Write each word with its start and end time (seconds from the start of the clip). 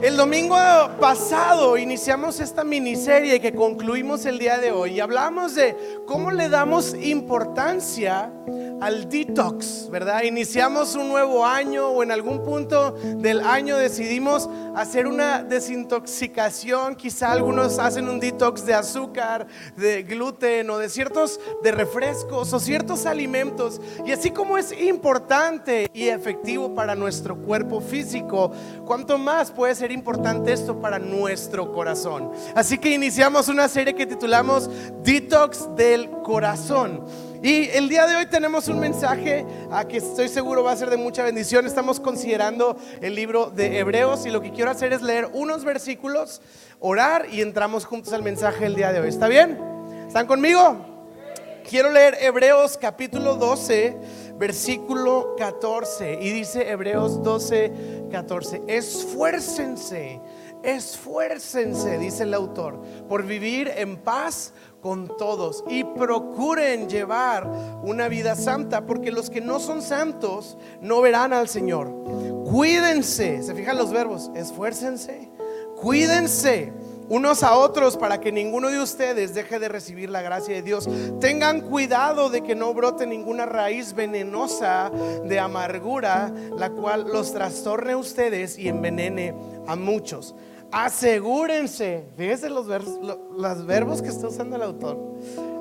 El 0.00 0.16
domingo 0.16 0.56
pasado 1.00 1.76
iniciamos 1.76 2.38
esta 2.38 2.62
miniserie 2.62 3.40
que 3.40 3.52
concluimos 3.52 4.26
el 4.26 4.38
día 4.38 4.56
de 4.58 4.70
hoy 4.70 4.92
y 4.92 5.00
hablamos 5.00 5.56
de 5.56 5.76
cómo 6.06 6.30
le 6.30 6.48
damos 6.48 6.94
importancia 6.94 8.30
al 8.80 9.08
detox, 9.08 9.88
¿verdad? 9.90 10.22
Iniciamos 10.22 10.94
un 10.94 11.08
nuevo 11.08 11.44
año 11.44 11.88
o 11.88 12.02
en 12.02 12.12
algún 12.12 12.42
punto 12.42 12.92
del 12.92 13.40
año 13.40 13.76
decidimos 13.76 14.48
hacer 14.76 15.06
una 15.06 15.42
desintoxicación, 15.42 16.94
quizá 16.94 17.32
algunos 17.32 17.78
hacen 17.78 18.08
un 18.08 18.20
detox 18.20 18.64
de 18.64 18.74
azúcar, 18.74 19.46
de 19.76 20.04
gluten 20.04 20.70
o 20.70 20.78
de 20.78 20.88
ciertos 20.88 21.40
de 21.62 21.72
refrescos 21.72 22.52
o 22.52 22.60
ciertos 22.60 23.06
alimentos 23.06 23.80
y 24.06 24.12
así 24.12 24.30
como 24.30 24.56
es 24.56 24.72
importante 24.80 25.90
y 25.92 26.08
efectivo 26.08 26.74
para 26.74 26.94
nuestro 26.94 27.36
cuerpo 27.36 27.80
físico, 27.80 28.52
cuánto 28.86 29.18
más 29.18 29.50
puede 29.50 29.74
ser 29.74 29.90
importante 29.90 30.52
esto 30.52 30.80
para 30.80 30.98
nuestro 30.98 31.72
corazón. 31.72 32.30
Así 32.54 32.78
que 32.78 32.90
iniciamos 32.90 33.48
una 33.48 33.68
serie 33.68 33.94
que 33.94 34.06
titulamos 34.06 34.70
Detox 35.02 35.74
del 35.74 36.10
corazón. 36.22 37.04
Y 37.42 37.68
el 37.68 37.88
día 37.88 38.06
de 38.08 38.16
hoy 38.16 38.26
tenemos 38.26 38.66
un 38.66 38.80
mensaje 38.80 39.46
a 39.70 39.86
que 39.86 39.98
estoy 39.98 40.28
seguro 40.28 40.64
va 40.64 40.72
a 40.72 40.76
ser 40.76 40.90
de 40.90 40.96
mucha 40.96 41.22
bendición. 41.22 41.66
Estamos 41.66 42.00
considerando 42.00 42.76
el 43.00 43.14
libro 43.14 43.50
de 43.50 43.78
Hebreos 43.78 44.26
y 44.26 44.30
lo 44.30 44.40
que 44.40 44.50
quiero 44.50 44.72
hacer 44.72 44.92
es 44.92 45.02
leer 45.02 45.28
unos 45.32 45.64
versículos, 45.64 46.42
orar 46.80 47.26
y 47.30 47.40
entramos 47.40 47.84
juntos 47.84 48.12
al 48.12 48.24
mensaje 48.24 48.64
del 48.64 48.74
día 48.74 48.92
de 48.92 49.00
hoy. 49.00 49.08
¿Está 49.08 49.28
bien? 49.28 49.56
¿Están 50.08 50.26
conmigo? 50.26 50.84
Quiero 51.68 51.92
leer 51.92 52.16
Hebreos 52.20 52.76
capítulo 52.76 53.36
12, 53.36 53.96
versículo 54.36 55.36
14. 55.36 56.18
Y 56.20 56.30
dice 56.30 56.68
Hebreos 56.68 57.22
12, 57.22 58.08
14. 58.10 58.62
Esfuércense, 58.66 60.20
esfuércense, 60.62 61.98
dice 61.98 62.22
el 62.24 62.34
autor, 62.34 62.82
por 63.08 63.24
vivir 63.24 63.70
en 63.76 63.98
paz 63.98 64.54
con 64.80 65.16
todos 65.16 65.64
y 65.68 65.84
procuren 65.84 66.88
llevar 66.88 67.50
una 67.82 68.08
vida 68.08 68.36
santa, 68.36 68.86
porque 68.86 69.10
los 69.10 69.30
que 69.30 69.40
no 69.40 69.60
son 69.60 69.82
santos 69.82 70.56
no 70.80 71.00
verán 71.00 71.32
al 71.32 71.48
Señor. 71.48 71.92
Cuídense, 72.44 73.42
se 73.42 73.54
fijan 73.54 73.76
los 73.76 73.90
verbos, 73.90 74.30
esfuércense, 74.34 75.30
cuídense 75.80 76.72
unos 77.08 77.42
a 77.42 77.56
otros 77.56 77.96
para 77.96 78.20
que 78.20 78.32
ninguno 78.32 78.68
de 78.68 78.80
ustedes 78.80 79.34
deje 79.34 79.58
de 79.58 79.68
recibir 79.68 80.10
la 80.10 80.22
gracia 80.22 80.54
de 80.54 80.62
Dios. 80.62 80.88
Tengan 81.20 81.62
cuidado 81.62 82.30
de 82.30 82.42
que 82.42 82.54
no 82.54 82.74
brote 82.74 83.06
ninguna 83.06 83.46
raíz 83.46 83.94
venenosa 83.94 84.90
de 85.24 85.40
amargura, 85.40 86.32
la 86.56 86.70
cual 86.70 87.06
los 87.12 87.32
trastorne 87.32 87.92
a 87.92 87.98
ustedes 87.98 88.58
y 88.58 88.68
envenene 88.68 89.34
a 89.66 89.76
muchos. 89.76 90.34
Asegúrense, 90.70 92.04
fíjense 92.16 92.50
los, 92.50 92.66
los 92.66 93.66
verbos 93.66 94.02
que 94.02 94.08
está 94.08 94.28
usando 94.28 94.56
el 94.56 94.62
autor, 94.62 94.98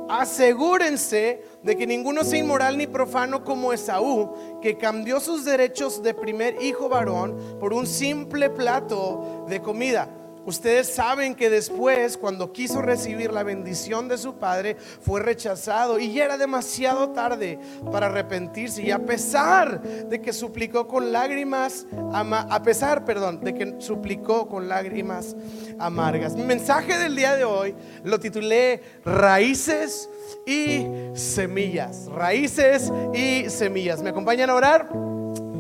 asegúrense 0.10 1.42
de 1.64 1.78
que 1.78 1.88
ninguno 1.88 2.26
sea 2.26 2.40
inmoral 2.40 2.78
ni 2.78 2.88
profano 2.88 3.46
como 3.46 3.72
Esaú, 3.72 4.60
que 4.62 4.78
cambió 4.78 5.22
sus 5.22 5.46
derechos 5.46 6.04
de 6.04 6.14
primer 6.14 6.62
hijo 6.62 6.90
varón 6.90 7.38
por 7.58 7.72
un 7.72 7.88
simple 7.88 8.50
plato 8.50 9.46
de 9.48 9.62
comida 9.62 10.10
Ustedes 10.48 10.88
saben 10.88 11.36
que 11.36 11.50
después, 11.50 12.16
cuando 12.18 12.54
quiso 12.54 12.82
recibir 12.82 13.34
la 13.34 13.44
bendición 13.44 14.08
de 14.08 14.18
su 14.18 14.36
padre, 14.36 14.78
fue 15.02 15.22
rechazado 15.22 16.00
y 16.00 16.14
ya 16.14 16.24
era 16.24 16.38
demasiado 16.38 17.10
tarde 17.10 17.60
para 17.92 18.06
arrepentirse. 18.06 18.82
Y 18.82 18.92
a 18.92 19.06
pesar 19.06 19.82
de 19.82 20.22
que 20.22 20.32
suplicó 20.32 20.88
con 20.88 21.12
lágrimas, 21.12 21.86
a 22.14 22.64
pesar, 22.64 23.04
perdón, 23.04 23.42
de 23.42 23.54
que 23.54 23.76
suplicó 23.80 24.48
con 24.48 24.70
lágrimas 24.70 25.36
amargas. 25.80 26.34
Mi 26.34 26.44
mensaje 26.44 26.98
del 26.98 27.18
día 27.18 27.36
de 27.36 27.44
hoy 27.44 27.76
lo 28.06 28.18
titulé 28.18 28.82
Raíces 29.04 30.10
y 30.46 30.88
semillas. 31.14 32.06
Raíces 32.06 32.90
y 33.14 33.50
semillas. 33.50 34.02
¿Me 34.02 34.12
acompañan 34.12 34.50
a 34.50 34.56
orar? 34.56 35.17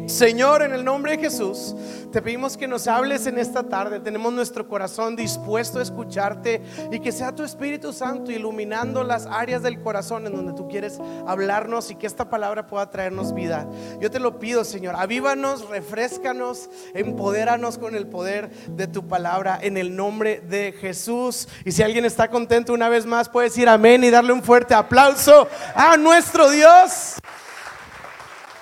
Señor, 0.07 0.61
en 0.61 0.71
el 0.71 0.85
nombre 0.85 1.17
de 1.17 1.23
Jesús, 1.23 1.75
te 2.13 2.21
pedimos 2.21 2.55
que 2.55 2.65
nos 2.65 2.87
hables 2.87 3.27
en 3.27 3.37
esta 3.37 3.63
tarde. 3.63 3.99
Tenemos 3.99 4.31
nuestro 4.31 4.65
corazón 4.65 5.17
dispuesto 5.17 5.79
a 5.79 5.81
escucharte 5.81 6.61
y 6.91 7.01
que 7.01 7.11
sea 7.11 7.35
tu 7.35 7.43
Espíritu 7.43 7.91
Santo 7.91 8.31
iluminando 8.31 9.03
las 9.03 9.25
áreas 9.25 9.61
del 9.63 9.81
corazón 9.81 10.25
en 10.25 10.33
donde 10.33 10.53
tú 10.53 10.69
quieres 10.69 10.97
hablarnos 11.27 11.91
y 11.91 11.95
que 11.95 12.07
esta 12.07 12.29
palabra 12.29 12.67
pueda 12.67 12.89
traernos 12.89 13.33
vida. 13.33 13.67
Yo 13.99 14.09
te 14.09 14.19
lo 14.19 14.39
pido, 14.39 14.63
Señor, 14.63 14.95
avívanos, 14.95 15.67
refrescanos, 15.67 16.69
empodéranos 16.93 17.77
con 17.77 17.93
el 17.93 18.07
poder 18.07 18.49
de 18.69 18.87
tu 18.87 19.07
palabra 19.07 19.59
en 19.61 19.75
el 19.75 19.93
nombre 19.93 20.39
de 20.39 20.71
Jesús. 20.71 21.49
Y 21.65 21.73
si 21.73 21.83
alguien 21.83 22.05
está 22.05 22.29
contento 22.29 22.73
una 22.73 22.87
vez 22.87 23.05
más, 23.05 23.27
puede 23.27 23.49
decir 23.49 23.67
amén 23.67 24.05
y 24.05 24.09
darle 24.09 24.31
un 24.31 24.41
fuerte 24.41 24.73
aplauso 24.73 25.49
a 25.75 25.97
nuestro 25.97 26.49
Dios. 26.49 27.15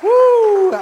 Uh. 0.01 0.75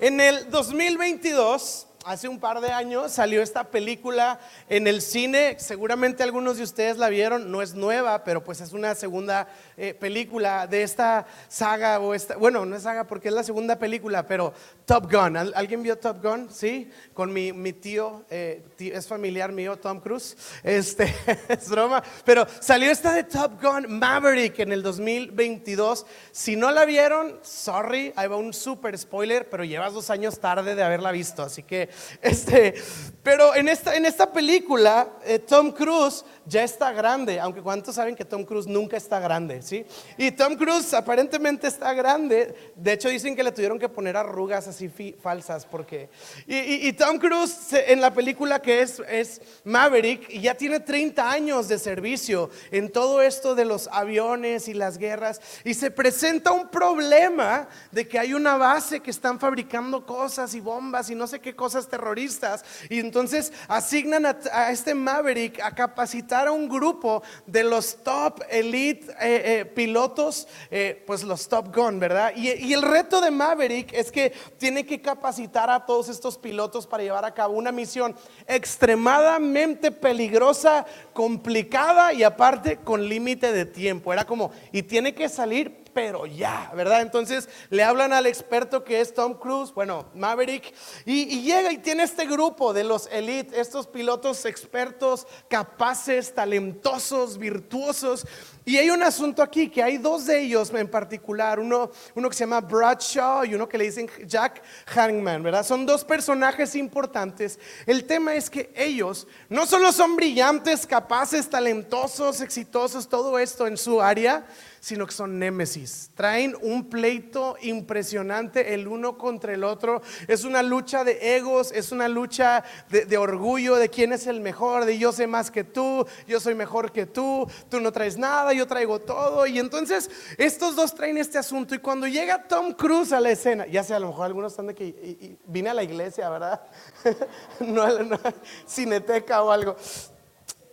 En 0.00 0.18
el 0.18 0.50
2022 0.50 1.86
hace 2.10 2.28
un 2.28 2.40
par 2.40 2.60
de 2.60 2.72
años 2.72 3.12
salió 3.12 3.40
esta 3.40 3.62
película 3.70 4.40
en 4.68 4.88
el 4.88 5.00
cine, 5.00 5.54
seguramente 5.60 6.24
algunos 6.24 6.56
de 6.56 6.64
ustedes 6.64 6.96
la 6.96 7.08
vieron, 7.08 7.52
no 7.52 7.62
es 7.62 7.74
nueva, 7.74 8.24
pero 8.24 8.42
pues 8.42 8.60
es 8.60 8.72
una 8.72 8.96
segunda 8.96 9.46
eh, 9.76 9.94
película 9.94 10.66
de 10.66 10.82
esta 10.82 11.26
saga, 11.46 12.00
o 12.00 12.12
esta, 12.12 12.36
bueno, 12.36 12.66
no 12.66 12.74
es 12.74 12.82
saga 12.82 13.04
porque 13.04 13.28
es 13.28 13.34
la 13.34 13.44
segunda 13.44 13.78
película, 13.78 14.26
pero 14.26 14.52
Top 14.86 15.10
Gun, 15.10 15.36
¿alguien 15.36 15.84
vio 15.84 15.98
Top 15.98 16.20
Gun? 16.20 16.48
Sí, 16.50 16.90
con 17.14 17.32
mi, 17.32 17.52
mi 17.52 17.72
tío, 17.72 18.24
eh, 18.28 18.64
es 18.76 19.06
familiar 19.06 19.52
mío, 19.52 19.78
Tom 19.78 20.00
Cruise, 20.00 20.36
este, 20.64 21.14
es 21.48 21.68
broma, 21.68 22.02
pero 22.24 22.44
salió 22.58 22.90
esta 22.90 23.12
de 23.12 23.22
Top 23.22 23.62
Gun 23.62 24.00
Maverick 24.00 24.58
en 24.58 24.72
el 24.72 24.82
2022, 24.82 26.06
si 26.32 26.56
no 26.56 26.72
la 26.72 26.84
vieron, 26.86 27.38
sorry, 27.42 28.12
ahí 28.16 28.26
va 28.26 28.36
un 28.36 28.52
super 28.52 28.98
spoiler, 28.98 29.48
pero 29.48 29.62
llevas 29.62 29.94
dos 29.94 30.10
años 30.10 30.40
tarde 30.40 30.74
de 30.74 30.82
haberla 30.82 31.12
visto, 31.12 31.44
así 31.44 31.62
que 31.62 31.88
este, 32.22 32.74
pero 33.22 33.54
en 33.54 33.68
esta, 33.68 33.94
en 33.96 34.06
esta 34.06 34.32
película, 34.32 35.08
eh, 35.24 35.38
Tom 35.38 35.72
Cruise 35.72 36.24
ya 36.46 36.64
está 36.64 36.90
grande, 36.90 37.38
aunque 37.38 37.60
cuántos 37.60 37.94
saben 37.94 38.16
que 38.16 38.24
Tom 38.24 38.44
Cruise 38.44 38.66
nunca 38.66 38.96
está 38.96 39.20
grande, 39.20 39.60
¿sí? 39.60 39.84
Y 40.16 40.30
Tom 40.32 40.56
Cruise 40.56 40.94
aparentemente 40.94 41.66
está 41.66 41.92
grande, 41.92 42.72
de 42.74 42.92
hecho 42.92 43.10
dicen 43.10 43.36
que 43.36 43.42
le 43.42 43.52
tuvieron 43.52 43.78
que 43.78 43.88
poner 43.88 44.16
arrugas 44.16 44.66
así 44.68 44.90
falsas, 45.20 45.66
porque... 45.66 46.08
Y, 46.46 46.92
Tom 46.94 47.18
Cruise 47.18 47.72
en 47.72 48.00
la 48.00 48.12
película 48.12 48.60
que 48.60 48.82
es, 48.82 49.00
es 49.08 49.40
Maverick, 49.64 50.28
ya 50.40 50.54
tiene 50.54 50.80
30 50.80 51.30
años 51.30 51.68
de 51.68 51.78
servicio 51.78 52.50
en 52.70 52.90
todo 52.90 53.22
esto 53.22 53.54
de 53.54 53.64
los 53.64 53.88
aviones 53.92 54.66
y 54.66 54.74
las 54.74 54.98
guerras, 54.98 55.40
y 55.64 55.74
se 55.74 55.90
presenta 55.90 56.52
un 56.52 56.68
problema 56.68 57.68
de 57.92 58.08
que 58.08 58.18
hay 58.18 58.34
una 58.34 58.56
base 58.56 59.00
que 59.00 59.10
están 59.10 59.38
fabricando 59.38 60.04
cosas 60.04 60.54
y 60.54 60.60
bombas 60.60 61.10
y 61.10 61.14
no 61.14 61.26
sé 61.26 61.40
qué 61.40 61.54
cosas 61.54 61.79
terroristas, 61.88 62.64
y 62.88 63.00
entonces 63.00 63.52
asignan 63.68 64.26
a 64.26 64.70
este 64.70 64.94
Maverick 64.94 65.60
a 65.60 65.74
capacitar 65.74 66.46
a 66.46 66.52
un 66.52 66.68
grupo 66.68 67.22
de 67.46 67.64
los 67.64 68.02
top 68.02 68.42
elite 68.50 69.06
eh, 69.20 69.60
eh, 69.60 69.64
pilotos, 69.64 70.48
eh, 70.70 71.02
pues 71.06 71.22
los 71.22 71.48
Top 71.48 71.74
Gun, 71.74 71.98
¿verdad? 71.98 72.32
Y, 72.36 72.50
y 72.50 72.72
el 72.72 72.82
reto 72.82 73.20
de 73.20 73.30
Maverick 73.30 73.92
es 73.92 74.10
que 74.10 74.32
tiene 74.58 74.84
que 74.86 75.00
capacitar 75.00 75.70
a 75.70 75.84
todos 75.86 76.08
estos 76.08 76.38
pilotos 76.38 76.86
para 76.86 77.02
llevar 77.02 77.24
a 77.24 77.34
cabo 77.34 77.54
una 77.54 77.72
misión 77.72 78.14
extremadamente 78.46 79.90
peligrosa, 79.90 80.86
complicada 81.12 82.12
y 82.12 82.22
aparte 82.22 82.78
con 82.78 83.08
límite 83.08 83.52
de 83.52 83.66
tiempo. 83.66 84.12
Era 84.12 84.24
como, 84.24 84.50
y 84.72 84.82
tiene 84.82 85.14
que 85.14 85.28
salir 85.28 85.80
pero 85.92 86.26
ya, 86.26 86.70
¿verdad? 86.74 87.02
Entonces 87.02 87.48
le 87.68 87.82
hablan 87.82 88.12
al 88.12 88.26
experto 88.26 88.84
que 88.84 89.00
es 89.00 89.14
Tom 89.14 89.34
Cruise, 89.34 89.72
bueno, 89.74 90.06
Maverick, 90.14 90.74
y, 91.04 91.42
llega 91.42 91.72
y 91.72 91.78
tiene 91.78 92.02
este 92.02 92.26
grupo 92.26 92.72
de 92.72 92.84
los 92.84 93.08
elite, 93.12 93.60
estos 93.60 93.86
pilotos 93.86 94.44
expertos, 94.44 95.26
capaces, 95.48 96.34
talentosos, 96.34 97.38
virtuosos. 97.38 98.26
Y 98.70 98.78
hay 98.78 98.88
un 98.88 99.02
asunto 99.02 99.42
aquí, 99.42 99.68
que 99.68 99.82
hay 99.82 99.98
dos 99.98 100.26
de 100.26 100.42
ellos 100.42 100.72
en 100.72 100.86
particular, 100.86 101.58
uno, 101.58 101.90
uno 102.14 102.28
que 102.28 102.36
se 102.36 102.44
llama 102.44 102.60
Bradshaw 102.60 103.44
y 103.44 103.56
uno 103.56 103.68
que 103.68 103.76
le 103.76 103.82
dicen 103.82 104.08
Jack 104.24 104.62
Hangman, 104.86 105.42
¿verdad? 105.42 105.66
Son 105.66 105.84
dos 105.84 106.04
personajes 106.04 106.76
importantes. 106.76 107.58
El 107.84 108.04
tema 108.04 108.36
es 108.36 108.48
que 108.48 108.72
ellos 108.76 109.26
no 109.48 109.66
solo 109.66 109.90
son 109.90 110.14
brillantes, 110.14 110.86
capaces, 110.86 111.50
talentosos, 111.50 112.40
exitosos, 112.42 113.08
todo 113.08 113.40
esto 113.40 113.66
en 113.66 113.76
su 113.76 114.00
área, 114.00 114.46
sino 114.78 115.04
que 115.06 115.12
son 115.12 115.38
némesis. 115.38 116.10
Traen 116.14 116.56
un 116.62 116.88
pleito 116.88 117.56
impresionante 117.60 118.72
el 118.72 118.88
uno 118.88 119.18
contra 119.18 119.52
el 119.52 119.62
otro. 119.62 120.00
Es 120.26 120.44
una 120.44 120.62
lucha 120.62 121.04
de 121.04 121.36
egos, 121.36 121.70
es 121.72 121.92
una 121.92 122.08
lucha 122.08 122.64
de, 122.88 123.04
de 123.04 123.18
orgullo, 123.18 123.76
de 123.76 123.90
quién 123.90 124.12
es 124.12 124.26
el 124.26 124.40
mejor, 124.40 124.86
de 124.86 124.96
yo 124.96 125.12
sé 125.12 125.26
más 125.26 125.50
que 125.50 125.64
tú, 125.64 126.06
yo 126.26 126.40
soy 126.40 126.54
mejor 126.54 126.92
que 126.92 127.04
tú, 127.04 127.46
tú 127.68 127.80
no 127.80 127.92
traes 127.92 128.16
nada, 128.16 128.54
yo 128.60 128.66
traigo 128.66 129.00
todo. 129.00 129.46
Y 129.46 129.58
entonces 129.58 130.10
estos 130.38 130.76
dos 130.76 130.94
traen 130.94 131.18
este 131.18 131.38
asunto. 131.38 131.74
Y 131.74 131.78
cuando 131.78 132.06
llega 132.06 132.46
Tom 132.46 132.72
Cruise 132.72 133.12
a 133.12 133.20
la 133.20 133.30
escena, 133.30 133.66
ya 133.66 133.82
sé, 133.82 133.94
a 133.94 133.98
lo 133.98 134.08
mejor 134.08 134.26
algunos 134.26 134.52
están 134.52 134.68
de 134.68 134.74
que 134.74 135.38
vine 135.46 135.70
a 135.70 135.74
la 135.74 135.82
iglesia, 135.82 136.30
¿verdad? 136.30 136.60
no, 137.60 138.02
no, 138.04 138.18
cineteca 138.66 139.42
o 139.42 139.50
algo. 139.50 139.76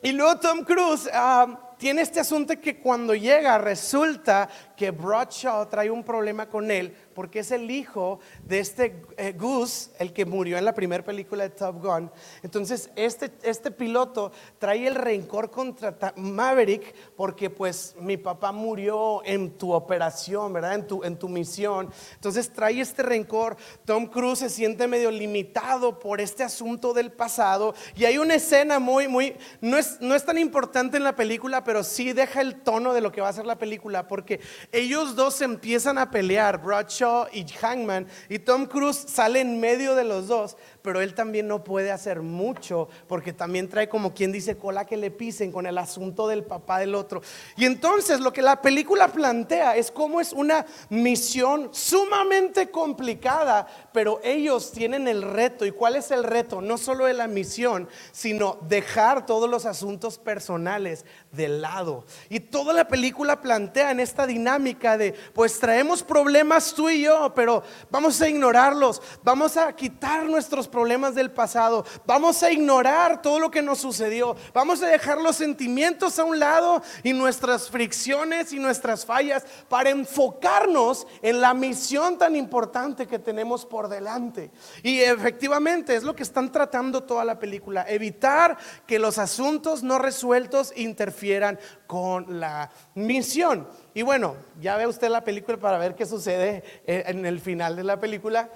Y 0.04 0.12
luego 0.12 0.40
Tom 0.40 0.64
Cruise 0.64 1.10
ah, 1.12 1.67
tiene 1.78 2.02
este 2.02 2.20
asunto 2.20 2.60
que 2.60 2.80
cuando 2.80 3.14
llega 3.14 3.58
resulta 3.58 4.50
que 4.76 4.92
Bradshaw 4.92 5.68
trae 5.70 5.90
un 5.90 6.04
problema 6.04 6.50
con 6.50 6.72
él 6.72 6.96
porque 7.18 7.40
es 7.40 7.50
el 7.50 7.72
hijo 7.72 8.20
de 8.46 8.60
este 8.60 9.02
eh, 9.18 9.34
Goose, 9.36 9.90
el 9.98 10.14
que 10.14 10.24
murió 10.24 10.56
en 10.56 10.66
la 10.66 10.76
primera 10.76 11.04
película 11.04 11.42
de 11.42 11.50
Top 11.50 11.84
Gun. 11.84 12.12
Entonces, 12.44 12.92
este, 12.96 13.32
este 13.42 13.72
piloto 13.72 14.32
trae 14.60 14.86
el 14.86 14.94
rencor 14.94 15.50
contra 15.50 15.98
Maverick 16.16 16.94
porque 17.16 17.50
pues 17.50 17.96
mi 18.00 18.18
papá 18.18 18.52
murió 18.52 19.26
en 19.26 19.58
tu 19.58 19.74
operación, 19.74 20.54
¿verdad? 20.54 20.76
En 20.76 20.86
tu, 20.86 21.04
en 21.04 21.18
tu 21.18 21.28
misión. 21.28 21.90
Entonces, 22.14 22.54
trae 22.54 22.80
este 22.80 23.02
rencor. 23.02 23.58
Tom 23.84 24.06
Cruise 24.06 24.38
se 24.38 24.50
siente 24.52 24.88
medio 24.88 25.10
limitado 25.10 25.98
por 25.98 26.22
este 26.22 26.44
asunto 26.44 26.94
del 26.94 27.12
pasado. 27.12 27.74
Y 27.96 28.06
hay 28.06 28.20
una 28.20 28.36
escena 28.36 28.78
muy, 28.78 29.08
muy, 29.08 29.36
no 29.60 29.80
es, 29.80 30.00
no 30.02 30.14
es 30.14 30.24
tan 30.24 30.38
importante 30.38 30.98
en 30.98 31.04
la 31.04 31.16
película, 31.16 31.64
pero 31.68 31.84
sí 31.84 32.14
deja 32.14 32.40
el 32.40 32.62
tono 32.62 32.94
de 32.94 33.02
lo 33.02 33.12
que 33.12 33.20
va 33.20 33.28
a 33.28 33.34
ser 33.34 33.46
la 33.46 33.60
película 33.60 34.08
porque 34.08 34.40
ellos 34.72 35.18
dos 35.18 35.42
empiezan 35.42 35.98
a 35.98 36.10
pelear, 36.10 36.64
Bradshaw 36.64 37.28
y 37.34 37.46
Hangman, 37.46 38.08
y 38.30 38.40
Tom 38.40 38.68
Cruise 38.68 39.04
sale 39.10 39.42
en 39.42 39.60
medio 39.60 39.94
de 39.94 40.06
los 40.06 40.30
dos, 40.30 40.56
pero 40.88 41.02
él 41.02 41.14
también 41.14 41.50
no 41.50 41.66
puede 41.66 41.92
hacer 41.92 42.22
mucho 42.22 42.88
porque 43.10 43.34
también 43.34 43.68
trae 43.68 43.90
como 43.90 44.14
quien 44.14 44.32
dice 44.32 44.58
cola 44.58 44.86
que 44.86 44.96
le 44.96 45.12
pisen 45.12 45.52
con 45.52 45.66
el 45.66 45.78
asunto 45.78 46.30
del 46.30 46.46
papá 46.46 46.80
del 46.80 46.96
otro. 46.96 47.22
Y 47.58 47.66
entonces 47.66 48.22
lo 48.22 48.32
que 48.32 48.42
la 48.42 48.62
película 48.62 49.10
plantea 49.10 49.76
es 49.76 49.92
cómo 49.92 50.22
es 50.22 50.32
una 50.32 50.66
misión 50.88 51.72
sumamente 51.74 52.72
complicada, 52.72 53.68
pero 53.92 54.22
ellos 54.24 54.72
tienen 54.72 55.10
el 55.10 55.24
reto. 55.24 55.66
¿Y 55.66 55.72
cuál 55.72 55.98
es 55.98 56.10
el 56.10 56.24
reto? 56.24 56.62
No 56.62 56.78
solo 56.78 57.04
de 57.04 57.16
la 57.16 57.28
misión, 57.28 57.90
sino 58.14 58.58
dejar 58.62 59.26
todos 59.26 59.50
los 59.50 59.66
asuntos 59.66 60.18
personales 60.18 61.04
de 61.34 61.50
lado. 61.50 62.06
Y 62.30 62.40
toda 62.40 62.72
la 62.72 62.88
película 62.88 63.42
plantea 63.42 63.92
en 63.92 64.00
esta 64.00 64.26
dinámica 64.26 64.98
de, 64.98 65.12
pues 65.34 65.60
traemos 65.60 66.02
problemas 66.02 66.74
tú 66.74 66.90
y 66.90 67.02
yo, 67.02 67.34
pero 67.36 67.62
vamos 67.92 68.22
a 68.22 68.30
ignorarlos, 68.30 69.02
vamos 69.22 69.58
a 69.58 69.76
quitar 69.76 70.24
nuestros 70.28 70.66
problemas 70.66 70.77
problemas 70.78 71.16
del 71.16 71.32
pasado, 71.32 71.84
vamos 72.06 72.44
a 72.44 72.52
ignorar 72.52 73.24
todo 73.24 73.40
lo 73.40 73.50
que 73.50 73.64
nos 73.64 73.80
sucedió, 73.80 74.36
vamos 74.54 74.84
a 74.84 74.88
dejar 74.88 75.20
los 75.20 75.36
sentimientos 75.36 76.20
a 76.20 76.24
un 76.24 76.38
lado 76.38 76.84
y 77.02 77.14
nuestras 77.14 77.72
fricciones 77.72 78.54
y 78.54 78.60
nuestras 78.60 79.04
fallas 79.04 79.44
para 79.70 79.90
enfocarnos 79.90 81.08
en 81.24 81.42
la 81.42 81.56
misión 81.56 82.20
tan 82.20 82.36
importante 82.36 83.08
que 83.08 83.18
tenemos 83.18 83.66
por 83.66 83.90
delante. 83.90 84.52
Y 84.84 85.00
efectivamente 85.00 85.96
es 85.96 86.04
lo 86.04 86.16
que 86.16 86.22
están 86.22 86.52
tratando 86.52 87.02
toda 87.02 87.26
la 87.26 87.40
película, 87.40 87.84
evitar 87.90 88.56
que 88.86 89.00
los 89.00 89.18
asuntos 89.18 89.82
no 89.82 89.98
resueltos 89.98 90.74
interfieran 90.76 91.58
con 91.88 92.40
la 92.40 92.70
misión. 92.94 93.68
Y 93.96 94.04
bueno, 94.04 94.36
ya 94.62 94.78
ve 94.78 94.86
usted 94.86 95.10
la 95.10 95.24
película 95.24 95.58
para 95.58 95.80
ver 95.80 95.96
qué 95.96 96.06
sucede 96.06 96.64
eh, 96.86 97.04
en 97.08 97.26
el 97.26 97.40
final 97.40 97.76
de 97.76 97.84
la 97.84 98.00
película. 98.00 98.52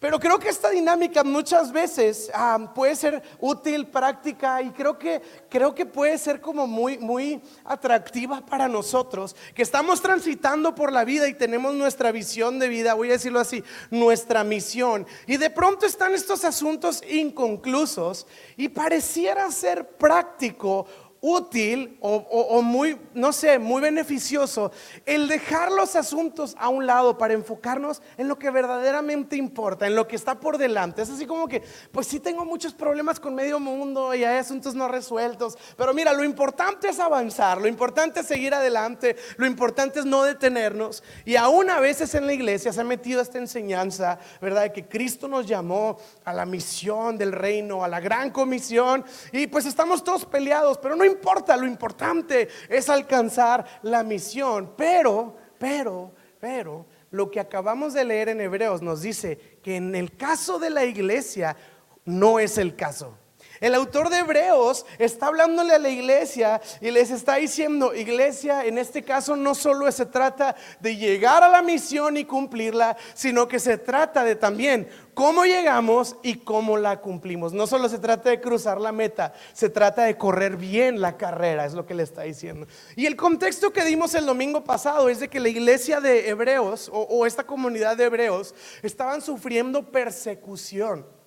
Pero 0.00 0.18
creo 0.18 0.38
que 0.38 0.48
esta 0.48 0.70
dinámica 0.70 1.22
muchas 1.22 1.70
veces 1.72 2.30
puede 2.74 2.96
ser 2.96 3.22
útil, 3.38 3.86
práctica 3.86 4.62
y 4.62 4.70
creo 4.70 4.98
que, 4.98 5.20
creo 5.50 5.74
que 5.74 5.84
puede 5.84 6.16
ser 6.16 6.40
como 6.40 6.66
muy, 6.66 6.96
muy 6.96 7.42
atractiva 7.66 8.40
para 8.46 8.66
nosotros, 8.66 9.36
que 9.54 9.60
estamos 9.60 10.00
transitando 10.00 10.74
por 10.74 10.90
la 10.90 11.04
vida 11.04 11.28
y 11.28 11.34
tenemos 11.34 11.74
nuestra 11.74 12.12
visión 12.12 12.58
de 12.58 12.68
vida, 12.68 12.94
voy 12.94 13.10
a 13.10 13.12
decirlo 13.12 13.40
así, 13.40 13.62
nuestra 13.90 14.42
misión. 14.42 15.06
Y 15.26 15.36
de 15.36 15.50
pronto 15.50 15.84
están 15.84 16.14
estos 16.14 16.46
asuntos 16.46 17.02
inconclusos 17.06 18.26
y 18.56 18.70
pareciera 18.70 19.50
ser 19.50 19.86
práctico 19.86 20.86
útil 21.20 21.98
o, 22.00 22.62
muy, 22.62 22.98
no 23.12 23.32
sé, 23.32 23.58
muy 23.58 23.82
beneficioso 23.82 24.72
el 25.04 25.28
dejar 25.28 25.70
los 25.70 25.94
asuntos 25.96 26.54
a 26.58 26.68
un 26.68 26.86
lado 26.86 27.18
para 27.18 27.34
enfocarnos 27.34 28.02
en 28.16 28.28
lo 28.28 28.38
que 28.38 28.50
verdaderamente 28.50 29.36
importa, 29.36 29.86
en 29.86 29.94
lo 29.94 30.08
que 30.08 30.16
está 30.16 30.40
por 30.40 30.56
delante. 30.56 31.02
Es 31.02 31.10
así 31.10 31.26
como 31.26 31.46
que, 31.46 31.62
pues 31.92 32.06
sí 32.06 32.20
tengo 32.20 32.44
muchos 32.44 32.72
problemas 32.72 33.20
con 33.20 33.34
medio 33.34 33.60
mundo 33.60 34.14
y 34.14 34.24
hay 34.24 34.38
asuntos 34.38 34.74
no 34.74 34.88
resueltos, 34.88 35.58
pero 35.76 35.92
mira, 35.92 36.12
lo 36.12 36.24
importante 36.24 36.88
es 36.88 36.98
avanzar, 36.98 37.60
lo 37.60 37.68
importante 37.68 38.20
es 38.20 38.26
seguir 38.26 38.54
adelante, 38.54 39.16
lo 39.36 39.46
importante 39.46 40.00
es 40.00 40.06
no 40.06 40.22
detenernos. 40.22 41.02
Y 41.24 41.36
aún 41.36 41.70
a 41.70 41.80
veces 41.80 42.14
en 42.14 42.26
la 42.26 42.32
iglesia 42.32 42.72
se 42.72 42.80
ha 42.80 42.84
metido 42.84 43.20
esta 43.20 43.38
enseñanza, 43.38 44.18
¿verdad? 44.40 44.62
De 44.62 44.72
que 44.72 44.88
Cristo 44.88 45.28
nos 45.28 45.46
llamó 45.46 45.98
a 46.24 46.32
la 46.32 46.46
misión 46.46 47.18
del 47.18 47.32
reino, 47.32 47.84
a 47.84 47.88
la 47.88 48.00
gran 48.00 48.30
comisión, 48.30 49.04
y 49.32 49.46
pues 49.46 49.66
estamos 49.66 50.02
todos 50.02 50.24
peleados, 50.24 50.78
pero 50.78 50.96
no 50.96 51.09
importa, 51.10 51.56
lo 51.56 51.66
importante 51.66 52.48
es 52.68 52.88
alcanzar 52.88 53.64
la 53.82 54.02
misión. 54.02 54.74
Pero, 54.76 55.36
pero, 55.58 56.12
pero, 56.38 56.86
lo 57.10 57.30
que 57.30 57.40
acabamos 57.40 57.92
de 57.92 58.04
leer 58.04 58.28
en 58.30 58.40
Hebreos 58.40 58.82
nos 58.82 59.02
dice 59.02 59.58
que 59.62 59.76
en 59.76 59.94
el 59.94 60.16
caso 60.16 60.58
de 60.58 60.70
la 60.70 60.84
iglesia 60.84 61.56
no 62.04 62.38
es 62.38 62.56
el 62.58 62.76
caso. 62.76 63.16
El 63.60 63.74
autor 63.74 64.08
de 64.08 64.20
Hebreos 64.20 64.86
está 64.98 65.26
hablándole 65.26 65.74
a 65.74 65.78
la 65.78 65.90
iglesia 65.90 66.62
y 66.80 66.90
les 66.90 67.10
está 67.10 67.34
diciendo, 67.34 67.94
iglesia, 67.94 68.64
en 68.64 68.78
este 68.78 69.02
caso 69.02 69.36
no 69.36 69.54
solo 69.54 69.90
se 69.92 70.06
trata 70.06 70.56
de 70.80 70.96
llegar 70.96 71.42
a 71.42 71.48
la 71.50 71.60
misión 71.60 72.16
y 72.16 72.24
cumplirla, 72.24 72.96
sino 73.12 73.48
que 73.48 73.58
se 73.58 73.76
trata 73.76 74.24
de 74.24 74.34
también 74.34 74.88
cómo 75.12 75.44
llegamos 75.44 76.16
y 76.22 76.36
cómo 76.36 76.78
la 76.78 77.02
cumplimos. 77.02 77.52
No 77.52 77.66
solo 77.66 77.90
se 77.90 77.98
trata 77.98 78.30
de 78.30 78.40
cruzar 78.40 78.80
la 78.80 78.92
meta, 78.92 79.34
se 79.52 79.68
trata 79.68 80.04
de 80.04 80.16
correr 80.16 80.56
bien 80.56 81.02
la 81.02 81.18
carrera, 81.18 81.66
es 81.66 81.74
lo 81.74 81.84
que 81.84 81.94
le 81.94 82.02
está 82.02 82.22
diciendo. 82.22 82.66
Y 82.96 83.04
el 83.04 83.14
contexto 83.14 83.74
que 83.74 83.84
dimos 83.84 84.14
el 84.14 84.24
domingo 84.24 84.64
pasado 84.64 85.10
es 85.10 85.20
de 85.20 85.28
que 85.28 85.38
la 85.38 85.50
iglesia 85.50 86.00
de 86.00 86.30
Hebreos 86.30 86.88
o, 86.90 87.02
o 87.02 87.26
esta 87.26 87.44
comunidad 87.44 87.98
de 87.98 88.04
Hebreos 88.04 88.54
estaban 88.82 89.20
sufriendo 89.20 89.90
persecución. 89.90 91.19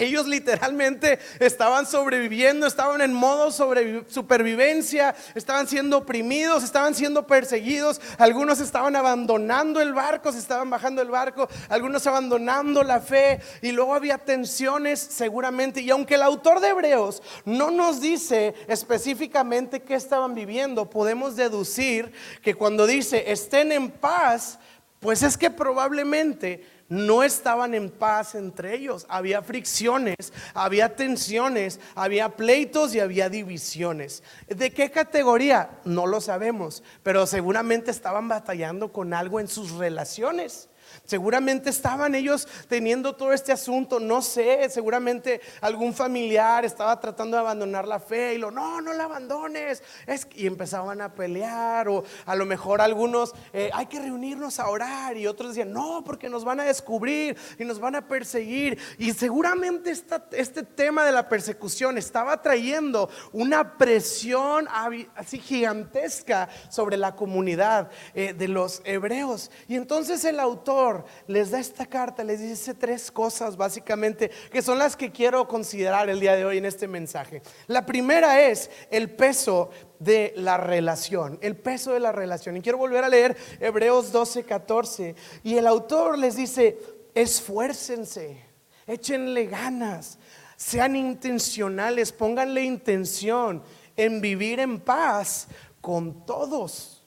Ellos 0.00 0.26
literalmente 0.26 1.18
estaban 1.38 1.86
sobreviviendo, 1.86 2.66
estaban 2.66 3.02
en 3.02 3.12
modo 3.12 3.50
supervivencia, 3.50 5.14
estaban 5.34 5.68
siendo 5.68 5.98
oprimidos, 5.98 6.64
estaban 6.64 6.94
siendo 6.94 7.26
perseguidos. 7.26 8.00
Algunos 8.18 8.60
estaban 8.60 8.96
abandonando 8.96 9.80
el 9.80 9.92
barco, 9.92 10.32
se 10.32 10.38
estaban 10.38 10.70
bajando 10.70 11.02
el 11.02 11.10
barco, 11.10 11.48
algunos 11.68 12.06
abandonando 12.06 12.82
la 12.82 13.00
fe 13.00 13.40
y 13.60 13.72
luego 13.72 13.94
había 13.94 14.16
tensiones 14.16 15.00
seguramente. 15.00 15.82
Y 15.82 15.90
aunque 15.90 16.14
el 16.14 16.22
autor 16.22 16.60
de 16.60 16.68
Hebreos 16.68 17.22
no 17.44 17.70
nos 17.70 18.00
dice 18.00 18.54
específicamente 18.68 19.82
qué 19.82 19.94
estaban 19.94 20.34
viviendo, 20.34 20.88
podemos 20.88 21.36
deducir 21.36 22.12
que 22.42 22.54
cuando 22.54 22.86
dice 22.86 23.30
estén 23.30 23.70
en 23.72 23.90
paz, 23.90 24.58
pues 24.98 25.22
es 25.22 25.36
que 25.36 25.50
probablemente 25.50 26.79
no 26.90 27.22
estaban 27.22 27.72
en 27.74 27.88
paz 27.88 28.34
entre 28.34 28.74
ellos. 28.74 29.06
Había 29.08 29.42
fricciones, 29.42 30.32
había 30.52 30.96
tensiones, 30.96 31.80
había 31.94 32.36
pleitos 32.36 32.94
y 32.94 33.00
había 33.00 33.30
divisiones. 33.30 34.22
¿De 34.48 34.72
qué 34.72 34.90
categoría? 34.90 35.80
No 35.84 36.06
lo 36.06 36.20
sabemos, 36.20 36.82
pero 37.02 37.26
seguramente 37.26 37.90
estaban 37.90 38.28
batallando 38.28 38.92
con 38.92 39.14
algo 39.14 39.40
en 39.40 39.48
sus 39.48 39.70
relaciones. 39.70 40.69
Seguramente 41.10 41.70
estaban 41.70 42.14
ellos 42.14 42.46
teniendo 42.68 43.16
todo 43.16 43.32
este 43.32 43.50
asunto, 43.50 43.98
no 43.98 44.22
sé, 44.22 44.70
seguramente 44.70 45.40
algún 45.60 45.92
familiar 45.92 46.64
estaba 46.64 47.00
tratando 47.00 47.36
de 47.36 47.40
abandonar 47.40 47.88
la 47.88 47.98
fe 47.98 48.34
y 48.34 48.38
lo, 48.38 48.52
no, 48.52 48.80
no 48.80 48.92
la 48.92 49.06
abandones. 49.06 49.82
Es, 50.06 50.28
y 50.36 50.46
empezaban 50.46 51.00
a 51.00 51.12
pelear 51.12 51.88
o 51.88 52.04
a 52.26 52.36
lo 52.36 52.46
mejor 52.46 52.80
algunos, 52.80 53.34
eh, 53.52 53.70
hay 53.74 53.86
que 53.86 53.98
reunirnos 53.98 54.60
a 54.60 54.68
orar 54.68 55.16
y 55.16 55.26
otros 55.26 55.48
decían, 55.48 55.72
no, 55.72 56.04
porque 56.04 56.28
nos 56.28 56.44
van 56.44 56.60
a 56.60 56.64
descubrir 56.64 57.36
y 57.58 57.64
nos 57.64 57.80
van 57.80 57.96
a 57.96 58.06
perseguir. 58.06 58.78
Y 58.96 59.12
seguramente 59.12 59.90
este 59.90 60.62
tema 60.62 61.04
de 61.04 61.10
la 61.10 61.28
persecución 61.28 61.98
estaba 61.98 62.40
trayendo 62.40 63.10
una 63.32 63.76
presión 63.78 64.68
así 65.16 65.40
gigantesca 65.40 66.48
sobre 66.68 66.96
la 66.96 67.16
comunidad 67.16 67.90
eh, 68.14 68.32
de 68.32 68.46
los 68.46 68.80
hebreos. 68.84 69.50
Y 69.66 69.74
entonces 69.74 70.24
el 70.24 70.38
autor 70.38 70.99
les 71.26 71.50
da 71.50 71.58
esta 71.58 71.86
carta, 71.86 72.24
les 72.24 72.40
dice 72.40 72.74
tres 72.74 73.10
cosas 73.10 73.56
básicamente, 73.56 74.30
que 74.50 74.62
son 74.62 74.78
las 74.78 74.96
que 74.96 75.10
quiero 75.10 75.46
considerar 75.48 76.08
el 76.08 76.20
día 76.20 76.36
de 76.36 76.44
hoy 76.44 76.58
en 76.58 76.64
este 76.64 76.88
mensaje. 76.88 77.42
La 77.66 77.86
primera 77.86 78.42
es 78.42 78.70
el 78.90 79.10
peso 79.10 79.70
de 79.98 80.32
la 80.36 80.56
relación, 80.56 81.38
el 81.42 81.56
peso 81.56 81.92
de 81.92 82.00
la 82.00 82.12
relación. 82.12 82.56
Y 82.56 82.62
quiero 82.62 82.78
volver 82.78 83.04
a 83.04 83.08
leer 83.08 83.36
Hebreos 83.60 84.12
12, 84.12 84.44
14. 84.44 85.14
Y 85.44 85.56
el 85.56 85.66
autor 85.66 86.18
les 86.18 86.36
dice, 86.36 86.78
esfuércense, 87.14 88.42
échenle 88.86 89.46
ganas, 89.46 90.18
sean 90.56 90.96
intencionales, 90.96 92.12
pónganle 92.12 92.62
intención 92.62 93.62
en 93.96 94.20
vivir 94.20 94.60
en 94.60 94.80
paz 94.80 95.48
con 95.80 96.24
todos. 96.26 97.02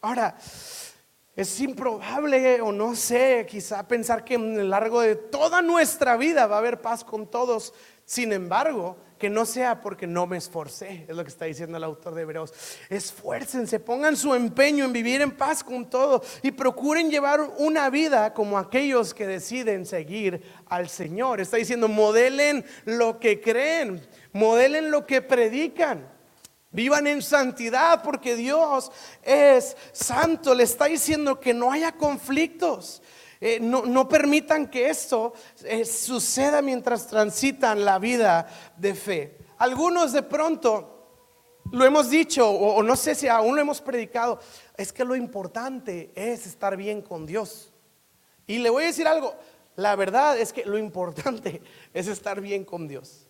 Ahora, 0.00 0.36
es 1.38 1.60
improbable 1.60 2.60
o 2.60 2.72
no 2.72 2.96
sé, 2.96 3.46
quizá 3.48 3.86
pensar 3.86 4.24
que 4.24 4.34
en 4.34 4.58
el 4.58 4.70
largo 4.70 5.00
de 5.00 5.14
toda 5.14 5.62
nuestra 5.62 6.16
vida 6.16 6.48
va 6.48 6.56
a 6.56 6.58
haber 6.58 6.80
paz 6.80 7.04
con 7.04 7.30
todos. 7.30 7.72
Sin 8.04 8.32
embargo, 8.32 8.96
que 9.20 9.30
no 9.30 9.46
sea 9.46 9.80
porque 9.80 10.08
no 10.08 10.26
me 10.26 10.36
esforcé, 10.36 11.04
es 11.06 11.14
lo 11.14 11.22
que 11.22 11.30
está 11.30 11.44
diciendo 11.44 11.76
el 11.76 11.84
autor 11.84 12.16
de 12.16 12.22
Hebreos. 12.22 12.52
Esfuércense, 12.90 13.78
pongan 13.78 14.16
su 14.16 14.34
empeño 14.34 14.84
en 14.84 14.92
vivir 14.92 15.20
en 15.20 15.30
paz 15.30 15.62
con 15.62 15.88
todo 15.88 16.24
y 16.42 16.50
procuren 16.50 17.08
llevar 17.08 17.40
una 17.58 17.88
vida 17.88 18.34
como 18.34 18.58
aquellos 18.58 19.14
que 19.14 19.28
deciden 19.28 19.86
seguir 19.86 20.42
al 20.66 20.88
Señor. 20.88 21.40
Está 21.40 21.56
diciendo, 21.56 21.86
modelen 21.86 22.64
lo 22.84 23.20
que 23.20 23.40
creen, 23.40 24.04
modelen 24.32 24.90
lo 24.90 25.06
que 25.06 25.22
predican. 25.22 26.17
Vivan 26.70 27.06
en 27.06 27.22
santidad 27.22 28.02
porque 28.02 28.36
Dios 28.36 28.92
es 29.22 29.76
santo. 29.92 30.54
Le 30.54 30.64
está 30.64 30.86
diciendo 30.86 31.40
que 31.40 31.54
no 31.54 31.72
haya 31.72 31.92
conflictos. 31.92 33.02
Eh, 33.40 33.60
no, 33.60 34.08
permitan 34.08 34.68
que 34.68 34.90
esto 34.90 35.32
eh, 35.64 35.84
suceda 35.84 36.60
mientras 36.60 37.06
transitan 37.06 37.84
la 37.84 37.98
vida 37.98 38.48
de 38.76 38.94
fe. 38.94 39.38
Algunos 39.58 40.12
de 40.12 40.22
pronto 40.22 40.98
lo 41.70 41.84
hemos 41.84 42.10
dicho, 42.10 42.48
o, 42.48 42.82
no 42.82 42.96
sé 42.96 43.14
si 43.14 43.28
aún 43.28 43.54
lo 43.54 43.60
hemos 43.60 43.80
predicado, 43.80 44.40
es 44.76 44.92
que 44.92 45.04
lo 45.04 45.14
importante 45.14 46.10
es 46.14 46.46
estar 46.46 46.76
bien 46.76 47.02
con 47.02 47.26
Dios. 47.26 47.72
Y 48.46 48.58
le 48.58 48.70
voy 48.70 48.84
a 48.84 48.86
decir 48.86 49.06
algo, 49.06 49.34
la 49.76 49.94
verdad 49.94 50.38
es 50.38 50.52
que 50.52 50.64
lo 50.64 50.78
importante 50.78 51.62
es 51.94 52.08
estar 52.08 52.40
bien 52.40 52.64
con 52.64 52.88
Dios. 52.88 53.27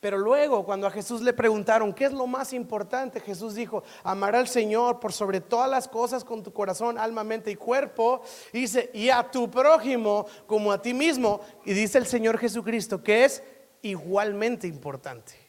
Pero 0.00 0.18
luego, 0.18 0.64
cuando 0.64 0.86
a 0.86 0.90
Jesús 0.90 1.22
le 1.22 1.32
preguntaron, 1.32 1.92
¿qué 1.92 2.04
es 2.04 2.12
lo 2.12 2.26
más 2.26 2.52
importante? 2.52 3.18
Jesús 3.20 3.54
dijo, 3.54 3.82
amar 4.04 4.36
al 4.36 4.46
Señor 4.46 5.00
por 5.00 5.12
sobre 5.12 5.40
todas 5.40 5.70
las 5.70 5.88
cosas 5.88 6.22
con 6.22 6.42
tu 6.42 6.52
corazón, 6.52 6.98
alma, 6.98 7.24
mente 7.24 7.50
y 7.50 7.56
cuerpo. 7.56 8.20
Y 8.52 8.60
dice, 8.60 8.90
y 8.92 9.08
a 9.08 9.30
tu 9.30 9.50
prójimo 9.50 10.26
como 10.46 10.70
a 10.70 10.82
ti 10.82 10.92
mismo. 10.92 11.40
Y 11.64 11.72
dice 11.72 11.98
el 11.98 12.06
Señor 12.06 12.38
Jesucristo 12.38 13.02
que 13.02 13.24
es 13.24 13.42
igualmente 13.82 14.66
importante. 14.66 15.45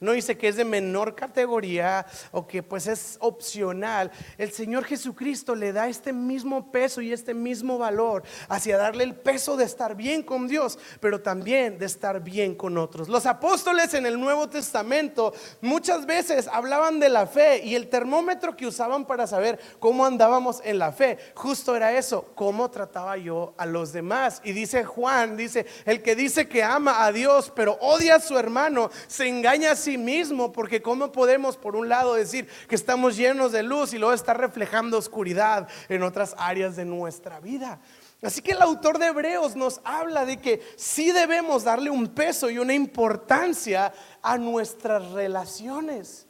No 0.00 0.12
dice 0.12 0.36
que 0.36 0.48
es 0.48 0.56
de 0.56 0.64
menor 0.64 1.14
categoría 1.14 2.06
o 2.32 2.46
que 2.46 2.62
pues 2.62 2.86
es 2.86 3.16
opcional. 3.20 4.10
El 4.38 4.52
Señor 4.52 4.84
Jesucristo 4.84 5.54
le 5.54 5.72
da 5.72 5.88
este 5.88 6.12
mismo 6.12 6.70
peso 6.70 7.00
y 7.00 7.12
este 7.12 7.34
mismo 7.34 7.78
valor 7.78 8.22
hacia 8.48 8.76
darle 8.76 9.04
el 9.04 9.14
peso 9.14 9.56
de 9.56 9.64
estar 9.64 9.94
bien 9.94 10.22
con 10.22 10.48
Dios, 10.48 10.78
pero 11.00 11.20
también 11.20 11.78
de 11.78 11.86
estar 11.86 12.22
bien 12.22 12.54
con 12.54 12.78
otros. 12.78 13.08
Los 13.08 13.26
apóstoles 13.26 13.94
en 13.94 14.06
el 14.06 14.18
Nuevo 14.18 14.48
Testamento 14.48 15.32
muchas 15.60 16.06
veces 16.06 16.48
hablaban 16.48 17.00
de 17.00 17.08
la 17.08 17.26
fe 17.26 17.62
y 17.64 17.74
el 17.74 17.88
termómetro 17.88 18.56
que 18.56 18.66
usaban 18.66 19.06
para 19.06 19.26
saber 19.26 19.58
cómo 19.78 20.04
andábamos 20.04 20.60
en 20.64 20.78
la 20.78 20.92
fe, 20.92 21.18
justo 21.34 21.76
era 21.76 21.96
eso, 21.96 22.32
cómo 22.34 22.70
trataba 22.70 23.16
yo 23.16 23.54
a 23.56 23.66
los 23.66 23.92
demás. 23.92 24.40
Y 24.44 24.52
dice 24.52 24.84
Juan, 24.84 25.36
dice, 25.36 25.66
el 25.84 26.02
que 26.02 26.14
dice 26.16 26.48
que 26.48 26.62
ama 26.62 27.04
a 27.04 27.12
Dios, 27.12 27.52
pero 27.54 27.78
odia 27.80 28.16
a 28.16 28.20
su 28.20 28.38
hermano, 28.38 28.90
se 29.06 29.28
engaña 29.28 29.72
a 29.72 29.76
mismo, 29.98 30.52
porque 30.52 30.82
¿cómo 30.82 31.12
podemos 31.12 31.56
por 31.56 31.76
un 31.76 31.88
lado 31.88 32.14
decir 32.14 32.48
que 32.68 32.74
estamos 32.74 33.16
llenos 33.16 33.52
de 33.52 33.62
luz 33.62 33.92
y 33.94 33.98
luego 33.98 34.14
estar 34.14 34.38
reflejando 34.38 34.98
oscuridad 34.98 35.68
en 35.88 36.02
otras 36.02 36.34
áreas 36.38 36.76
de 36.76 36.84
nuestra 36.84 37.40
vida? 37.40 37.80
Así 38.22 38.40
que 38.40 38.52
el 38.52 38.62
autor 38.62 38.98
de 38.98 39.08
Hebreos 39.08 39.54
nos 39.54 39.80
habla 39.84 40.24
de 40.24 40.40
que 40.40 40.62
sí 40.76 41.12
debemos 41.12 41.64
darle 41.64 41.90
un 41.90 42.08
peso 42.08 42.48
y 42.48 42.58
una 42.58 42.72
importancia 42.72 43.92
a 44.22 44.38
nuestras 44.38 45.10
relaciones. 45.12 46.26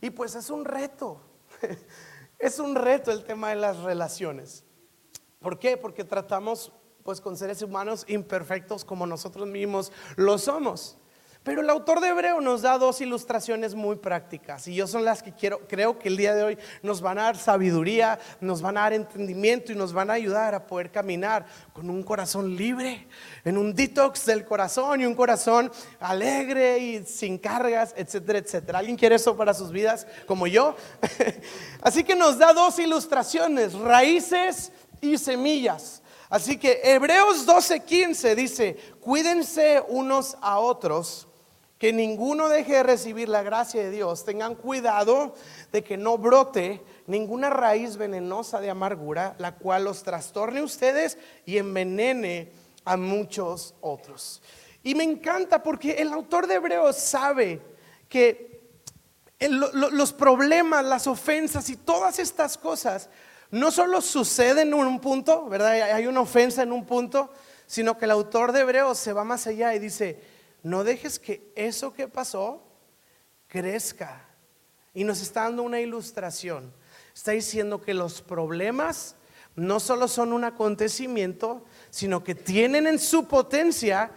Y 0.00 0.10
pues 0.10 0.34
es 0.34 0.50
un 0.50 0.64
reto, 0.64 1.20
es 2.38 2.58
un 2.58 2.74
reto 2.74 3.12
el 3.12 3.24
tema 3.24 3.50
de 3.50 3.56
las 3.56 3.78
relaciones. 3.78 4.64
¿Por 5.38 5.58
qué? 5.58 5.76
Porque 5.76 6.02
tratamos 6.02 6.72
pues 7.04 7.20
con 7.20 7.36
seres 7.36 7.62
humanos 7.62 8.04
imperfectos 8.08 8.84
como 8.84 9.06
nosotros 9.06 9.46
mismos 9.46 9.92
lo 10.16 10.38
somos. 10.38 10.98
Pero 11.46 11.60
el 11.60 11.70
autor 11.70 12.00
de 12.00 12.08
Hebreo 12.08 12.40
nos 12.40 12.62
da 12.62 12.76
dos 12.76 13.00
ilustraciones 13.00 13.76
muy 13.76 13.94
prácticas 13.94 14.66
y 14.66 14.74
yo 14.74 14.88
son 14.88 15.04
las 15.04 15.22
que 15.22 15.32
quiero, 15.32 15.60
creo 15.68 15.96
que 15.96 16.08
el 16.08 16.16
día 16.16 16.34
de 16.34 16.42
hoy 16.42 16.58
nos 16.82 17.00
van 17.00 17.20
a 17.20 17.22
dar 17.22 17.36
sabiduría, 17.36 18.18
nos 18.40 18.60
van 18.60 18.76
a 18.76 18.80
dar 18.80 18.94
entendimiento 18.94 19.70
y 19.70 19.76
nos 19.76 19.92
van 19.92 20.10
a 20.10 20.14
ayudar 20.14 20.56
a 20.56 20.66
poder 20.66 20.90
caminar 20.90 21.46
con 21.72 21.88
un 21.88 22.02
corazón 22.02 22.56
libre, 22.56 23.06
en 23.44 23.58
un 23.58 23.72
detox 23.72 24.26
del 24.26 24.44
corazón 24.44 25.00
y 25.00 25.06
un 25.06 25.14
corazón 25.14 25.70
alegre 26.00 26.80
y 26.80 27.04
sin 27.04 27.38
cargas, 27.38 27.94
etcétera, 27.96 28.40
etcétera. 28.40 28.80
¿Alguien 28.80 28.96
quiere 28.96 29.14
eso 29.14 29.36
para 29.36 29.54
sus 29.54 29.70
vidas 29.70 30.04
como 30.26 30.48
yo? 30.48 30.74
Así 31.80 32.02
que 32.02 32.16
nos 32.16 32.38
da 32.38 32.52
dos 32.52 32.76
ilustraciones, 32.80 33.72
raíces 33.74 34.72
y 35.00 35.16
semillas. 35.16 36.02
Así 36.28 36.58
que 36.58 36.80
Hebreos 36.82 37.46
12:15 37.46 38.34
dice, 38.34 38.76
cuídense 38.98 39.80
unos 39.86 40.36
a 40.40 40.58
otros 40.58 41.25
que 41.78 41.92
ninguno 41.92 42.48
deje 42.48 42.74
de 42.74 42.82
recibir 42.82 43.28
la 43.28 43.42
gracia 43.42 43.82
de 43.82 43.90
Dios. 43.90 44.24
Tengan 44.24 44.54
cuidado 44.54 45.34
de 45.72 45.84
que 45.84 45.96
no 45.96 46.16
brote 46.16 46.82
ninguna 47.06 47.50
raíz 47.50 47.96
venenosa 47.96 48.60
de 48.60 48.70
amargura, 48.70 49.34
la 49.38 49.56
cual 49.56 49.84
los 49.84 50.02
trastorne 50.02 50.62
ustedes 50.62 51.18
y 51.44 51.58
envenene 51.58 52.52
a 52.84 52.96
muchos 52.96 53.74
otros. 53.80 54.42
Y 54.82 54.94
me 54.94 55.04
encanta 55.04 55.62
porque 55.62 55.92
el 55.92 56.12
autor 56.12 56.46
de 56.46 56.54
Hebreos 56.54 56.96
sabe 56.96 57.60
que 58.08 58.56
los 59.38 60.12
problemas, 60.14 60.84
las 60.84 61.06
ofensas 61.06 61.68
y 61.68 61.76
todas 61.76 62.18
estas 62.18 62.56
cosas 62.56 63.10
no 63.50 63.70
solo 63.70 64.00
suceden 64.00 64.68
en 64.68 64.74
un 64.74 65.00
punto, 65.00 65.46
¿verdad? 65.48 65.72
Hay 65.92 66.06
una 66.06 66.20
ofensa 66.20 66.62
en 66.62 66.72
un 66.72 66.86
punto, 66.86 67.30
sino 67.66 67.98
que 67.98 68.06
el 68.06 68.12
autor 68.12 68.52
de 68.52 68.60
Hebreos 68.60 68.98
se 68.98 69.12
va 69.12 69.24
más 69.24 69.46
allá 69.46 69.74
y 69.74 69.78
dice, 69.78 70.20
no 70.66 70.82
dejes 70.82 71.20
que 71.20 71.52
eso 71.54 71.94
que 71.94 72.08
pasó 72.08 72.60
crezca. 73.46 74.26
Y 74.94 75.04
nos 75.04 75.22
está 75.22 75.42
dando 75.44 75.62
una 75.62 75.78
ilustración. 75.78 76.72
Está 77.14 77.30
diciendo 77.30 77.80
que 77.80 77.94
los 77.94 78.20
problemas 78.20 79.14
no 79.54 79.78
solo 79.78 80.08
son 80.08 80.32
un 80.32 80.42
acontecimiento, 80.42 81.64
sino 81.90 82.24
que 82.24 82.34
tienen 82.34 82.88
en 82.88 82.98
su 82.98 83.28
potencia 83.28 84.10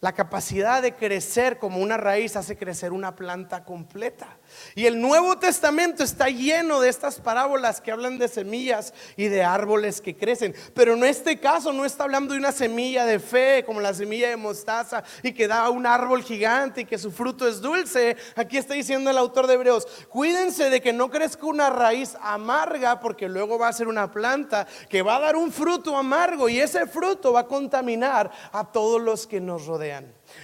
la 0.00 0.12
capacidad 0.12 0.80
de 0.80 0.94
crecer 0.94 1.58
como 1.58 1.80
una 1.80 1.96
raíz 1.96 2.36
hace 2.36 2.56
crecer 2.56 2.92
una 2.92 3.16
planta 3.16 3.64
completa. 3.64 4.38
Y 4.76 4.86
el 4.86 5.00
Nuevo 5.00 5.38
Testamento 5.38 6.04
está 6.04 6.28
lleno 6.28 6.80
de 6.80 6.88
estas 6.88 7.18
parábolas 7.18 7.80
que 7.80 7.90
hablan 7.90 8.16
de 8.16 8.28
semillas 8.28 8.94
y 9.16 9.26
de 9.26 9.42
árboles 9.42 10.00
que 10.00 10.16
crecen. 10.16 10.54
Pero 10.72 10.94
en 10.94 11.02
este 11.02 11.40
caso 11.40 11.72
no 11.72 11.84
está 11.84 12.04
hablando 12.04 12.32
de 12.32 12.38
una 12.38 12.52
semilla 12.52 13.06
de 13.06 13.18
fe 13.18 13.64
como 13.66 13.80
la 13.80 13.92
semilla 13.92 14.28
de 14.28 14.36
mostaza 14.36 15.02
y 15.24 15.32
que 15.32 15.48
da 15.48 15.68
un 15.68 15.84
árbol 15.84 16.22
gigante 16.22 16.82
y 16.82 16.84
que 16.84 16.96
su 16.96 17.10
fruto 17.10 17.48
es 17.48 17.60
dulce. 17.60 18.16
Aquí 18.36 18.56
está 18.56 18.74
diciendo 18.74 19.10
el 19.10 19.18
autor 19.18 19.48
de 19.48 19.54
Hebreos, 19.54 19.88
cuídense 20.08 20.70
de 20.70 20.80
que 20.80 20.92
no 20.92 21.10
crezca 21.10 21.44
una 21.44 21.70
raíz 21.70 22.16
amarga 22.20 23.00
porque 23.00 23.28
luego 23.28 23.58
va 23.58 23.66
a 23.66 23.72
ser 23.72 23.88
una 23.88 24.12
planta 24.12 24.64
que 24.88 25.02
va 25.02 25.16
a 25.16 25.20
dar 25.20 25.34
un 25.34 25.50
fruto 25.50 25.96
amargo 25.96 26.48
y 26.48 26.60
ese 26.60 26.86
fruto 26.86 27.32
va 27.32 27.40
a 27.40 27.46
contaminar 27.46 28.30
a 28.52 28.64
todos 28.70 29.02
los 29.02 29.26
que 29.26 29.40
nos 29.40 29.66
rodean. 29.66 29.87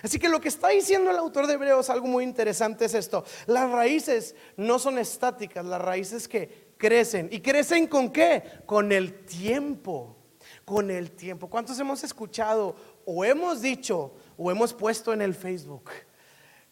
Así 0.02 0.18
que 0.18 0.28
lo 0.28 0.40
que 0.40 0.48
está 0.48 0.68
diciendo 0.68 1.10
el 1.10 1.16
autor 1.16 1.46
de 1.46 1.54
Hebreos, 1.54 1.90
algo 1.90 2.06
muy 2.06 2.24
interesante 2.24 2.84
es 2.84 2.94
esto. 2.94 3.24
Las 3.46 3.70
raíces 3.70 4.34
no 4.56 4.78
son 4.78 4.98
estáticas, 4.98 5.64
las 5.64 5.80
raíces 5.80 6.28
que 6.28 6.72
crecen. 6.76 7.28
¿Y 7.32 7.40
crecen 7.40 7.86
con 7.86 8.10
qué? 8.10 8.42
Con 8.66 8.92
el 8.92 9.24
tiempo. 9.24 10.16
Con 10.64 10.90
el 10.90 11.12
tiempo. 11.12 11.48
¿Cuántos 11.48 11.78
hemos 11.78 12.04
escuchado 12.04 12.76
o 13.04 13.24
hemos 13.24 13.60
dicho 13.60 14.14
o 14.36 14.50
hemos 14.50 14.72
puesto 14.72 15.12
en 15.12 15.22
el 15.22 15.34
Facebook? 15.34 15.90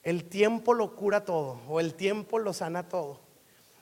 El 0.02 0.24
tiempo 0.24 0.74
lo 0.74 0.96
cura 0.96 1.24
todo 1.24 1.60
o 1.68 1.78
el 1.78 1.94
tiempo 1.94 2.38
lo 2.38 2.52
sana 2.52 2.88
todo. 2.88 3.20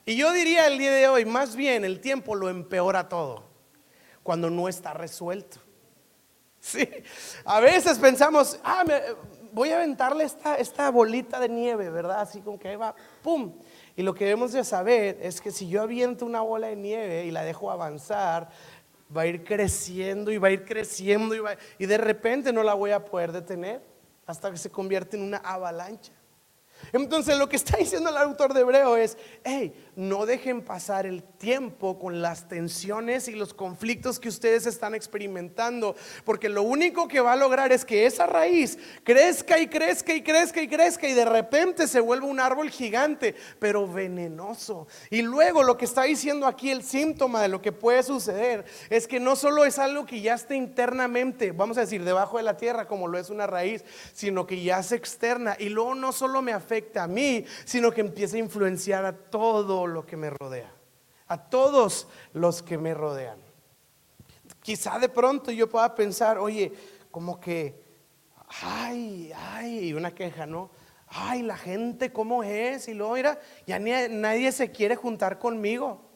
Y 0.05 0.15
yo 0.15 0.31
diría 0.31 0.67
el 0.67 0.77
día 0.77 0.91
de 0.91 1.07
hoy, 1.07 1.25
más 1.25 1.55
bien 1.55 1.85
el 1.85 1.99
tiempo 1.99 2.35
lo 2.35 2.49
empeora 2.49 3.07
todo 3.07 3.43
cuando 4.23 4.49
no 4.49 4.67
está 4.67 4.93
resuelto. 4.93 5.59
Sí, 6.61 6.87
a 7.43 7.59
veces 7.59 7.97
pensamos, 7.97 8.59
ah, 8.63 8.85
voy 9.51 9.71
a 9.71 9.77
aventarle 9.77 10.23
esta, 10.23 10.55
esta 10.55 10.91
bolita 10.91 11.39
de 11.39 11.49
nieve, 11.49 11.89
¿verdad? 11.89 12.21
Así 12.21 12.39
como 12.39 12.59
que 12.59 12.67
ahí 12.67 12.75
va, 12.75 12.93
¡pum! 13.23 13.53
Y 13.95 14.03
lo 14.03 14.13
que 14.13 14.25
debemos 14.25 14.51
de 14.51 14.63
saber 14.63 15.17
es 15.23 15.41
que 15.41 15.49
si 15.49 15.67
yo 15.67 15.81
aviento 15.81 16.23
una 16.23 16.41
bola 16.41 16.67
de 16.67 16.75
nieve 16.75 17.25
y 17.25 17.31
la 17.31 17.43
dejo 17.43 17.71
avanzar, 17.71 18.49
va 19.15 19.23
a 19.23 19.25
ir 19.25 19.43
creciendo 19.43 20.31
y 20.31 20.37
va 20.37 20.49
a 20.49 20.51
ir 20.51 20.63
creciendo 20.63 21.35
y, 21.35 21.41
y 21.79 21.85
de 21.87 21.97
repente 21.97 22.53
no 22.53 22.61
la 22.61 22.75
voy 22.75 22.91
a 22.91 23.03
poder 23.03 23.31
detener 23.31 23.81
hasta 24.27 24.51
que 24.51 24.57
se 24.57 24.69
convierte 24.69 25.17
en 25.17 25.23
una 25.23 25.37
avalancha. 25.37 26.13
Entonces 26.93 27.37
lo 27.37 27.49
que 27.49 27.55
está 27.55 27.77
diciendo 27.77 28.09
el 28.09 28.17
autor 28.17 28.53
de 28.53 28.61
Hebreo 28.61 28.97
es, 28.97 29.17
hey, 29.43 29.73
no 29.95 30.25
dejen 30.25 30.61
pasar 30.61 31.05
el 31.05 31.23
tiempo 31.23 31.99
con 31.99 32.21
las 32.21 32.47
tensiones 32.47 33.27
y 33.27 33.33
los 33.33 33.53
conflictos 33.53 34.19
que 34.19 34.29
ustedes 34.29 34.65
están 34.65 34.95
experimentando, 34.95 35.95
porque 36.23 36.49
lo 36.49 36.63
único 36.63 37.07
que 37.07 37.19
va 37.19 37.33
a 37.33 37.35
lograr 37.35 37.71
es 37.71 37.85
que 37.85 38.05
esa 38.05 38.25
raíz 38.25 38.77
crezca 39.03 39.59
y 39.59 39.67
crezca 39.67 40.13
y 40.13 40.21
crezca 40.21 40.61
y 40.61 40.67
crezca 40.67 41.07
y 41.07 41.13
de 41.13 41.25
repente 41.25 41.87
se 41.87 41.99
vuelva 41.99 42.27
un 42.27 42.39
árbol 42.39 42.69
gigante, 42.69 43.35
pero 43.59 43.87
venenoso. 43.87 44.87
Y 45.09 45.21
luego 45.21 45.63
lo 45.63 45.77
que 45.77 45.85
está 45.85 46.03
diciendo 46.03 46.47
aquí 46.47 46.71
el 46.71 46.83
síntoma 46.83 47.41
de 47.41 47.49
lo 47.49 47.61
que 47.61 47.71
puede 47.71 48.03
suceder 48.03 48.65
es 48.89 49.07
que 49.07 49.19
no 49.19 49.35
solo 49.35 49.65
es 49.65 49.79
algo 49.79 50.05
que 50.05 50.21
ya 50.21 50.35
está 50.35 50.55
internamente, 50.55 51.51
vamos 51.51 51.77
a 51.77 51.81
decir, 51.81 52.03
debajo 52.03 52.37
de 52.37 52.43
la 52.43 52.57
tierra 52.57 52.87
como 52.87 53.07
lo 53.07 53.17
es 53.17 53.29
una 53.29 53.47
raíz, 53.47 53.83
sino 54.13 54.47
que 54.47 54.61
ya 54.63 54.81
se 54.83 54.95
externa 54.95 55.55
y 55.59 55.69
luego 55.69 55.95
no 55.95 56.11
solo 56.11 56.41
me 56.41 56.53
afecta 56.53 57.03
a 57.03 57.07
mí, 57.07 57.45
sino 57.65 57.91
que 57.91 58.01
empieza 58.01 58.37
a 58.37 58.39
influenciar 58.39 59.05
a 59.05 59.13
todo 59.13 59.80
lo 59.87 60.05
que 60.05 60.17
me 60.17 60.29
rodea, 60.29 60.71
a 61.27 61.49
todos 61.49 62.07
los 62.33 62.61
que 62.61 62.77
me 62.77 62.93
rodean. 62.93 63.39
Quizá 64.61 64.99
de 64.99 65.09
pronto 65.09 65.51
yo 65.51 65.69
pueda 65.69 65.95
pensar, 65.95 66.37
oye, 66.37 66.71
como 67.09 67.39
que, 67.39 67.83
ay, 68.61 69.31
ay, 69.35 69.93
una 69.93 70.13
queja, 70.13 70.45
¿no? 70.45 70.69
Ay, 71.07 71.41
la 71.41 71.57
gente, 71.57 72.13
¿cómo 72.13 72.43
es? 72.43 72.87
Y 72.87 72.93
luego, 72.93 73.15
mira, 73.15 73.39
ya 73.67 73.79
nadie 73.79 74.51
se 74.51 74.71
quiere 74.71 74.95
juntar 74.95 75.39
conmigo. 75.39 76.09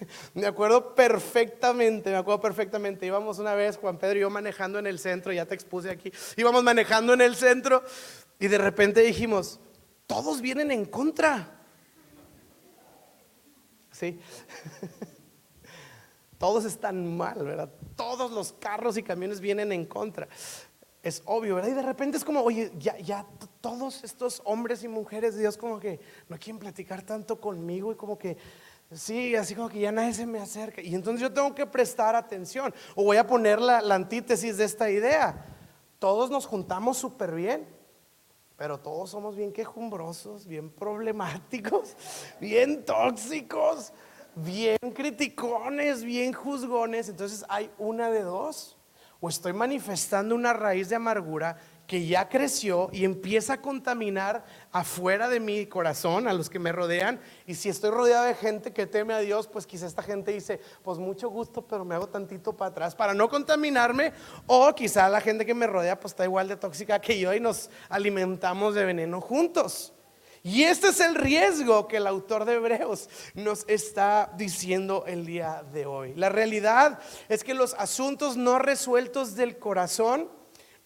me 0.34 0.46
acuerdo 0.46 0.94
perfectamente, 0.94 2.10
me 2.10 2.16
acuerdo 2.16 2.40
perfectamente. 2.40 3.06
Íbamos 3.06 3.38
una 3.38 3.54
vez, 3.54 3.76
Juan 3.76 3.98
Pedro 3.98 4.18
y 4.18 4.22
yo 4.22 4.30
manejando 4.30 4.78
en 4.78 4.86
el 4.86 4.98
centro, 4.98 5.32
ya 5.32 5.46
te 5.46 5.54
expuse 5.54 5.90
aquí. 5.90 6.12
Íbamos 6.36 6.62
manejando 6.62 7.14
en 7.14 7.20
el 7.20 7.36
centro 7.36 7.82
y 8.38 8.48
de 8.48 8.58
repente 8.58 9.00
dijimos, 9.00 9.60
todos 10.06 10.40
vienen 10.40 10.70
en 10.70 10.84
contra. 10.84 11.54
¿Sí? 13.92 14.20
todos 16.38 16.64
están 16.64 17.16
mal, 17.16 17.44
¿verdad? 17.44 17.70
Todos 17.96 18.30
los 18.30 18.52
carros 18.52 18.96
y 18.96 19.02
camiones 19.02 19.40
vienen 19.40 19.72
en 19.72 19.84
contra. 19.84 20.28
Es 21.02 21.22
obvio, 21.24 21.56
¿verdad? 21.56 21.70
Y 21.70 21.74
de 21.74 21.82
repente 21.82 22.16
es 22.16 22.24
como, 22.24 22.42
oye, 22.42 22.70
ya, 22.78 22.96
ya 22.98 23.26
todos 23.60 24.04
estos 24.04 24.40
hombres 24.44 24.84
y 24.84 24.88
mujeres 24.88 25.34
de 25.34 25.40
Dios 25.40 25.56
como 25.56 25.80
que 25.80 26.00
no 26.28 26.38
quieren 26.38 26.60
platicar 26.60 27.02
tanto 27.02 27.40
conmigo 27.40 27.90
y 27.90 27.96
como 27.96 28.18
que, 28.18 28.36
sí, 28.92 29.34
así 29.34 29.56
como 29.56 29.68
que 29.68 29.80
ya 29.80 29.90
nadie 29.90 30.14
se 30.14 30.26
me 30.26 30.38
acerca. 30.38 30.80
Y 30.80 30.94
entonces 30.94 31.20
yo 31.20 31.32
tengo 31.32 31.54
que 31.56 31.66
prestar 31.66 32.14
atención. 32.14 32.72
O 32.94 33.02
voy 33.02 33.16
a 33.16 33.26
poner 33.26 33.60
la, 33.60 33.82
la 33.82 33.96
antítesis 33.96 34.56
de 34.58 34.64
esta 34.64 34.88
idea. 34.90 35.44
Todos 35.98 36.30
nos 36.30 36.46
juntamos 36.46 36.98
súper 36.98 37.34
bien 37.34 37.77
pero 38.58 38.76
todos 38.76 39.10
somos 39.10 39.36
bien 39.36 39.52
quejumbrosos, 39.52 40.44
bien 40.44 40.68
problemáticos, 40.68 41.94
bien 42.40 42.84
tóxicos, 42.84 43.92
bien 44.34 44.76
criticones, 44.92 46.02
bien 46.02 46.32
juzgones. 46.32 47.08
Entonces 47.08 47.44
hay 47.48 47.70
una 47.78 48.10
de 48.10 48.22
dos. 48.22 48.76
O 49.20 49.28
estoy 49.28 49.52
manifestando 49.52 50.34
una 50.34 50.52
raíz 50.52 50.88
de 50.88 50.96
amargura 50.96 51.56
que 51.88 52.06
ya 52.06 52.28
creció 52.28 52.90
y 52.92 53.06
empieza 53.06 53.54
a 53.54 53.62
contaminar 53.62 54.44
afuera 54.72 55.26
de 55.26 55.40
mi 55.40 55.64
corazón, 55.64 56.28
a 56.28 56.34
los 56.34 56.50
que 56.50 56.58
me 56.58 56.70
rodean. 56.70 57.18
Y 57.46 57.54
si 57.54 57.70
estoy 57.70 57.90
rodeado 57.90 58.26
de 58.26 58.34
gente 58.34 58.74
que 58.74 58.86
teme 58.86 59.14
a 59.14 59.20
Dios, 59.20 59.48
pues 59.48 59.66
quizá 59.66 59.86
esta 59.86 60.02
gente 60.02 60.30
dice, 60.30 60.60
pues 60.82 60.98
mucho 60.98 61.30
gusto, 61.30 61.66
pero 61.66 61.86
me 61.86 61.94
hago 61.94 62.06
tantito 62.06 62.54
para 62.54 62.72
atrás 62.72 62.94
para 62.94 63.14
no 63.14 63.30
contaminarme. 63.30 64.12
O 64.46 64.74
quizá 64.74 65.08
la 65.08 65.22
gente 65.22 65.46
que 65.46 65.54
me 65.54 65.66
rodea, 65.66 65.98
pues 65.98 66.12
está 66.12 66.24
igual 66.24 66.46
de 66.46 66.56
tóxica 66.56 67.00
que 67.00 67.18
yo 67.18 67.32
y 67.32 67.40
nos 67.40 67.70
alimentamos 67.88 68.74
de 68.74 68.84
veneno 68.84 69.22
juntos. 69.22 69.94
Y 70.42 70.64
este 70.64 70.88
es 70.88 71.00
el 71.00 71.14
riesgo 71.14 71.88
que 71.88 71.96
el 71.96 72.06
autor 72.06 72.44
de 72.44 72.56
Hebreos 72.56 73.08
nos 73.32 73.64
está 73.66 74.30
diciendo 74.36 75.04
el 75.06 75.24
día 75.24 75.64
de 75.72 75.86
hoy. 75.86 76.12
La 76.16 76.28
realidad 76.28 76.98
es 77.30 77.42
que 77.44 77.54
los 77.54 77.72
asuntos 77.74 78.36
no 78.36 78.58
resueltos 78.58 79.36
del 79.36 79.58
corazón 79.58 80.36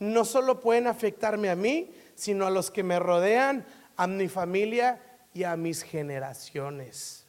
no 0.02 0.24
solo 0.24 0.60
pueden 0.60 0.86
afectarme 0.86 1.48
a 1.48 1.56
mí, 1.56 1.90
sino 2.14 2.46
a 2.46 2.50
los 2.50 2.70
que 2.70 2.82
me 2.82 2.98
rodean, 2.98 3.64
a 3.96 4.06
mi 4.06 4.28
familia 4.28 5.00
y 5.32 5.44
a 5.44 5.56
mis 5.56 5.82
generaciones. 5.82 7.26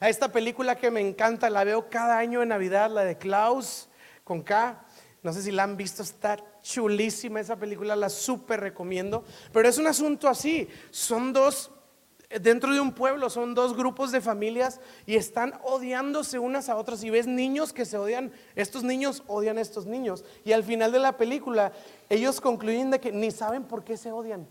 A 0.00 0.08
esta 0.08 0.30
película 0.30 0.76
que 0.76 0.90
me 0.90 1.00
encanta, 1.00 1.50
la 1.50 1.64
veo 1.64 1.90
cada 1.90 2.18
año 2.18 2.42
en 2.42 2.48
Navidad, 2.50 2.90
la 2.90 3.04
de 3.04 3.18
Klaus 3.18 3.88
con 4.24 4.42
K. 4.42 4.84
No 5.22 5.32
sé 5.32 5.42
si 5.42 5.50
la 5.50 5.64
han 5.64 5.76
visto, 5.76 6.02
está 6.02 6.36
chulísima 6.62 7.40
esa 7.40 7.56
película, 7.56 7.96
la 7.96 8.08
súper 8.08 8.60
recomiendo. 8.60 9.24
Pero 9.52 9.68
es 9.68 9.78
un 9.78 9.86
asunto 9.88 10.28
así, 10.28 10.68
son 10.90 11.32
dos 11.32 11.70
dentro 12.40 12.72
de 12.72 12.80
un 12.80 12.92
pueblo 12.92 13.30
son 13.30 13.54
dos 13.54 13.76
grupos 13.76 14.12
de 14.12 14.20
familias 14.20 14.80
y 15.06 15.16
están 15.16 15.54
odiándose 15.64 16.38
unas 16.38 16.68
a 16.68 16.76
otras 16.76 17.02
y 17.04 17.10
ves 17.10 17.26
niños 17.26 17.72
que 17.72 17.84
se 17.84 17.98
odian, 17.98 18.32
estos 18.54 18.82
niños 18.82 19.22
odian 19.26 19.58
a 19.58 19.60
estos 19.60 19.86
niños 19.86 20.24
y 20.44 20.52
al 20.52 20.64
final 20.64 20.92
de 20.92 20.98
la 20.98 21.16
película 21.16 21.72
ellos 22.08 22.40
concluyen 22.40 22.90
de 22.90 23.00
que 23.00 23.12
ni 23.12 23.30
saben 23.30 23.64
por 23.64 23.84
qué 23.84 23.96
se 23.96 24.12
odian. 24.12 24.46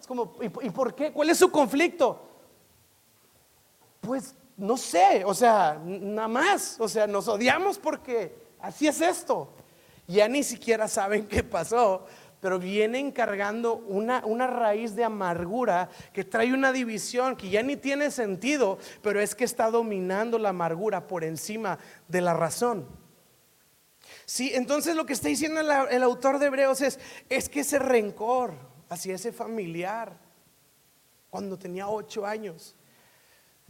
Es 0.00 0.06
como, 0.06 0.34
¿y, 0.40 0.70
por 0.70 0.94
qué? 0.94 1.12
¿Cuál 1.12 1.30
es 1.30 1.38
su 1.38 1.50
conflicto? 1.50 2.20
Pues 4.00 4.34
no 4.56 4.76
sé, 4.76 5.24
o 5.24 5.34
sea, 5.34 5.80
nada 5.84 6.28
más, 6.28 6.76
o 6.78 6.88
sea, 6.88 7.06
nos 7.06 7.28
odiamos 7.28 7.78
porque 7.78 8.36
así 8.60 8.86
es 8.86 9.00
esto. 9.00 9.48
Ya 10.06 10.28
ni 10.28 10.44
siquiera 10.44 10.86
saben 10.86 11.26
qué 11.26 11.42
pasó 11.42 12.06
pero 12.40 12.58
vienen 12.58 13.12
cargando 13.12 13.74
una, 13.74 14.24
una 14.24 14.46
raíz 14.46 14.94
de 14.94 15.04
amargura 15.04 15.88
que 16.12 16.24
trae 16.24 16.52
una 16.52 16.72
división 16.72 17.36
que 17.36 17.50
ya 17.50 17.62
ni 17.62 17.76
tiene 17.76 18.10
sentido, 18.10 18.78
pero 19.02 19.20
es 19.20 19.34
que 19.34 19.44
está 19.44 19.70
dominando 19.70 20.38
la 20.38 20.50
amargura 20.50 21.06
por 21.06 21.24
encima 21.24 21.78
de 22.08 22.20
la 22.20 22.34
razón. 22.34 22.86
Sí, 24.24 24.52
entonces 24.54 24.96
lo 24.96 25.06
que 25.06 25.12
está 25.12 25.28
diciendo 25.28 25.60
el, 25.60 25.70
el 25.90 26.02
autor 26.02 26.38
de 26.38 26.46
Hebreos 26.46 26.80
es, 26.80 27.00
es 27.28 27.48
que 27.48 27.60
ese 27.60 27.78
rencor 27.78 28.54
hacia 28.88 29.14
ese 29.14 29.32
familiar, 29.32 30.18
cuando 31.30 31.58
tenía 31.58 31.88
ocho 31.88 32.24
años, 32.24 32.76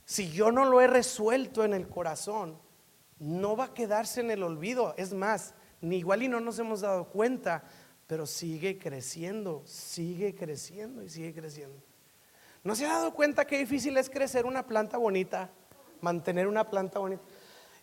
si 0.05 0.31
yo 0.31 0.53
no 0.53 0.65
lo 0.65 0.81
he 0.81 0.87
resuelto 0.87 1.65
en 1.65 1.75
el 1.75 1.89
corazón, 1.89 2.59
no 3.19 3.57
va 3.57 3.65
a 3.65 3.75
quedarse 3.75 4.21
en 4.21 4.31
el 4.31 4.43
olvido. 4.43 4.95
Es 4.97 5.13
más, 5.13 5.55
ni 5.81 5.97
igual 5.99 6.23
y 6.23 6.29
no 6.29 6.41
nos 6.41 6.59
hemos 6.59 6.83
dado 6.83 7.09
cuenta, 7.09 7.65
pero 8.07 8.27
sigue 8.27 8.79
creciendo, 8.79 9.63
sigue 9.67 10.35
creciendo 10.35 11.03
y 11.03 11.09
sigue 11.09 11.35
creciendo. 11.35 11.77
¿No 12.63 12.75
se 12.75 12.87
ha 12.87 12.95
dado 12.95 13.15
cuenta 13.15 13.47
qué 13.47 13.59
difícil 13.59 13.97
es 13.97 14.11
crecer 14.11 14.47
una 14.47 14.67
planta 14.67 14.97
bonita, 14.99 15.51
mantener 16.01 16.47
una 16.47 16.69
planta 16.69 16.99
bonita? 16.99 17.23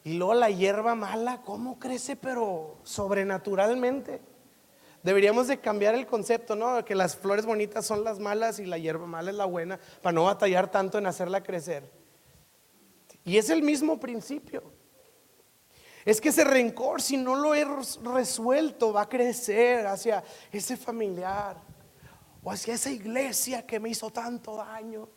Y 0.03 0.13
luego 0.17 0.33
la 0.33 0.49
hierba 0.49 0.95
mala, 0.95 1.41
¿cómo 1.41 1.79
crece 1.79 2.15
pero 2.15 2.77
sobrenaturalmente? 2.83 4.21
Deberíamos 5.01 5.47
de 5.47 5.59
cambiar 5.59 5.95
el 5.95 6.05
concepto, 6.05 6.55
¿no? 6.55 6.83
Que 6.85 6.95
las 6.95 7.15
flores 7.15 7.45
bonitas 7.45 7.85
son 7.85 8.03
las 8.03 8.19
malas 8.19 8.59
y 8.59 8.65
la 8.65 8.77
hierba 8.77 9.05
mala 9.05 9.31
es 9.31 9.37
la 9.37 9.45
buena, 9.45 9.79
para 10.01 10.13
no 10.13 10.25
batallar 10.25 10.71
tanto 10.71 10.97
en 10.97 11.05
hacerla 11.05 11.43
crecer. 11.43 11.89
Y 13.25 13.37
es 13.37 13.49
el 13.49 13.63
mismo 13.63 13.99
principio. 13.99 14.63
Es 16.05 16.19
que 16.19 16.29
ese 16.29 16.43
rencor, 16.43 17.01
si 17.01 17.15
no 17.15 17.35
lo 17.35 17.55
he 17.55 17.65
resuelto, 18.03 18.91
va 18.91 19.03
a 19.03 19.09
crecer 19.09 19.87
hacia 19.87 20.23
ese 20.51 20.75
familiar 20.75 21.57
o 22.43 22.51
hacia 22.51 22.73
esa 22.73 22.91
iglesia 22.91 23.65
que 23.65 23.79
me 23.79 23.89
hizo 23.89 24.11
tanto 24.11 24.57
daño, 24.57 25.07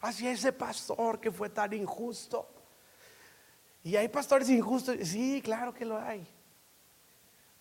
hacia 0.00 0.30
ese 0.30 0.52
pastor 0.52 1.20
que 1.20 1.32
fue 1.32 1.50
tan 1.50 1.72
injusto. 1.72 2.48
Y 3.82 3.96
hay 3.96 4.08
pastores 4.08 4.48
injustos, 4.48 4.96
sí, 5.02 5.40
claro 5.42 5.74
que 5.74 5.84
lo 5.84 5.98
hay. 5.98 6.24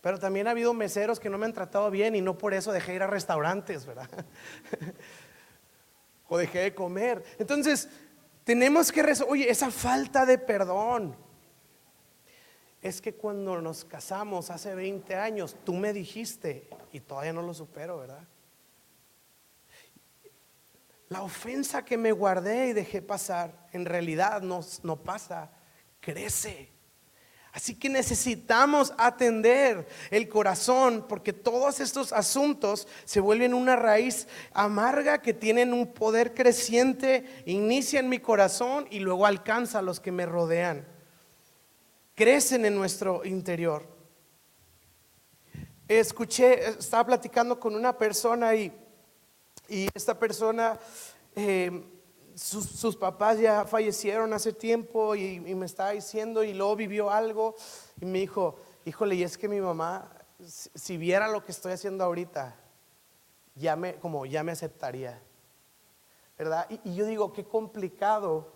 Pero 0.01 0.19
también 0.19 0.47
ha 0.47 0.51
habido 0.51 0.73
meseros 0.73 1.19
que 1.19 1.29
no 1.29 1.37
me 1.37 1.45
han 1.45 1.53
tratado 1.53 1.89
bien 1.89 2.15
y 2.15 2.21
no 2.21 2.37
por 2.37 2.53
eso 2.53 2.71
dejé 2.71 2.93
ir 2.93 3.03
a 3.03 3.07
restaurantes, 3.07 3.85
¿verdad? 3.85 4.09
o 6.27 6.37
dejé 6.37 6.59
de 6.59 6.75
comer. 6.75 7.23
Entonces, 7.39 7.89
tenemos 8.43 8.91
que 8.91 9.01
resolver, 9.01 9.33
oye, 9.33 9.49
esa 9.49 9.71
falta 9.71 10.27
de 10.27 10.37
perdón 10.37 11.28
es 12.81 13.01
que 13.01 13.13
cuando 13.13 13.61
nos 13.61 13.83
casamos 13.83 14.49
hace 14.49 14.73
20 14.73 15.15
años, 15.15 15.55
tú 15.65 15.73
me 15.73 15.91
dijiste, 15.91 16.69
y 16.91 17.01
todavía 17.01 17.33
no 17.33 17.41
lo 17.41 17.53
supero, 17.53 17.97
¿verdad? 17.97 18.25
La 21.09 21.23
ofensa 21.23 21.83
que 21.83 21.97
me 21.97 22.11
guardé 22.11 22.67
y 22.67 22.73
dejé 22.73 23.01
pasar, 23.01 23.67
en 23.73 23.85
realidad 23.85 24.41
no, 24.41 24.61
no 24.83 24.97
pasa, 24.97 25.51
crece. 25.99 26.69
Así 27.51 27.73
que 27.75 27.89
necesitamos 27.89 28.93
atender 28.97 29.87
el 30.11 30.29
corazón 30.29 31.05
porque 31.09 31.33
todos 31.33 31.79
estos 31.79 32.13
asuntos 32.13 32.87
se 33.05 33.19
vuelven 33.19 33.55
una 33.55 33.75
raíz 33.75 34.27
amarga 34.53 35.21
que 35.21 35.33
tienen 35.33 35.73
un 35.73 35.91
poder 35.91 36.35
creciente, 36.35 37.43
inicia 37.45 37.99
en 37.99 38.07
mi 38.07 38.19
corazón 38.19 38.87
y 38.91 38.99
luego 38.99 39.25
alcanza 39.25 39.79
a 39.79 39.81
los 39.81 39.99
que 39.99 40.11
me 40.11 40.27
rodean. 40.27 40.85
Crecen 42.19 42.65
en 42.65 42.75
nuestro 42.75 43.23
interior. 43.23 43.81
Escuché, 45.87 46.67
estaba 46.67 47.05
platicando 47.05 47.57
con 47.57 47.73
una 47.73 47.97
persona 47.97 48.53
y, 48.55 48.73
y 49.69 49.87
esta 49.93 50.19
persona... 50.19 50.77
Eh, 51.33 51.81
sus, 52.35 52.97
papás 52.97 53.39
ya 53.39 53.63
fallecieron 53.63 54.33
hace 54.33 54.51
tiempo 54.51 55.15
y, 55.15 55.39
me 55.39 55.65
estaba 55.65 55.91
diciendo 55.91 56.43
y 56.43 56.53
luego 56.53 56.75
vivió 56.75 57.09
algo 57.09 57.55
y 58.01 58.05
me 58.05 58.19
dijo, 58.19 58.57
híjole, 58.83 59.15
y 59.15 59.23
es 59.23 59.37
que 59.37 59.47
mi 59.47 59.61
mamá, 59.61 60.11
si, 60.45 60.97
viera 60.97 61.29
lo 61.29 61.45
que 61.45 61.53
estoy 61.53 61.71
haciendo 61.71 62.03
ahorita, 62.03 62.53
ya 63.55 63.77
me, 63.77 63.95
como 63.95 64.25
ya 64.25 64.43
me 64.43 64.51
aceptaría. 64.51 65.21
¿Verdad? 66.37 66.67
Y 66.83 66.95
yo 66.95 67.05
digo, 67.05 67.31
qué 67.31 67.45
complicado, 67.45 68.51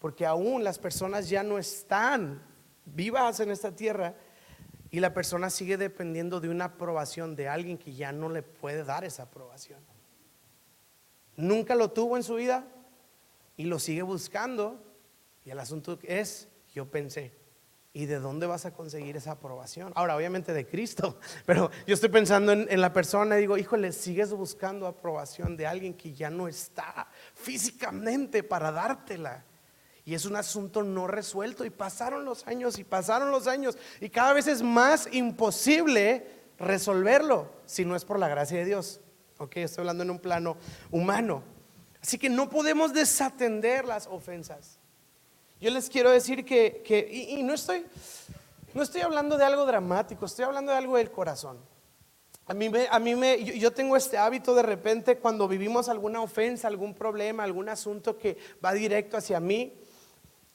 porque 0.00 0.26
aún 0.26 0.64
las 0.64 0.80
personas 0.80 1.28
ya 1.28 1.44
no 1.44 1.56
están 1.56 2.49
vivas 2.94 3.40
en 3.40 3.50
esta 3.50 3.74
tierra 3.74 4.14
y 4.90 5.00
la 5.00 5.14
persona 5.14 5.50
sigue 5.50 5.76
dependiendo 5.76 6.40
de 6.40 6.48
una 6.48 6.66
aprobación 6.66 7.36
de 7.36 7.48
alguien 7.48 7.78
que 7.78 7.94
ya 7.94 8.12
no 8.12 8.28
le 8.28 8.42
puede 8.42 8.84
dar 8.84 9.04
esa 9.04 9.24
aprobación. 9.24 9.80
Nunca 11.36 11.74
lo 11.74 11.90
tuvo 11.90 12.16
en 12.16 12.22
su 12.22 12.34
vida, 12.34 12.66
y 13.60 13.64
lo 13.64 13.78
sigue 13.78 14.00
buscando. 14.00 14.82
Y 15.44 15.50
el 15.50 15.58
asunto 15.58 15.98
es, 16.04 16.48
yo 16.72 16.90
pensé, 16.90 17.36
¿y 17.92 18.06
de 18.06 18.18
dónde 18.18 18.46
vas 18.46 18.64
a 18.64 18.72
conseguir 18.72 19.18
esa 19.18 19.32
aprobación? 19.32 19.92
Ahora, 19.96 20.16
obviamente 20.16 20.54
de 20.54 20.66
Cristo, 20.66 21.20
pero 21.44 21.70
yo 21.86 21.92
estoy 21.92 22.08
pensando 22.08 22.52
en, 22.52 22.80
la 22.80 22.94
persona 22.94 23.36
y 23.36 23.40
digo, 23.42 23.58
híjole, 23.58 23.92
sigues 23.92 24.32
buscando 24.32 24.86
aprobación 24.86 25.58
de 25.58 25.66
alguien 25.66 25.92
que 25.92 26.14
ya 26.14 26.30
no 26.30 26.48
está 26.48 27.06
físicamente 27.34 28.42
para 28.42 28.72
dártela. 28.72 29.44
Y 30.10 30.14
es 30.14 30.24
un 30.24 30.34
asunto 30.34 30.82
no 30.82 31.06
resuelto. 31.06 31.64
Y 31.64 31.70
pasaron 31.70 32.24
los 32.24 32.44
años 32.48 32.80
y 32.80 32.82
pasaron 32.82 33.30
los 33.30 33.46
años. 33.46 33.78
Y 34.00 34.10
cada 34.10 34.32
vez 34.32 34.48
es 34.48 34.60
más 34.60 35.08
imposible 35.12 36.26
resolverlo 36.58 37.48
si 37.64 37.84
no 37.84 37.94
es 37.94 38.04
por 38.04 38.18
la 38.18 38.26
gracia 38.26 38.58
de 38.58 38.64
Dios. 38.64 38.98
Ok, 39.38 39.58
estoy 39.58 39.82
hablando 39.82 40.02
en 40.02 40.10
un 40.10 40.18
plano 40.18 40.56
humano. 40.90 41.44
Así 42.02 42.18
que 42.18 42.28
no 42.28 42.50
podemos 42.50 42.92
desatender 42.92 43.84
las 43.84 44.08
ofensas. 44.08 44.80
Yo 45.60 45.70
les 45.70 45.88
quiero 45.88 46.10
decir 46.10 46.44
que, 46.44 47.28
y, 47.30 47.40
no, 47.44 47.54
estoy, 47.54 47.86
no 48.74 48.82
estoy 48.82 49.02
hablando 49.02 49.38
de 49.38 49.44
algo 49.44 49.64
dramático, 49.64 50.26
estoy 50.26 50.44
hablando 50.44 50.72
de 50.72 50.78
algo 50.78 50.96
del 50.96 51.12
corazón. 51.12 51.56
A 52.46 52.54
mí, 52.54 52.68
a 52.90 52.98
mí 52.98 53.14
me, 53.14 53.44
yo, 53.44 53.72
tengo 53.72 53.96
este 53.96 54.18
hábito 54.18 54.56
de 54.56 54.62
repente 54.64 55.18
cuando 55.18 55.46
vivimos 55.46 55.88
alguna 55.88 56.20
ofensa, 56.20 56.66
algún 56.66 56.94
problema, 56.94 57.44
algún 57.44 57.68
asunto 57.68 58.18
que 58.18 58.36
va 58.64 58.72
directo 58.72 59.16
hacia 59.16 59.38
mí. 59.38 59.76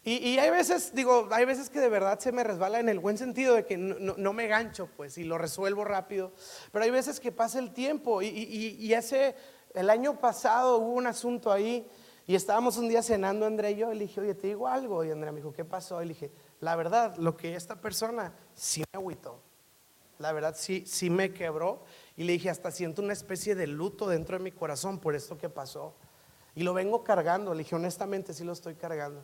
Y, 0.07 0.37
hay 0.37 0.51
veces, 0.51 0.93
digo, 0.93 1.27
hay 1.31 1.45
veces 1.45 1.69
que 1.71 1.79
de 1.79 1.89
verdad 1.89 2.19
se 2.19 2.31
me 2.31 2.43
resbala 2.43 2.79
en 2.79 2.89
el 2.89 2.99
buen 2.99 3.17
sentido 3.17 3.55
de 3.55 3.65
que 3.65 3.75
no, 3.75 4.33
me 4.33 4.47
gancho, 4.47 4.87
pues, 4.95 5.17
y 5.17 5.23
lo 5.23 5.39
resuelvo 5.39 5.83
rápido. 5.83 6.31
Pero 6.71 6.85
hay 6.85 6.91
veces 6.91 7.19
que 7.19 7.31
pasa 7.31 7.57
el 7.57 7.73
tiempo 7.73 8.21
y, 8.21 8.27
y 8.27 8.93
ese 8.93 9.35
el 9.73 9.89
año 9.89 10.19
pasado 10.19 10.77
hubo 10.77 10.93
un 10.93 11.07
asunto 11.07 11.51
ahí 11.51 11.89
y 12.27 12.33
estábamos 12.33 12.77
un 12.77 12.87
día 12.87 13.03
cenando, 13.03 13.45
Andrea 13.45 13.69
y 13.69 13.75
yo, 13.75 13.91
y 13.91 13.95
le 13.95 14.05
dije, 14.05 14.19
oye, 14.19 14.33
te 14.33 14.47
digo 14.47 14.67
algo. 14.67 15.03
Y 15.03 15.11
Andrea 15.11 15.31
me 15.31 15.37
dijo, 15.37 15.53
¿qué 15.53 15.63
pasó? 15.63 16.01
Y 16.01 16.07
le 16.07 16.31
la 16.59 16.75
verdad, 16.75 17.15
lo 17.17 17.37
que 17.37 17.55
esta 17.55 17.79
persona 17.79 18.33
sí 18.55 18.81
me 18.81 18.97
agüitó. 18.97 19.41
La 20.17 20.31
verdad, 20.31 20.55
sí, 20.57 20.83
sí 20.87 21.09
me 21.09 21.33
quebró. 21.33 21.83
Y 22.15 22.23
le 22.23 22.33
dije, 22.33 22.49
hasta 22.49 22.71
siento 22.71 23.03
una 23.03 23.13
especie 23.13 23.53
de 23.53 23.67
luto 23.67 24.07
dentro 24.07 24.37
de 24.37 24.43
mi 24.43 24.51
corazón 24.51 24.99
por 24.99 25.13
esto 25.13 25.37
que 25.37 25.49
pasó. 25.49 25.93
Y 26.55 26.63
lo 26.63 26.73
vengo 26.73 27.03
cargando. 27.03 27.53
Le 27.53 27.59
dije, 27.59 27.75
honestamente, 27.75 28.33
sí 28.33 28.43
lo 28.43 28.53
estoy 28.53 28.75
cargando. 28.75 29.23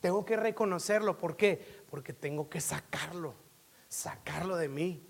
Tengo 0.00 0.24
que 0.24 0.36
reconocerlo. 0.36 1.18
¿Por 1.18 1.36
qué? 1.36 1.82
Porque 1.90 2.12
tengo 2.12 2.48
que 2.48 2.60
sacarlo. 2.60 3.34
Sacarlo 3.88 4.56
de 4.56 4.68
mí. 4.68 5.02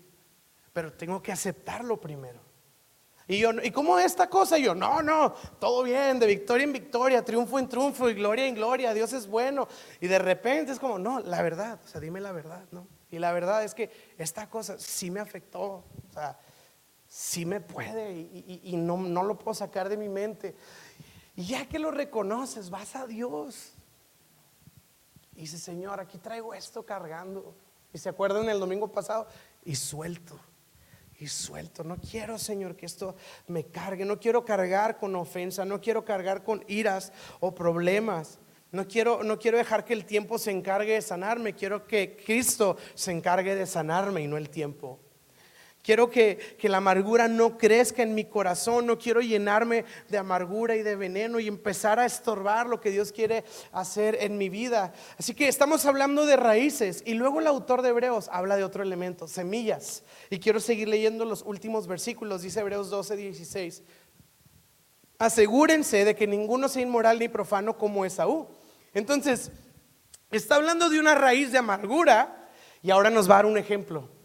Pero 0.73 0.93
tengo 0.93 1.21
que 1.21 1.31
aceptarlo 1.31 1.99
primero. 1.99 2.39
Y 3.29 3.37
yo, 3.37 3.51
¿y 3.61 3.69
cómo 3.69 3.99
es 3.99 4.07
esta 4.07 4.27
cosa? 4.27 4.57
Y 4.57 4.63
yo, 4.63 4.73
no, 4.73 5.03
no, 5.03 5.35
todo 5.59 5.83
bien, 5.83 6.17
de 6.17 6.25
victoria 6.25 6.63
en 6.63 6.73
victoria, 6.73 7.23
triunfo 7.23 7.59
en 7.59 7.69
triunfo 7.69 8.09
y 8.09 8.15
gloria 8.15 8.47
en 8.47 8.55
gloria, 8.55 8.91
Dios 8.91 9.13
es 9.13 9.27
bueno. 9.27 9.67
Y 10.01 10.07
de 10.07 10.17
repente 10.17 10.71
es 10.71 10.79
como, 10.79 10.97
no, 10.97 11.19
la 11.19 11.43
verdad, 11.43 11.79
o 11.85 11.87
sea, 11.87 12.01
dime 12.01 12.19
la 12.21 12.31
verdad, 12.31 12.65
¿no? 12.71 12.87
Y 13.11 13.19
la 13.19 13.31
verdad 13.31 13.63
es 13.63 13.75
que 13.75 13.91
esta 14.17 14.49
cosa 14.49 14.79
sí 14.79 15.11
me 15.11 15.19
afectó, 15.19 15.61
o 15.61 15.83
sea, 16.11 16.39
sí 17.07 17.45
me 17.45 17.61
puede 17.61 18.13
y, 18.13 18.75
no, 18.75 18.97
no 18.97 19.21
lo 19.23 19.37
puedo 19.37 19.53
sacar 19.53 19.89
de 19.89 19.97
mi 19.97 20.09
mente. 20.09 20.55
Y 21.35 21.45
ya 21.45 21.67
que 21.67 21.77
lo 21.77 21.91
reconoces, 21.91 22.71
vas 22.71 22.95
a 22.95 23.05
Dios. 23.05 23.73
Y 25.39 25.43
dice, 25.43 25.57
Señor, 25.57 26.01
aquí 26.01 26.17
traigo 26.17 26.53
esto 26.53 26.85
cargando. 26.85 27.55
Y 27.93 27.97
se 27.97 28.09
acuerdan 28.09 28.49
el 28.49 28.59
domingo 28.59 28.91
pasado, 28.91 29.25
y 29.63 29.73
suelto 29.73 30.37
y 31.17 31.27
suelto. 31.27 31.81
No 31.85 31.95
quiero, 31.97 32.37
Señor, 32.37 32.75
que 32.75 32.85
esto 32.85 33.15
me 33.47 33.63
cargue. 33.63 34.03
No 34.03 34.19
quiero 34.19 34.43
cargar 34.43 34.97
con 34.97 35.15
ofensa. 35.15 35.63
No 35.63 35.79
quiero 35.79 36.03
cargar 36.03 36.43
con 36.43 36.65
iras 36.67 37.13
o 37.39 37.55
problemas. 37.55 38.37
No 38.73 38.85
quiero, 38.85 39.23
no 39.23 39.39
quiero 39.39 39.57
dejar 39.57 39.85
que 39.85 39.93
el 39.93 40.03
tiempo 40.03 40.37
se 40.37 40.51
encargue 40.51 40.95
de 40.95 41.01
sanarme. 41.01 41.55
Quiero 41.55 41.87
que 41.87 42.17
Cristo 42.17 42.75
se 42.93 43.13
encargue 43.13 43.55
de 43.55 43.65
sanarme 43.65 44.21
y 44.21 44.27
no 44.27 44.35
el 44.35 44.49
tiempo. 44.49 44.99
Quiero 45.81 46.09
que, 46.09 46.57
la 46.63 46.77
amargura 46.77 47.27
no 47.27 47.57
crezca 47.57 48.03
en 48.03 48.13
mi 48.13 48.25
corazón, 48.25 48.85
no 48.85 48.99
quiero 48.99 49.21
llenarme 49.21 49.85
de 50.09 50.17
amargura 50.17 50.75
y 50.75 50.83
de 50.83 50.95
veneno 50.95 51.39
y 51.39 51.47
empezar 51.47 51.99
a 51.99 52.05
estorbar 52.05 52.67
lo 52.67 52.81
que 52.81 52.91
Dios 52.91 53.11
quiere 53.11 53.45
hacer 53.71 54.17
en 54.19 54.37
mi 54.37 54.49
vida. 54.49 54.93
Así 55.17 55.33
que 55.33 55.47
estamos 55.47 55.85
hablando 55.85 56.25
de 56.25 56.35
raíces 56.35 57.01
y 57.05 57.13
luego 57.13 57.39
el 57.39 57.47
autor 57.47 57.81
de 57.81 57.89
Hebreos 57.89 58.29
habla 58.31 58.57
de 58.57 58.65
otro 58.65 58.83
elemento, 58.83 59.27
semillas. 59.27 60.03
Y 60.29 60.39
quiero 60.39 60.59
seguir 60.59 60.89
leyendo 60.89 61.23
los 61.23 61.43
últimos 61.43 61.87
versículos, 61.87 62.41
dice 62.41 62.59
Hebreos 62.59 62.89
12, 62.89 63.15
16. 63.15 63.83
Asegúrense 65.17 66.03
de 66.05 66.15
que 66.15 66.27
ninguno 66.27 66.67
sea 66.67 66.81
inmoral 66.81 67.19
ni 67.19 67.29
profano 67.29 67.77
como 67.77 68.05
Esaú. 68.05 68.47
Entonces, 68.93 69.51
está 70.29 70.55
hablando 70.55 70.89
de 70.89 70.99
una 70.99 71.15
raíz 71.15 71.51
de 71.53 71.57
amargura 71.57 72.49
y 72.81 72.91
ahora 72.91 73.09
nos 73.09 73.29
va 73.29 73.35
a 73.35 73.37
dar 73.37 73.45
un 73.45 73.57
ejemplo. 73.57 74.18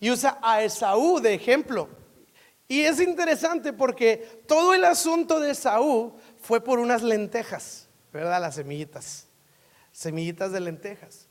Y 0.00 0.10
usa 0.10 0.38
a 0.42 0.62
Esaú 0.62 1.20
de 1.20 1.34
ejemplo. 1.34 1.88
Y 2.68 2.82
es 2.82 3.00
interesante 3.00 3.72
porque 3.72 4.42
todo 4.46 4.74
el 4.74 4.84
asunto 4.84 5.40
de 5.40 5.52
Esaú 5.52 6.14
fue 6.40 6.62
por 6.62 6.78
unas 6.78 7.02
lentejas, 7.02 7.88
¿verdad? 8.12 8.40
Las 8.40 8.56
semillitas, 8.56 9.26
semillitas 9.90 10.52
de 10.52 10.60
lentejas. 10.60 11.28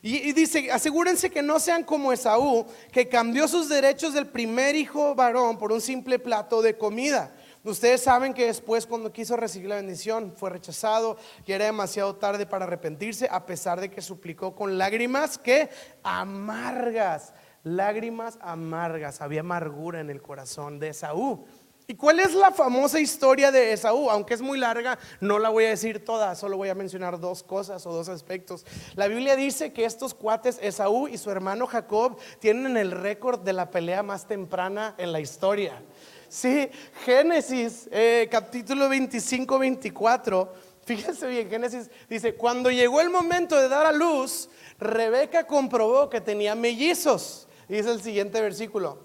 Y, 0.00 0.32
dice, 0.32 0.70
asegúrense 0.70 1.28
que 1.28 1.42
no 1.42 1.58
sean 1.58 1.82
como 1.82 2.12
Esaú, 2.12 2.66
que 2.92 3.08
cambió 3.08 3.48
sus 3.48 3.68
derechos 3.68 4.14
del 4.14 4.28
primer 4.28 4.76
hijo 4.76 5.16
varón 5.16 5.58
por 5.58 5.72
un 5.72 5.80
simple 5.80 6.20
plato 6.20 6.62
de 6.62 6.78
comida. 6.78 7.34
Ustedes 7.64 8.02
saben 8.02 8.32
que 8.32 8.46
después 8.46 8.86
cuando 8.86 9.12
quiso 9.12 9.36
recibir 9.36 9.68
la 9.68 9.74
bendición 9.74 10.32
fue 10.36 10.50
rechazado 10.50 11.18
y 11.44 11.50
era 11.50 11.64
demasiado 11.64 12.14
tarde 12.14 12.46
para 12.46 12.64
arrepentirse, 12.64 13.28
a 13.28 13.44
pesar 13.44 13.80
de 13.80 13.90
que 13.90 14.00
suplicó 14.00 14.54
con 14.54 14.78
lágrimas 14.78 15.36
que 15.36 15.68
amargas 16.04 17.32
lágrimas 17.62 18.38
amargas, 18.40 19.20
había 19.20 19.40
amargura 19.40 20.00
en 20.00 20.10
el 20.10 20.22
corazón 20.22 20.78
de 20.78 20.88
Esaú. 20.88 21.46
¿Y 21.90 21.94
cuál 21.94 22.20
es 22.20 22.34
la 22.34 22.50
famosa 22.50 23.00
historia 23.00 23.50
de 23.50 23.72
Esaú? 23.72 24.10
Aunque 24.10 24.34
es 24.34 24.42
muy 24.42 24.58
larga, 24.58 24.98
no 25.20 25.38
la 25.38 25.48
voy 25.48 25.64
a 25.64 25.70
decir 25.70 26.04
toda, 26.04 26.34
solo 26.34 26.58
voy 26.58 26.68
a 26.68 26.74
mencionar 26.74 27.18
dos 27.18 27.42
cosas 27.42 27.86
o 27.86 27.92
dos 27.94 28.10
aspectos. 28.10 28.66
La 28.94 29.08
Biblia 29.08 29.36
dice 29.36 29.72
que 29.72 29.86
estos 29.86 30.12
cuates, 30.12 30.58
Esaú 30.60 31.08
y 31.08 31.16
su 31.16 31.30
hermano 31.30 31.66
Jacob, 31.66 32.18
tienen 32.40 32.76
el 32.76 32.90
récord 32.90 33.40
de 33.40 33.54
la 33.54 33.70
pelea 33.70 34.02
más 34.02 34.26
temprana 34.26 34.94
en 34.98 35.12
la 35.12 35.20
historia. 35.20 35.82
Sí, 36.28 36.68
Génesis 37.06 37.88
eh, 37.90 38.28
capítulo 38.30 38.90
25, 38.90 39.58
24. 39.58 40.52
Fíjense 40.84 41.26
bien, 41.26 41.48
Génesis 41.48 41.90
dice, 42.06 42.34
cuando 42.34 42.70
llegó 42.70 43.00
el 43.00 43.08
momento 43.08 43.56
de 43.56 43.66
dar 43.70 43.86
a 43.86 43.92
luz, 43.92 44.50
Rebeca 44.78 45.46
comprobó 45.46 46.10
que 46.10 46.20
tenía 46.20 46.54
mellizos. 46.54 47.47
Dice 47.68 47.90
el 47.90 48.00
siguiente 48.00 48.40
versículo. 48.40 49.04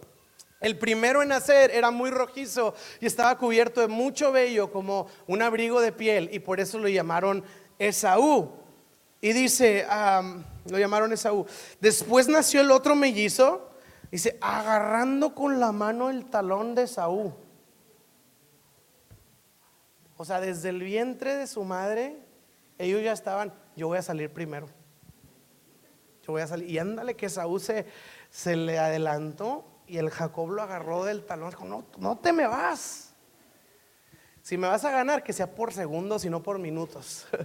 El 0.63 0.77
primero 0.77 1.21
en 1.21 1.27
nacer 1.27 1.71
era 1.71 1.91
muy 1.91 2.09
rojizo 2.09 2.73
y 3.01 3.05
estaba 3.05 3.37
cubierto 3.37 3.81
de 3.81 3.87
mucho 3.87 4.31
vello 4.31 4.71
como 4.71 5.07
un 5.27 5.41
abrigo 5.41 5.81
de 5.81 5.91
piel 5.91 6.29
y 6.31 6.39
por 6.39 6.61
eso 6.61 6.79
lo 6.79 6.87
llamaron 6.87 7.43
Esaú. 7.77 8.49
Y 9.19 9.33
dice, 9.33 9.85
lo 10.69 10.79
llamaron 10.79 11.11
Esaú. 11.11 11.45
Después 11.81 12.29
nació 12.29 12.61
el 12.61 12.71
otro 12.71 12.95
mellizo, 12.95 13.69
dice, 14.09 14.37
agarrando 14.39 15.35
con 15.35 15.59
la 15.59 15.73
mano 15.73 16.09
el 16.09 16.25
talón 16.29 16.75
de 16.75 16.83
Esaú. 16.83 17.33
O 20.15 20.23
sea, 20.23 20.39
desde 20.39 20.69
el 20.69 20.81
vientre 20.81 21.35
de 21.35 21.47
su 21.47 21.65
madre, 21.65 22.15
ellos 22.77 23.03
ya 23.03 23.11
estaban, 23.11 23.53
yo 23.75 23.87
voy 23.87 23.97
a 23.97 24.01
salir 24.01 24.31
primero. 24.31 24.67
yo 26.25 26.31
voy 26.31 26.41
a 26.41 26.47
salir. 26.47 26.69
Y 26.69 26.77
ándale 26.77 27.15
que 27.15 27.27
Saúl 27.27 27.59
se, 27.59 27.85
se 28.33 28.55
le 28.55 28.79
adelantó 28.79 29.63
y 29.85 29.99
el 29.99 30.09
Jacob 30.09 30.49
lo 30.49 30.63
agarró 30.63 31.05
del 31.05 31.23
talón. 31.23 31.51
Dijo, 31.51 31.65
no, 31.65 31.85
no 31.99 32.17
te 32.17 32.33
me 32.33 32.47
vas. 32.47 33.13
Si 34.41 34.57
me 34.57 34.67
vas 34.67 34.83
a 34.85 34.91
ganar, 34.91 35.23
que 35.23 35.33
sea 35.33 35.53
por 35.53 35.71
segundos 35.71 36.25
y 36.25 36.31
no 36.31 36.41
por 36.41 36.57
minutos. 36.57 37.27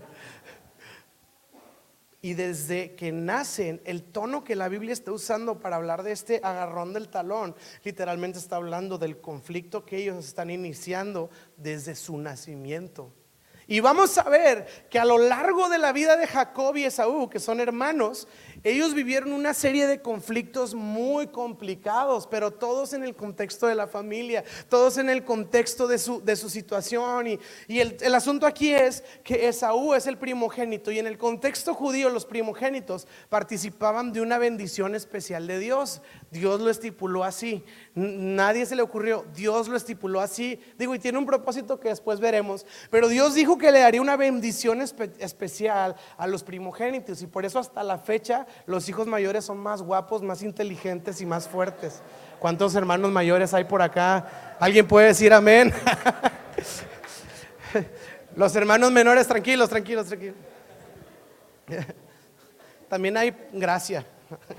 Y 2.20 2.35
desde 2.35 2.96
que 2.96 3.12
nacen, 3.12 3.81
el 3.85 4.03
tono 4.03 4.42
que 4.42 4.57
la 4.57 4.68
Biblia 4.68 4.92
está 4.92 5.12
usando 5.12 5.61
para 5.61 5.77
hablar 5.77 6.03
de 6.03 6.11
este 6.11 6.40
agarrón 6.42 6.92
del 6.92 7.09
talón, 7.09 7.55
literalmente 7.85 8.40
está 8.40 8.57
hablando 8.57 8.98
del 8.98 9.20
conflicto 9.20 9.85
que 9.85 9.98
ellos 9.98 10.27
están 10.27 10.51
iniciando 10.51 11.31
desde 11.57 11.94
su 11.94 12.18
nacimiento. 12.18 13.12
Y 13.70 13.81
vamos 13.81 14.16
a 14.16 14.22
ver 14.31 14.66
que 14.88 14.98
a 14.98 15.04
lo 15.04 15.18
largo 15.18 15.68
de 15.68 15.76
la 15.76 15.92
vida 15.92 16.16
de 16.16 16.26
Jacob 16.26 16.74
y 16.78 16.85
Esaú, 16.85 17.28
que 17.28 17.38
son 17.38 17.61
hermanos, 17.61 18.26
ellos 18.64 18.94
vivieron 18.94 19.33
una 19.33 19.52
serie 19.52 19.87
de 19.87 20.00
conflictos 20.00 20.74
muy 20.74 21.26
complicados, 21.26 22.26
pero 22.26 22.50
todos 22.50 22.94
en 22.94 23.04
el 23.04 23.14
contexto 23.14 23.66
de 23.66 23.74
la 23.74 23.87
familia, 23.87 24.42
todos 24.70 24.96
en 24.96 25.11
el 25.11 25.22
contexto 25.22 25.87
de 25.87 25.98
su, 25.98 26.24
de 26.24 26.35
su 26.35 26.48
situación. 26.48 27.26
Y, 27.26 27.38
y 27.68 27.81
el, 27.81 27.98
el 28.00 28.14
asunto 28.14 28.46
aquí 28.46 28.72
es 28.72 29.04
que 29.22 29.48
Esaú 29.48 29.92
es 29.92 30.07
el 30.07 30.16
primogénito 30.16 30.90
y 30.90 30.98
en 30.98 31.07
el 31.07 31.18
contexto 31.18 31.74
judío 31.74 32.09
los 32.09 32.24
primogénitos 32.24 33.07
participaban 33.28 34.14
de 34.14 34.22
una 34.22 34.38
bendición 34.38 34.94
especial 34.94 35.46
de 35.46 35.59
Dios. 35.59 36.00
Dios 36.31 36.61
lo 36.61 36.70
estipuló 36.70 37.22
así. 37.22 37.64
Nadie 37.94 38.64
se 38.64 38.76
le 38.76 38.83
ocurrió, 38.83 39.26
Dios 39.35 39.68
lo 39.68 39.76
estipuló 39.76 40.20
así. 40.20 40.59
Digo, 40.78 40.94
y 40.94 40.98
tiene 40.98 41.18
un 41.18 41.26
propósito 41.26 41.78
que 41.78 41.88
después 41.88 42.18
veremos. 42.18 42.64
Pero 42.90 43.09
Dios 43.09 43.35
dijo 43.35 43.58
que 43.59 43.71
le 43.73 43.81
daría 43.81 44.01
una 44.01 44.16
bendición 44.16 44.81
especial 44.81 45.97
a 46.16 46.27
los 46.27 46.42
primogénitos. 46.42 47.21
Y 47.23 47.27
por 47.27 47.44
eso 47.44 47.59
hasta 47.59 47.83
la 47.83 47.99
fecha 47.99 48.47
los 48.66 48.88
hijos 48.88 49.07
mayores 49.07 49.44
son 49.44 49.59
más 49.59 49.83
guapos, 49.83 50.23
más 50.23 50.42
inteligentes 50.42 51.21
y 51.21 51.27
más 51.27 51.49
fuertes. 51.49 52.01
¿Cuántos 52.38 52.75
hermanos 52.75 53.11
mayores 53.11 53.53
hay 53.55 53.64
por 53.64 53.83
acá? 53.83 54.57
¿Alguien 54.61 54.87
puede 54.87 55.09
decir 55.09 55.33
amén? 55.33 55.73
los 58.37 58.55
hermanos 58.55 58.92
menores, 58.92 59.27
tranquilos, 59.27 59.68
tranquilos, 59.68 60.07
tranquilos. 60.07 60.37
También 62.88 63.16
hay 63.16 63.35
gracia 63.53 64.05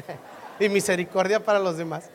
y 0.59 0.69
misericordia 0.69 1.43
para 1.43 1.59
los 1.59 1.77
demás. 1.77 2.09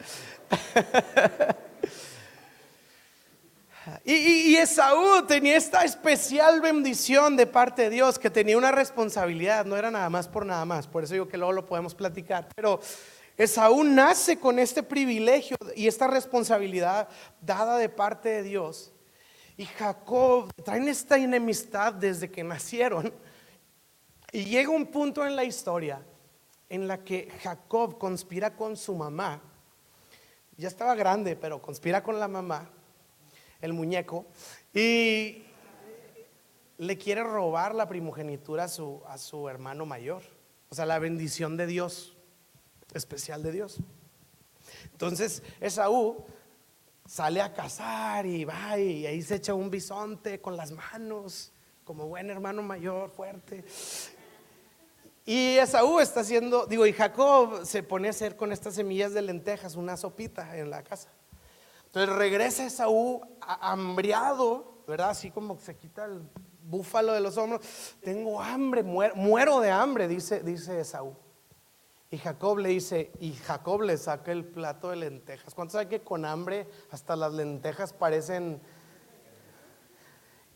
Y, 4.05 4.57
Esaú 4.57 5.27
tenía 5.27 5.57
esta 5.57 5.85
especial 5.85 6.61
bendición 6.61 7.37
de 7.37 7.47
parte 7.47 7.83
de 7.83 7.91
Dios, 7.91 8.19
que 8.19 8.31
tenía 8.31 8.57
una 8.57 8.73
responsabilidad, 8.73 9.65
no 9.65 9.77
era 9.77 9.91
nada 9.91 10.09
más 10.11 10.29
por 10.29 10.47
nada 10.47 10.65
más, 10.65 10.87
por 10.87 11.05
eso 11.05 11.15
digo 11.15 11.29
que 11.29 11.37
luego 11.37 11.53
lo 11.53 11.67
podemos 11.67 11.95
platicar, 11.95 12.49
pero 12.55 12.81
Esaú 13.37 13.85
nace 13.85 14.39
con 14.39 14.59
este 14.59 14.83
privilegio 14.83 15.57
y 15.77 15.87
esta 15.87 16.07
responsabilidad 16.07 17.09
dada 17.41 17.77
de 17.77 17.89
parte 17.89 18.29
de 18.29 18.43
Dios. 18.43 18.93
Y 19.57 19.67
Jacob 19.67 20.51
traen 20.65 20.89
esta 20.89 21.17
enemistad 21.17 21.93
desde 21.93 22.31
que 22.31 22.43
nacieron. 22.43 23.13
Y 24.33 24.47
llega 24.47 24.71
un 24.71 24.87
punto 24.87 25.25
en 25.25 25.37
la 25.37 25.45
historia 25.45 26.03
en 26.69 26.89
la 26.89 27.05
que 27.05 27.31
Jacob 27.41 27.99
conspira 27.99 28.57
con 28.57 28.77
su 28.77 28.97
mamá 28.97 29.41
ya 30.57 30.69
estaba 30.69 30.95
grande, 30.95 31.37
pero 31.37 31.61
conspira 31.61 32.03
con 32.03 32.19
la 32.19 32.29
mamá, 32.29 32.69
el 33.65 33.73
muñeco, 33.73 34.27
y 34.73 35.43
le 36.79 36.99
quiere 36.99 37.23
robar 37.23 37.75
la 37.75 37.89
primogenitura 37.89 38.65
a 38.65 38.69
su, 38.69 39.03
a 39.09 39.17
su 39.19 39.49
hermano 39.49 39.87
mayor. 39.87 40.23
O 40.69 40.75
sea, 40.75 40.87
la 40.87 40.99
bendición 40.99 41.57
de 41.57 41.67
Dios, 41.67 42.17
especial 42.93 43.43
de 43.43 43.53
Dios. 43.53 43.79
Entonces, 44.93 45.43
Esaú 45.61 46.25
sale 47.07 47.41
a 47.41 47.53
cazar 47.53 48.27
y 48.27 48.45
va 48.45 48.79
y 48.79 49.07
ahí 49.07 49.23
se 49.23 49.37
echa 49.37 49.55
un 49.55 49.71
bisonte 49.71 50.41
con 50.41 50.57
las 50.57 50.73
manos, 50.73 51.53
como 51.85 52.07
buen 52.07 52.29
hermano 52.31 52.63
mayor, 52.63 53.11
fuerte. 53.11 53.65
Y 55.25 55.57
Esaú 55.57 56.01
está 56.01 56.21
haciendo, 56.21 56.67
digo, 56.67 56.87
y 56.87 56.93
Jacob 56.93 57.65
se 57.65 57.83
pone 57.83 58.09
a 58.09 58.11
hacer 58.11 58.37
con 58.37 58.53
estas 58.53 58.75
semillas 58.75 59.15
de 59.15 59.23
lentejas 59.23 59.75
una 59.75 59.97
sopita 59.97 60.59
en 60.59 60.69
la 60.69 60.83
casa. 60.83 61.11
Entonces 61.95 62.17
regresa 62.17 62.67
Esaú 62.67 63.21
hambriado, 63.41 64.83
¿verdad? 64.89 65.11
Así 65.11 65.31
como 65.31 65.61
se 65.61 65.77
quita 65.77 66.07
el 66.07 66.29
búfalo 66.65 67.13
de 67.13 67.21
los 67.21 67.37
hombros. 67.37 67.65
Tengo 68.03 68.41
hambre, 68.41 68.83
muero, 68.83 69.61
de 69.61 69.71
hambre, 69.71 70.09
dice, 70.09 70.41
dice 70.41 70.81
Esaú. 70.81 71.15
Y 72.11 72.19
Jacob 72.19 72.59
le 72.59 72.71
dice, 72.71 73.13
y 73.21 73.35
Jacob 73.35 73.83
le 73.83 73.97
saca 73.97 74.33
el 74.33 74.45
plato 74.45 74.91
de 74.91 74.97
lentejas. 74.97 75.55
¿Cuántos 75.55 75.75
saben 75.75 75.89
que 75.89 76.01
con 76.01 76.25
hambre 76.25 76.67
hasta 76.91 77.15
las 77.15 77.33
lentejas 77.33 77.93
parecen... 77.93 78.61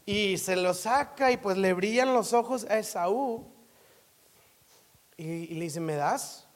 Y 0.05 0.39
se 0.39 0.57
lo 0.57 0.75
saca 0.75 1.31
y 1.31 1.37
pues 1.37 1.57
le 1.57 1.73
brillan 1.73 2.15
los 2.15 2.33
ojos 2.33 2.65
a 2.65 2.81
Esaú. 2.81 3.47
Y, 5.17 5.55
le 5.55 5.67
dice, 5.67 5.79
¿me 5.79 5.95
das? 5.95 6.49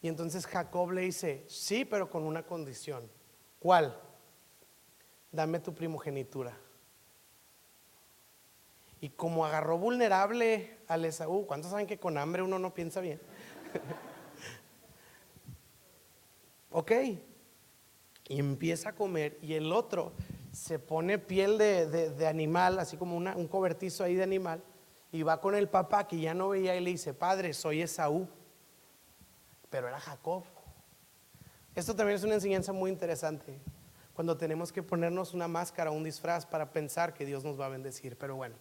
Y 0.00 0.08
entonces 0.08 0.48
Jacob 0.48 0.90
le 0.90 1.02
dice, 1.02 1.44
sí, 1.48 1.84
pero 1.84 2.10
con 2.10 2.24
una 2.24 2.44
condición. 2.44 3.21
¿Cuál? 3.62 3.96
Dame 5.30 5.60
tu 5.60 5.72
primogenitura. 5.72 6.52
Y 9.00 9.10
como 9.10 9.46
agarró 9.46 9.78
vulnerable 9.78 10.78
al 10.88 11.04
Esaú, 11.04 11.46
¿cuántos 11.46 11.70
saben 11.70 11.86
que 11.86 11.96
con 11.96 12.18
hambre 12.18 12.42
uno 12.42 12.58
no 12.58 12.74
piensa 12.74 13.00
bien? 13.00 13.20
ok. 16.72 16.90
Y 18.28 18.40
empieza 18.40 18.88
a 18.88 18.94
comer 18.96 19.38
y 19.42 19.54
el 19.54 19.72
otro 19.72 20.12
se 20.50 20.80
pone 20.80 21.18
piel 21.18 21.56
de, 21.56 22.26
animal, 22.26 22.80
así 22.80 22.96
como 22.96 23.16
un 23.16 23.46
cobertizo 23.46 24.02
ahí 24.02 24.16
de 24.16 24.24
animal, 24.24 24.60
y 25.12 25.22
va 25.22 25.40
con 25.40 25.54
el 25.54 25.68
papá 25.68 26.08
que 26.08 26.18
ya 26.18 26.34
no 26.34 26.48
veía 26.48 26.74
y 26.74 26.80
le 26.80 26.90
dice, 26.90 27.14
padre, 27.14 27.52
soy 27.52 27.82
Esaú. 27.82 28.28
Pero 29.70 29.86
era 29.86 30.00
Jacob. 30.00 30.42
Esto 31.74 31.96
también 31.96 32.16
es 32.16 32.24
una 32.24 32.34
enseñanza 32.34 32.72
muy 32.72 32.90
interesante. 32.90 33.58
Cuando 34.12 34.36
tenemos 34.36 34.72
que 34.72 34.82
ponernos 34.82 35.32
una 35.32 35.48
máscara, 35.48 35.90
un 35.90 36.04
disfraz 36.04 36.44
para 36.44 36.70
pensar 36.70 37.14
que 37.14 37.24
Dios 37.24 37.44
nos 37.44 37.58
va 37.58 37.66
a 37.66 37.70
bendecir. 37.70 38.16
Pero 38.18 38.36
bueno, 38.36 38.56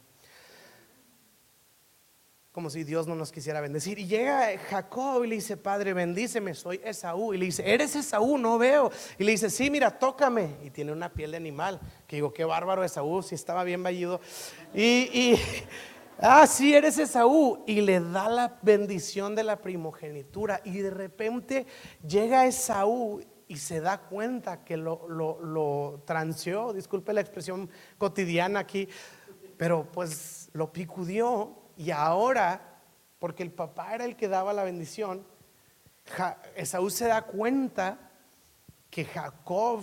como 2.52 2.70
si 2.70 2.84
Dios 2.84 3.08
no 3.08 3.16
nos 3.16 3.32
quisiera 3.32 3.62
bendecir. 3.62 3.98
Y 3.98 4.08
llega 4.08 4.58
Jacob 4.70 5.24
y 5.24 5.28
le 5.28 5.36
dice, 5.36 5.56
Padre, 5.56 5.94
bendíceme, 5.94 6.54
soy 6.54 6.82
Esaú. 6.84 7.34
Y 7.34 7.38
le 7.38 7.46
dice, 7.46 7.70
¿eres 7.70 7.96
Esaú? 7.96 8.38
No 8.38 8.58
veo. 8.58 8.92
Y 9.18 9.24
le 9.24 9.32
dice, 9.32 9.50
sí, 9.50 9.70
mira, 9.70 9.98
tócame. 9.98 10.56
Y 10.64 10.70
tiene 10.70 10.92
una 10.92 11.14
piel 11.14 11.32
de 11.32 11.38
animal. 11.38 11.80
Que 12.08 12.18
digo, 12.18 12.34
qué 12.34 12.44
bárbaro 12.44 12.84
Esaú, 12.84 13.24
si 13.24 13.36
estaba 13.36 13.64
bien 13.64 13.84
vallido. 13.84 14.20
Y, 14.74 14.82
y, 14.82 15.40
ah, 16.22 16.48
sí, 16.48 16.74
eres 16.74 16.98
Esaú. 16.98 17.64
Y 17.68 17.82
le 17.82 18.00
da 18.00 18.30
la 18.30 18.60
bendición 18.62 19.36
de 19.36 19.44
la 19.44 19.62
primogenitura. 19.62 20.62
Y 20.64 20.80
de 20.80 20.90
repente 20.92 21.66
llega 22.08 22.46
Esaú 22.46 23.22
y 23.48 23.58
se 23.58 23.82
da 23.82 23.98
cuenta 23.98 24.64
que 24.64 24.78
lo, 24.78 25.10
lo, 25.10 25.42
lo 25.42 26.04
transeó, 26.06 26.72
disculpe 26.72 27.12
la 27.12 27.20
expresión 27.20 27.70
cotidiana 27.98 28.62
aquí, 28.62 28.88
pero 29.58 29.92
pues 29.92 30.50
lo 30.54 30.72
picudió. 30.72 31.58
Y 31.76 31.92
ahora, 31.92 32.80
porque 33.20 33.44
el 33.44 33.52
papá 33.52 33.94
era 33.94 34.06
el 34.06 34.16
que 34.16 34.30
daba 34.30 34.54
la 34.54 34.64
bendición, 34.64 35.26
Esaú 36.56 36.90
se 36.90 37.08
da 37.08 37.24
cuenta 37.24 38.12
que 38.90 39.06
Jacob 39.06 39.82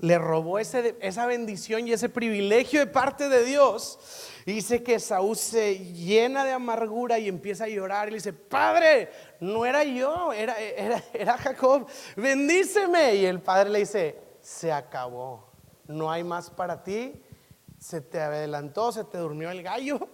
le 0.00 0.18
robó 0.18 0.58
ese, 0.58 0.96
esa 1.00 1.26
bendición 1.26 1.86
y 1.88 1.92
ese 1.92 2.08
privilegio 2.08 2.80
de 2.80 2.86
parte 2.86 3.28
de 3.28 3.44
Dios. 3.44 3.98
Y 4.46 4.52
dice 4.52 4.82
que 4.82 4.98
Saúl 4.98 5.36
se 5.36 5.78
llena 5.78 6.44
de 6.44 6.52
amargura 6.52 7.18
y 7.18 7.28
empieza 7.28 7.64
a 7.64 7.68
llorar 7.68 8.08
y 8.08 8.12
le 8.12 8.16
dice, 8.16 8.32
Padre, 8.32 9.10
no 9.40 9.66
era 9.66 9.84
yo, 9.84 10.32
era, 10.32 10.58
era, 10.58 11.02
era 11.12 11.36
Jacob, 11.36 11.86
bendíceme. 12.16 13.16
Y 13.16 13.26
el 13.26 13.40
padre 13.40 13.70
le 13.70 13.80
dice, 13.80 14.18
se 14.40 14.72
acabó, 14.72 15.50
no 15.86 16.10
hay 16.10 16.24
más 16.24 16.48
para 16.50 16.82
ti, 16.82 17.22
se 17.78 18.00
te 18.00 18.20
adelantó, 18.20 18.92
se 18.92 19.04
te 19.04 19.18
durmió 19.18 19.50
el 19.50 19.62
gallo. 19.62 20.08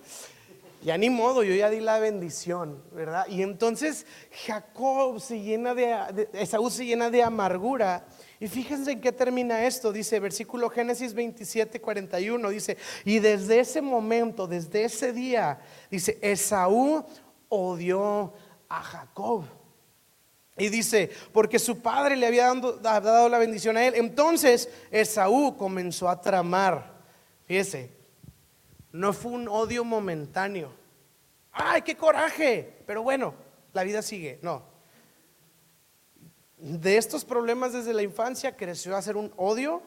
Ya 0.82 0.98
ni 0.98 1.08
modo, 1.08 1.42
yo 1.42 1.54
ya 1.54 1.70
di 1.70 1.80
la 1.80 1.98
bendición, 1.98 2.82
¿verdad? 2.92 3.26
Y 3.28 3.42
entonces 3.42 4.04
Jacob 4.44 5.18
se 5.18 5.40
llena 5.40 5.74
de, 5.74 6.28
Esaú 6.34 6.68
se 6.68 6.84
llena 6.84 7.08
de 7.08 7.22
amargura 7.22 8.06
y 8.40 8.48
fíjense 8.48 8.92
en 8.92 9.00
qué 9.00 9.12
termina 9.12 9.64
esto, 9.64 9.92
dice 9.92 10.18
versículo 10.20 10.68
Génesis 10.68 11.14
27, 11.14 11.80
41, 11.80 12.48
dice, 12.48 12.76
y 13.04 13.18
desde 13.20 13.60
ese 13.60 13.80
momento, 13.80 14.46
desde 14.46 14.84
ese 14.84 15.12
día, 15.12 15.60
dice, 15.90 16.18
Esaú 16.20 17.04
odió 17.48 18.32
a 18.68 18.82
Jacob. 18.82 19.44
Y 20.56 20.68
dice, 20.68 21.10
porque 21.32 21.58
su 21.58 21.80
padre 21.80 22.16
le 22.16 22.26
había 22.26 22.52
dado, 22.80 23.28
la 23.28 23.38
bendición 23.38 23.76
a 23.76 23.84
él. 23.84 23.94
Entonces 23.96 24.68
Esaú 24.90 25.56
comenzó 25.56 26.08
a 26.08 26.20
tramar. 26.20 26.94
Fíjese, 27.46 27.90
no 28.92 29.12
fue 29.12 29.32
un 29.32 29.48
odio 29.48 29.84
momentáneo. 29.84 30.72
¡Ay, 31.50 31.82
qué 31.82 31.96
coraje! 31.96 32.82
Pero 32.86 33.02
bueno, 33.02 33.34
la 33.72 33.82
vida 33.82 34.00
sigue. 34.00 34.38
No. 34.42 34.73
De 36.64 36.96
estos 36.96 37.26
problemas 37.26 37.74
desde 37.74 37.92
la 37.92 38.00
infancia 38.00 38.56
creció 38.56 38.96
a 38.96 39.02
ser 39.02 39.18
un 39.18 39.30
odio 39.36 39.82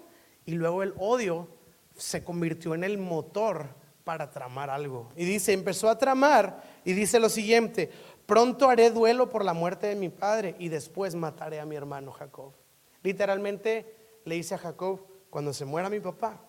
y 0.46 0.52
luego 0.52 0.84
el 0.84 0.94
odio 1.00 1.48
se 1.96 2.24
convirtió 2.24 2.76
en 2.76 2.84
el 2.84 3.00
motor 3.00 3.70
para 4.04 4.30
tramar 4.30 4.70
algo. 4.70 5.12
Y 5.16 5.26
dice, 5.26 5.54
empezó 5.54 5.90
a 5.90 5.98
tramar 5.98 6.62
y 6.86 6.94
dice 6.94 7.20
lo 7.20 7.30
siguiente, 7.30 7.90
pronto 8.28 8.70
haré 8.70 8.92
duelo 8.92 9.28
por 9.28 9.44
la 9.44 9.54
muerte 9.54 9.88
de 9.88 9.96
mi 9.96 10.10
padre 10.10 10.56
y 10.60 10.70
después 10.70 11.16
mataré 11.16 11.60
a 11.60 11.66
mi 11.66 11.76
hermano 11.76 12.12
Jacob. 12.12 12.54
Literalmente 13.02 14.22
le 14.26 14.36
dice 14.36 14.54
a 14.54 14.60
Jacob, 14.60 15.02
cuando 15.32 15.54
se 15.54 15.66
muera 15.66 15.90
mi 15.90 16.00
papá, 16.00 16.40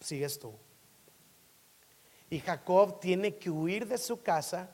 sigues 0.00 0.40
tú. 0.40 0.52
Y 2.28 2.40
Jacob 2.40 2.98
tiene 2.98 3.36
que 3.36 3.48
huir 3.48 3.86
de 3.86 3.96
su 3.96 4.22
casa, 4.22 4.72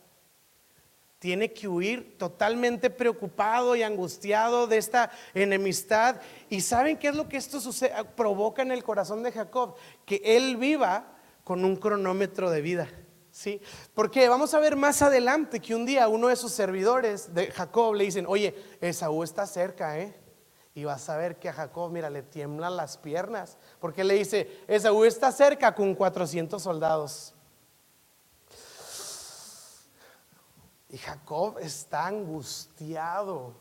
tiene 1.25 1.55
que 1.55 1.67
huir 1.67 2.19
totalmente 2.19 2.91
preocupado 2.91 3.75
y 3.75 3.83
angustiado 3.83 4.67
de 4.67 4.77
esta 4.77 5.11
enemistad. 5.33 6.21
¿Y 6.51 6.61
saben 6.61 6.99
qué 6.99 7.09
es 7.09 7.15
lo 7.15 7.31
que 7.31 7.39
esto 7.39 7.61
provoca 8.15 8.61
en 8.61 8.71
el 8.71 8.85
corazón 8.85 9.23
de 9.23 9.33
Jacob? 9.33 9.75
Que 10.05 10.21
él 10.23 10.59
viva 10.59 11.17
con 11.43 11.65
un 11.65 11.77
cronómetro 11.77 12.51
de 12.51 12.61
vida. 12.61 12.91
¿Sí? 13.31 13.59
Porque 13.95 14.29
vamos 14.29 14.53
a 14.53 14.59
ver 14.59 14.77
más 14.77 15.01
adelante 15.01 15.61
que 15.61 15.75
un 15.75 15.87
día 15.87 16.09
uno 16.09 16.29
de 16.29 16.37
sus 16.37 16.53
servidores 16.53 17.33
de 17.33 17.47
Jacob 17.47 17.95
le 17.95 18.05
dicen, 18.05 18.27
oye, 18.29 18.55
Esaú 18.83 19.23
está 19.23 19.47
cerca, 19.47 19.99
¿eh? 19.99 20.15
Y 20.75 20.85
vas 20.85 21.09
a 21.09 21.17
ver 21.17 21.39
que 21.39 21.49
a 21.49 21.55
Jacob, 21.55 21.91
mira, 21.91 22.11
le 22.11 22.23
tiemblan 22.23 22.77
las 22.77 22.99
piernas. 22.99 23.57
Porque 23.81 24.05
le 24.05 24.13
dice, 24.13 24.61
Esaú 24.69 25.07
está 25.07 25.33
cerca 25.33 25.75
con 25.75 25.95
400 25.95 26.63
soldados. 26.63 27.34
Y 30.95 30.99
Jacob 30.99 31.59
está 31.59 32.07
angustiado. 32.07 33.53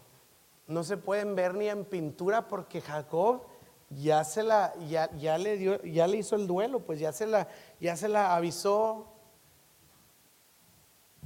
No 0.68 0.84
se 0.84 0.98
pueden 0.98 1.34
ver 1.34 1.56
ni 1.56 1.68
en 1.68 1.84
pintura 1.84 2.48
porque 2.48 2.80
Jacob 2.80 3.42
ya 3.90 4.24
se 4.24 4.44
la, 4.44 4.72
ya, 4.88 5.10
ya 5.18 5.40
le 5.40 5.58
dio, 5.58 5.82
ya 5.82 6.06
le 6.06 6.18
hizo 6.18 6.36
el 6.36 6.46
duelo, 6.46 6.82
pues 6.82 7.00
ya 7.00 7.12
se 7.12 7.26
la, 7.26 7.48
ya 7.80 7.98
se 7.98 8.08
la 8.08 8.36
avisó. 8.36 9.08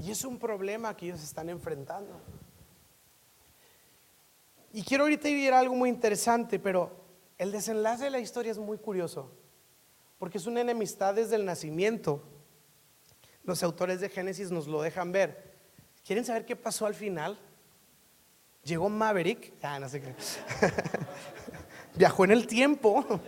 Y 0.02 0.10
es 0.12 0.24
un 0.24 0.39
problema 0.39 0.96
que 0.96 1.08
ellos 1.08 1.22
están 1.22 1.50
enfrentando. 1.50 2.13
Y 4.72 4.84
quiero 4.84 5.04
ahorita 5.04 5.28
vivir 5.28 5.52
algo 5.52 5.76
muy 5.76 5.89
interesante, 5.89 6.58
pero 6.58 6.89
el 7.38 7.52
desenlace 7.52 8.06
de 8.06 8.12
la 8.12 8.20
historia 8.20 8.54
es 8.54 8.60
muy 8.60 8.78
curioso, 8.78 9.30
porque 10.20 10.38
es 10.38 10.48
una 10.48 10.62
enemistad 10.62 11.15
desde 11.15 11.36
el 11.36 11.43
nacimiento. 11.43 12.24
Los 13.43 13.62
autores 13.62 14.00
de 14.00 14.08
Génesis 14.08 14.52
nos 14.52 14.67
lo 14.67 14.82
dejan 14.82 15.12
ver. 15.12 15.47
¿Quieren 16.08 16.24
saber 16.24 16.46
qué 16.46 16.56
pasó 16.56 16.86
al 16.86 16.96
final? 16.96 17.38
Llegó 18.63 18.88
Maverick, 18.88 19.56
ah, 19.62 19.78
no 19.78 19.89
sé 19.89 20.00
qué. 20.00 20.15
Viajó 21.96 22.24
en 22.24 22.32
el 22.32 22.48
tiempo. 22.48 23.06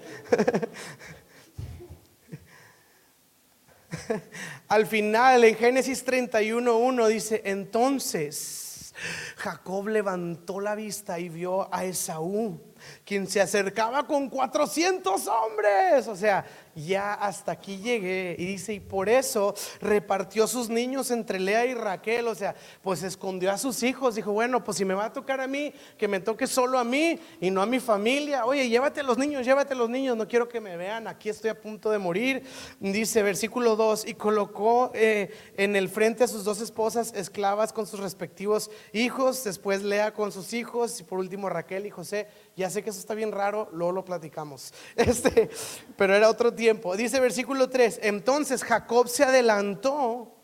al 4.70 4.86
final, 4.88 5.44
en 5.44 5.56
Génesis 5.56 6.06
31.1 6.06 7.08
dice, 7.08 7.42
entonces 7.44 8.94
Jacob 9.36 9.89
levantó 9.89 10.62
la 10.62 10.74
vista 10.76 11.20
y 11.20 11.28
vio 11.28 11.68
a 11.74 11.84
Esaú, 11.84 12.62
quien 13.04 13.28
se 13.28 13.42
acercaba 13.42 14.08
con 14.08 14.30
400 14.30 15.28
hombres. 15.28 16.08
O 16.08 16.15
sea, 16.15 16.46
ya 16.86 17.13
hasta 17.13 17.52
aquí 17.52 17.78
llegué. 17.78 18.36
Y 18.38 18.46
dice, 18.46 18.74
y 18.74 18.80
por 18.80 19.10
eso 19.10 19.54
repartió 19.82 20.48
sus 20.48 20.70
niños 20.70 21.12
entre 21.12 21.39
Lea 21.39 21.65
y 21.65 21.74
Raquel. 21.74 22.28
O 22.28 22.36
sea, 22.36 22.56
pues 22.82 23.04
escondió 23.04 23.52
a 23.52 23.58
sus 23.58 23.84
hijos. 23.84 24.15
Dijo, 24.15 24.32
bueno, 24.32 24.63
pues 24.63 24.78
si 24.78 24.86
me 24.86 24.94
va 24.94 25.06
a 25.06 25.13
tocar 25.13 25.42
a 25.42 25.48
mí, 25.48 25.74
que 25.98 26.08
me 26.08 26.20
toque 26.20 26.48
solo 26.48 26.80
a 26.80 26.84
mí 26.84 27.20
y 27.42 27.52
no 27.52 27.62
a 27.62 27.65
mi 27.65 27.80
familia. 27.80 28.46
Oye, 28.46 28.70
llévate 28.70 29.02
a 29.02 29.04
los 29.04 29.18
niños, 29.18 29.46
llévate 29.46 29.74
a 29.74 29.78
los 29.78 29.89
niños. 29.89 30.15
No 30.15 30.28
quiero 30.28 30.48
que 30.48 30.62
me 30.62 30.78
vean. 30.78 31.08
Aquí 31.08 31.30
estoy 31.30 31.50
a 31.50 31.60
punto 31.60 31.92
de 31.92 31.98
morir. 31.98 32.44
Dice, 32.80 33.24
versículo 33.24 33.76
2, 33.76 34.08
y 34.08 34.13
colocó 34.13 34.92
eh, 34.94 35.32
en 35.58 35.76
el 35.76 35.89
frente 35.89 36.24
a 36.24 36.28
sus 36.28 36.44
dos 36.44 36.62
esposas 36.62 37.13
esclavas 37.13 37.74
con 37.74 37.88
sus 37.88 38.00
respectivos 38.00 38.72
hijos. 38.94 39.44
Después 39.44 39.84
Lea 39.84 40.13
con 40.13 40.32
sus 40.32 40.54
hijos. 40.54 41.00
Y 41.00 41.04
por 41.04 41.20
último 41.20 41.50
Raquel 41.50 41.86
y 41.86 41.89
José. 41.89 42.28
Ya 42.56 42.70
sé 42.70 42.84
que 42.84 42.89
eso 42.89 43.00
está 43.00 43.13
bien 43.13 43.32
raro, 43.32 43.70
luego 43.72 43.92
lo 43.92 44.06
platicamos. 44.06 44.74
Este, 45.10 45.50
pero 45.98 46.13
era 46.13 46.30
otro 46.30 46.54
tiempo. 46.54 46.69
Dice 46.98 47.20
versículo 47.20 47.70
3, 47.70 48.00
entonces 48.04 48.64
Jacob 48.64 49.08
se 49.08 49.24
adelantó 49.24 50.36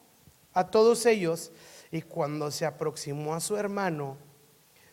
a 0.53 0.67
todos 0.69 1.05
ellos 1.05 1.51
y 1.91 2.01
cuando 2.01 2.51
se 2.51 2.65
aproximó 2.65 3.35
a 3.35 3.39
su 3.39 3.57
hermano, 3.57 4.17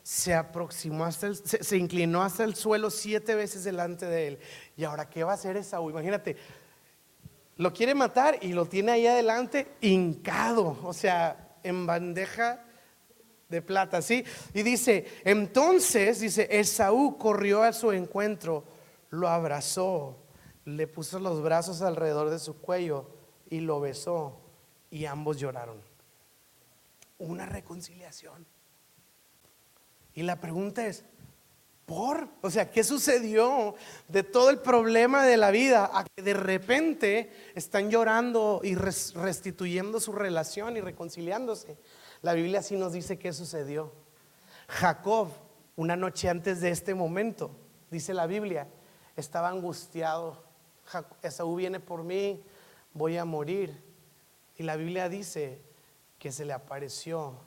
se 0.03 0.35
aproximó 0.35 1.05
hasta 1.05 1.29
el, 1.29 1.37
se, 1.37 1.77
inclinó 1.77 2.23
hasta 2.23 2.45
el 2.45 2.57
suelo 2.57 2.91
siete 2.91 3.35
veces 3.35 3.65
delante 3.65 4.07
de 4.07 4.29
él. 4.29 4.39
Y 4.77 4.85
ahora, 4.85 5.09
¿qué 5.09 5.23
va 5.23 5.33
a 5.33 5.35
hacer 5.35 5.57
Esaú? 5.57 5.91
Imagínate, 5.91 6.37
lo 7.57 7.73
quiere 7.73 7.95
matar 7.95 8.39
y 8.41 8.53
lo 8.53 8.67
tiene 8.67 8.93
ahí 8.93 9.07
adelante 9.07 9.69
hincado, 9.81 10.79
o 10.83 10.93
sea, 10.93 11.57
en 11.63 11.87
bandeja 11.87 12.65
de 13.49 13.63
plata, 13.63 14.03
¿sí? 14.03 14.25
Y 14.55 14.63
dice, 14.63 15.07
entonces, 15.25 16.21
dice, 16.21 16.49
Esaú 16.51 17.19
corrió 17.19 17.63
a 17.63 17.73
su 17.73 17.93
encuentro, 17.93 18.65
lo 19.11 19.29
abrazó, 19.29 20.22
le 20.65 20.87
puso 20.87 21.19
los 21.19 21.43
brazos 21.43 21.83
alrededor 21.83 22.31
de 22.31 22.39
su 22.39 22.59
cuello 22.61 23.09
y 23.51 23.61
lo 23.61 23.81
besó 23.81 24.41
y 24.91 25.07
ambos 25.07 25.39
lloraron. 25.39 25.81
Una 27.19 27.47
reconciliación. 27.47 28.47
Y 30.15 30.23
la 30.23 30.41
pregunta 30.41 30.87
es, 30.87 31.05
¿por? 31.87 32.29
O 32.43 32.51
sea, 32.51 32.71
¿qué 32.71 32.85
sucedió 32.85 33.75
de 34.09 34.23
todo 34.23 34.51
el 34.51 34.59
problema 34.59 35.25
de 35.25 35.37
la 35.37 35.51
vida 35.51 35.91
a 35.93 36.05
que 36.05 36.23
de 36.23 36.35
repente 36.35 37.33
están 37.55 37.91
llorando 37.91 38.61
y 38.63 38.75
restituyendo 38.75 40.01
su 40.01 40.13
relación 40.13 40.77
y 40.77 40.81
reconciliándose? 40.81 41.79
La 42.21 42.35
Biblia 42.35 42.63
sí 42.63 42.77
nos 42.77 42.93
dice 42.93 43.19
qué 43.19 43.33
sucedió. 43.33 43.93
Jacob, 44.69 45.29
una 45.77 45.97
noche 45.97 46.29
antes 46.29 46.61
de 46.61 46.71
este 46.71 46.95
momento, 46.95 47.51
dice 47.91 48.15
la 48.15 48.27
Biblia, 48.27 48.69
estaba 49.17 49.49
angustiado. 49.49 50.52
Esaú 51.23 51.57
viene 51.57 51.81
por 51.81 52.03
mí, 52.03 52.43
voy 52.95 53.17
a 53.17 53.25
morir. 53.25 53.83
Y 54.57 54.63
la 54.63 54.77
Biblia 54.77 55.09
dice 55.09 55.61
que 56.19 56.33
se 56.33 56.45
le 56.45 56.53
apareció 56.53 57.41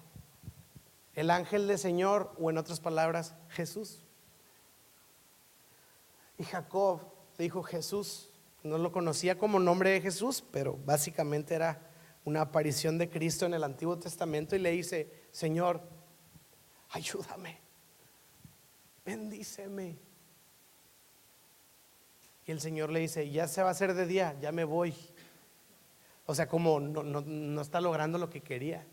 el 1.14 1.32
ángel 1.32 1.68
del 1.68 1.80
Señor, 1.80 2.34
o 2.40 2.50
en 2.50 2.58
otras 2.58 2.80
palabras, 2.80 3.36
Jesús. 3.50 4.02
Y 6.38 6.44
Jacob 6.44 7.02
le 7.38 7.44
dijo 7.44 7.64
Jesús, 7.64 8.30
no 8.64 8.78
lo 8.78 8.92
conocía 8.92 9.38
como 9.38 9.60
nombre 9.60 9.92
de 9.92 10.02
Jesús, 10.02 10.44
pero 10.52 10.78
básicamente 10.86 11.56
era 11.56 11.90
una 12.26 12.42
aparición 12.42 12.98
de 12.98 13.10
Cristo 13.10 13.46
en 13.46 13.54
el 13.54 13.64
Antiguo 13.64 13.98
Testamento 13.98 14.56
y 14.56 14.60
le 14.60 14.72
dice, 14.72 15.10
Señor, 15.32 15.82
ayúdame, 16.90 17.60
bendíceme. 19.06 20.05
Y 22.46 22.52
el 22.52 22.62
Señor 22.62 22.92
le 22.92 23.00
dice, 23.00 23.30
ya 23.30 23.48
se 23.48 23.62
va 23.62 23.70
a 23.70 23.72
hacer 23.72 23.94
de 23.94 24.06
día, 24.06 24.36
ya 24.40 24.52
me 24.52 24.64
voy. 24.64 24.94
O 26.26 26.36
sea, 26.36 26.48
como 26.48 26.80
no, 26.80 27.04
no 27.04 27.62
está 27.62 27.82
logrando 27.82 28.18
lo 28.18 28.30
que 28.30 28.42
quería. 28.42 28.86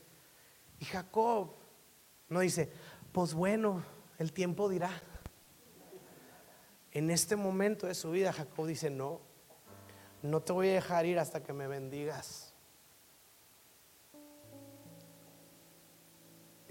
Y 0.79 0.85
Jacob 0.85 1.53
no 2.29 2.41
dice, 2.41 2.71
pues 3.13 3.35
bueno, 3.35 3.85
el 4.19 4.33
tiempo 4.33 4.69
dirá. 4.69 4.91
En 6.91 7.11
este 7.11 7.37
momento 7.37 7.87
de 7.87 7.95
su 7.95 8.11
vida, 8.11 8.33
Jacob 8.33 8.67
dice, 8.67 8.91
no, 8.91 9.21
no 10.23 10.41
te 10.41 10.53
voy 10.53 10.69
a 10.69 10.75
dejar 10.75 11.07
ir 11.07 11.19
hasta 11.19 11.43
que 11.43 11.53
me 11.53 11.67
bendigas. 11.67 12.53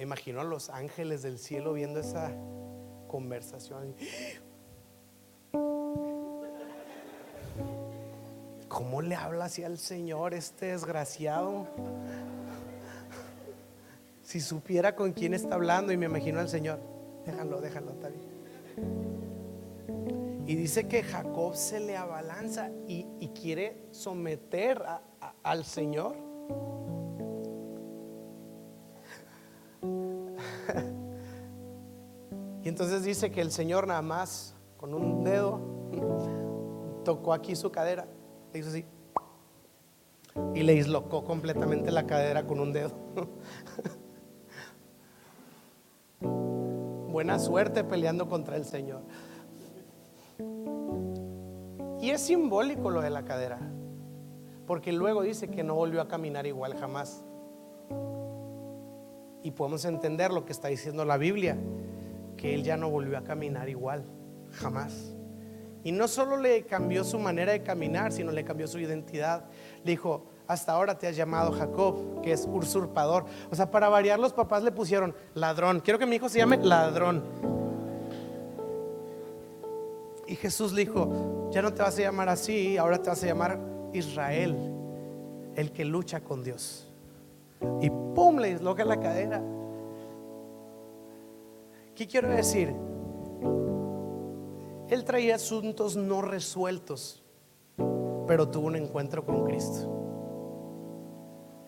imagino 0.01 0.41
a 0.41 0.43
los 0.43 0.69
ángeles 0.69 1.21
del 1.21 1.37
cielo 1.37 1.73
viendo 1.73 1.99
esa 1.99 2.35
conversación. 3.07 3.95
¿Cómo 8.71 9.01
le 9.01 9.15
habla 9.15 9.45
así 9.45 9.63
al 9.65 9.77
Señor 9.77 10.33
este 10.33 10.67
desgraciado? 10.67 11.67
Si 14.23 14.39
supiera 14.39 14.95
con 14.95 15.11
quién 15.11 15.33
está 15.33 15.55
hablando 15.55 15.91
y 15.91 15.97
me 15.97 16.05
imagino 16.05 16.39
al 16.39 16.47
Señor, 16.47 16.79
déjalo, 17.25 17.59
déjalo, 17.59 17.91
está 17.91 18.09
Y 20.47 20.55
dice 20.55 20.87
que 20.87 21.03
Jacob 21.03 21.53
se 21.53 21.81
le 21.81 21.97
abalanza 21.97 22.71
y, 22.87 23.03
quiere 23.35 23.89
someter 23.91 24.81
al 25.43 25.65
Señor. 25.65 26.15
y 32.63 32.69
entonces 32.69 33.03
dice 33.03 33.31
que 33.31 33.41
el 33.41 33.51
Señor 33.51 33.85
nada 33.85 34.01
más 34.01 34.55
con 34.77 34.93
un 34.93 35.25
dedo 35.25 35.59
tocó 37.03 37.33
aquí 37.33 37.57
su 37.57 37.69
cadera, 37.69 38.07
le 38.53 38.59
hizo 38.59 38.69
así 38.69 38.85
y 40.55 40.63
le 40.63 40.73
dislocó 40.73 41.23
completamente 41.23 41.91
la 41.91 42.07
cadera 42.07 42.45
con 42.45 42.59
un 42.59 42.71
dedo. 42.71 42.91
buena 47.11 47.37
suerte 47.37 47.83
peleando 47.83 48.27
contra 48.27 48.55
el 48.55 48.65
Señor. 48.65 49.01
Y 51.99 52.09
es 52.09 52.21
simbólico 52.21 52.89
lo 52.89 53.01
de 53.01 53.11
la 53.11 53.25
cadera, 53.25 53.59
porque 54.65 54.91
luego 54.91 55.21
dice 55.21 55.49
que 55.49 55.63
no 55.63 55.75
volvió 55.75 56.01
a 56.01 56.07
caminar 56.07 56.47
igual 56.47 56.75
jamás. 56.75 57.23
Y 59.43 59.51
podemos 59.51 59.85
entender 59.85 60.31
lo 60.31 60.45
que 60.45 60.51
está 60.51 60.69
diciendo 60.69 61.05
la 61.05 61.17
Biblia, 61.17 61.57
que 62.37 62.55
él 62.55 62.63
ya 62.63 62.77
no 62.77 62.89
volvió 62.89 63.17
a 63.17 63.23
caminar 63.23 63.69
igual, 63.69 64.03
jamás. 64.51 65.15
Y 65.83 65.91
no 65.91 66.07
solo 66.07 66.37
le 66.37 66.63
cambió 66.63 67.03
su 67.03 67.17
manera 67.17 67.51
de 67.53 67.63
caminar, 67.63 68.11
sino 68.11 68.31
le 68.31 68.43
cambió 68.43 68.67
su 68.67 68.79
identidad. 68.79 69.45
Le 69.83 69.91
dijo, 69.91 70.25
hasta 70.47 70.73
ahora 70.73 70.97
te 70.97 71.07
has 71.07 71.15
llamado 71.15 71.51
Jacob, 71.51 72.21
que 72.21 72.33
es 72.33 72.47
usurpador. 72.51 73.25
O 73.49 73.55
sea, 73.55 73.71
para 73.71 73.89
variar 73.89 74.19
los 74.19 74.33
papás 74.33 74.63
le 74.63 74.71
pusieron 74.71 75.15
ladrón. 75.33 75.79
Quiero 75.79 75.97
que 75.97 76.05
mi 76.05 76.17
hijo 76.17 76.29
se 76.29 76.39
llame 76.39 76.57
ladrón. 76.57 77.23
Y 80.27 80.35
Jesús 80.35 80.71
le 80.71 80.81
dijo, 80.85 81.49
ya 81.51 81.61
no 81.61 81.73
te 81.73 81.81
vas 81.81 81.97
a 81.97 82.01
llamar 82.01 82.29
así, 82.29 82.77
ahora 82.77 83.01
te 83.01 83.09
vas 83.09 83.23
a 83.23 83.27
llamar 83.27 83.59
Israel, 83.93 84.55
el 85.55 85.71
que 85.71 85.83
lucha 85.83 86.21
con 86.21 86.43
Dios. 86.43 86.87
Y 87.81 87.89
¡pum! 87.89 88.37
le 88.37 88.53
disloca 88.53 88.85
la 88.85 88.99
cadera. 88.99 89.41
¿Qué 91.95 92.07
quiero 92.07 92.29
decir? 92.29 92.73
Él 94.91 95.05
traía 95.05 95.35
asuntos 95.35 95.95
no 95.95 96.21
resueltos, 96.21 97.23
pero 98.27 98.49
tuvo 98.49 98.67
un 98.67 98.75
encuentro 98.75 99.25
con 99.25 99.45
Cristo. 99.45 99.89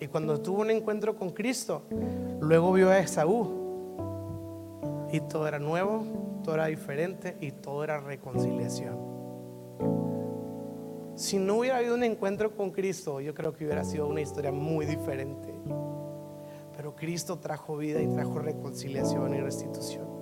Y 0.02 0.08
cuando 0.08 0.42
tuvo 0.42 0.60
un 0.60 0.72
encuentro 0.72 1.16
con 1.16 1.30
Cristo, 1.30 1.84
luego 2.42 2.74
vio 2.74 2.90
a 2.90 3.00
Esaú. 3.00 3.64
Y 5.14 5.22
todo 5.22 5.48
era 5.48 5.58
nuevo, 5.58 6.04
todo 6.44 6.56
era 6.56 6.66
diferente 6.66 7.38
y 7.40 7.52
todo 7.52 7.86
era 7.86 8.02
reconciliación. 8.02 8.98
Si 11.16 11.38
no 11.38 11.60
hubiera 11.60 11.78
habido 11.78 11.96
un 11.96 12.04
encuentro 12.04 12.54
con 12.54 12.72
Cristo, 12.72 13.22
yo 13.22 13.34
creo 13.34 13.54
que 13.54 13.64
hubiera 13.64 13.86
sido 13.86 14.06
una 14.06 14.20
historia 14.20 14.52
muy 14.52 14.86
diferente. 14.86 15.54
Pero 16.76 16.94
Cristo 16.94 17.40
trajo 17.40 17.78
vida 17.78 18.02
y 18.02 18.08
trajo 18.08 18.40
reconciliación 18.40 19.34
y 19.34 19.40
restitución. 19.40 20.13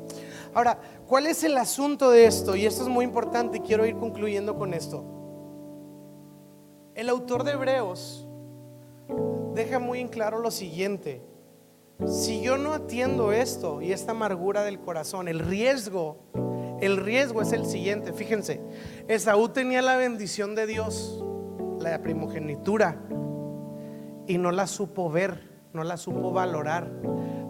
Ahora, 0.53 0.79
¿cuál 1.07 1.27
es 1.27 1.43
el 1.43 1.57
asunto 1.57 2.11
de 2.11 2.25
esto? 2.25 2.55
Y 2.55 2.65
esto 2.65 2.83
es 2.83 2.89
muy 2.89 3.05
importante 3.05 3.57
y 3.57 3.61
quiero 3.61 3.85
ir 3.85 3.95
concluyendo 3.95 4.55
con 4.55 4.73
esto. 4.73 5.03
El 6.93 7.09
autor 7.09 7.43
de 7.43 7.53
Hebreos 7.53 8.27
deja 9.53 9.79
muy 9.79 9.99
en 9.99 10.09
claro 10.09 10.39
lo 10.39 10.51
siguiente. 10.51 11.21
Si 12.05 12.41
yo 12.41 12.57
no 12.57 12.73
atiendo 12.73 13.31
esto 13.31 13.81
y 13.81 13.91
esta 13.91 14.11
amargura 14.11 14.63
del 14.63 14.79
corazón, 14.79 15.27
el 15.27 15.39
riesgo, 15.39 16.17
el 16.81 16.97
riesgo 16.97 17.41
es 17.41 17.53
el 17.53 17.65
siguiente. 17.65 18.11
Fíjense, 18.11 18.59
Esaú 19.07 19.49
tenía 19.49 19.81
la 19.81 19.97
bendición 19.97 20.55
de 20.55 20.65
Dios, 20.65 21.23
la 21.79 22.01
primogenitura, 22.01 23.01
y 24.27 24.37
no 24.37 24.51
la 24.51 24.67
supo 24.67 25.09
ver, 25.09 25.49
no 25.73 25.83
la 25.83 25.97
supo 25.97 26.31
valorar, 26.31 26.91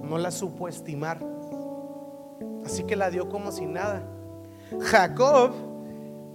no 0.03 0.17
la 0.17 0.31
supo 0.31 0.67
estimar. 0.67 1.25
Así 2.65 2.83
que 2.83 2.95
la 2.95 3.09
dio 3.09 3.29
como 3.29 3.51
si 3.51 3.65
nada. 3.65 4.03
Jacob 4.79 5.51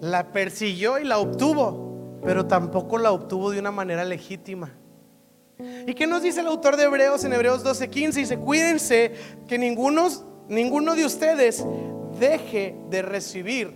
la 0.00 0.32
persiguió 0.32 0.98
y 0.98 1.04
la 1.04 1.18
obtuvo, 1.18 2.18
pero 2.22 2.46
tampoco 2.46 2.98
la 2.98 3.12
obtuvo 3.12 3.50
de 3.50 3.58
una 3.58 3.70
manera 3.70 4.04
legítima. 4.04 4.72
¿Y 5.86 5.94
qué 5.94 6.06
nos 6.06 6.22
dice 6.22 6.40
el 6.40 6.46
autor 6.46 6.76
de 6.76 6.84
Hebreos 6.84 7.24
en 7.24 7.32
Hebreos 7.32 7.64
12:15? 7.64 8.12
Dice, 8.12 8.38
cuídense 8.38 9.12
que 9.48 9.58
ninguno, 9.58 10.08
ninguno 10.48 10.94
de 10.94 11.04
ustedes 11.04 11.64
deje 12.18 12.76
de 12.90 13.02
recibir 13.02 13.74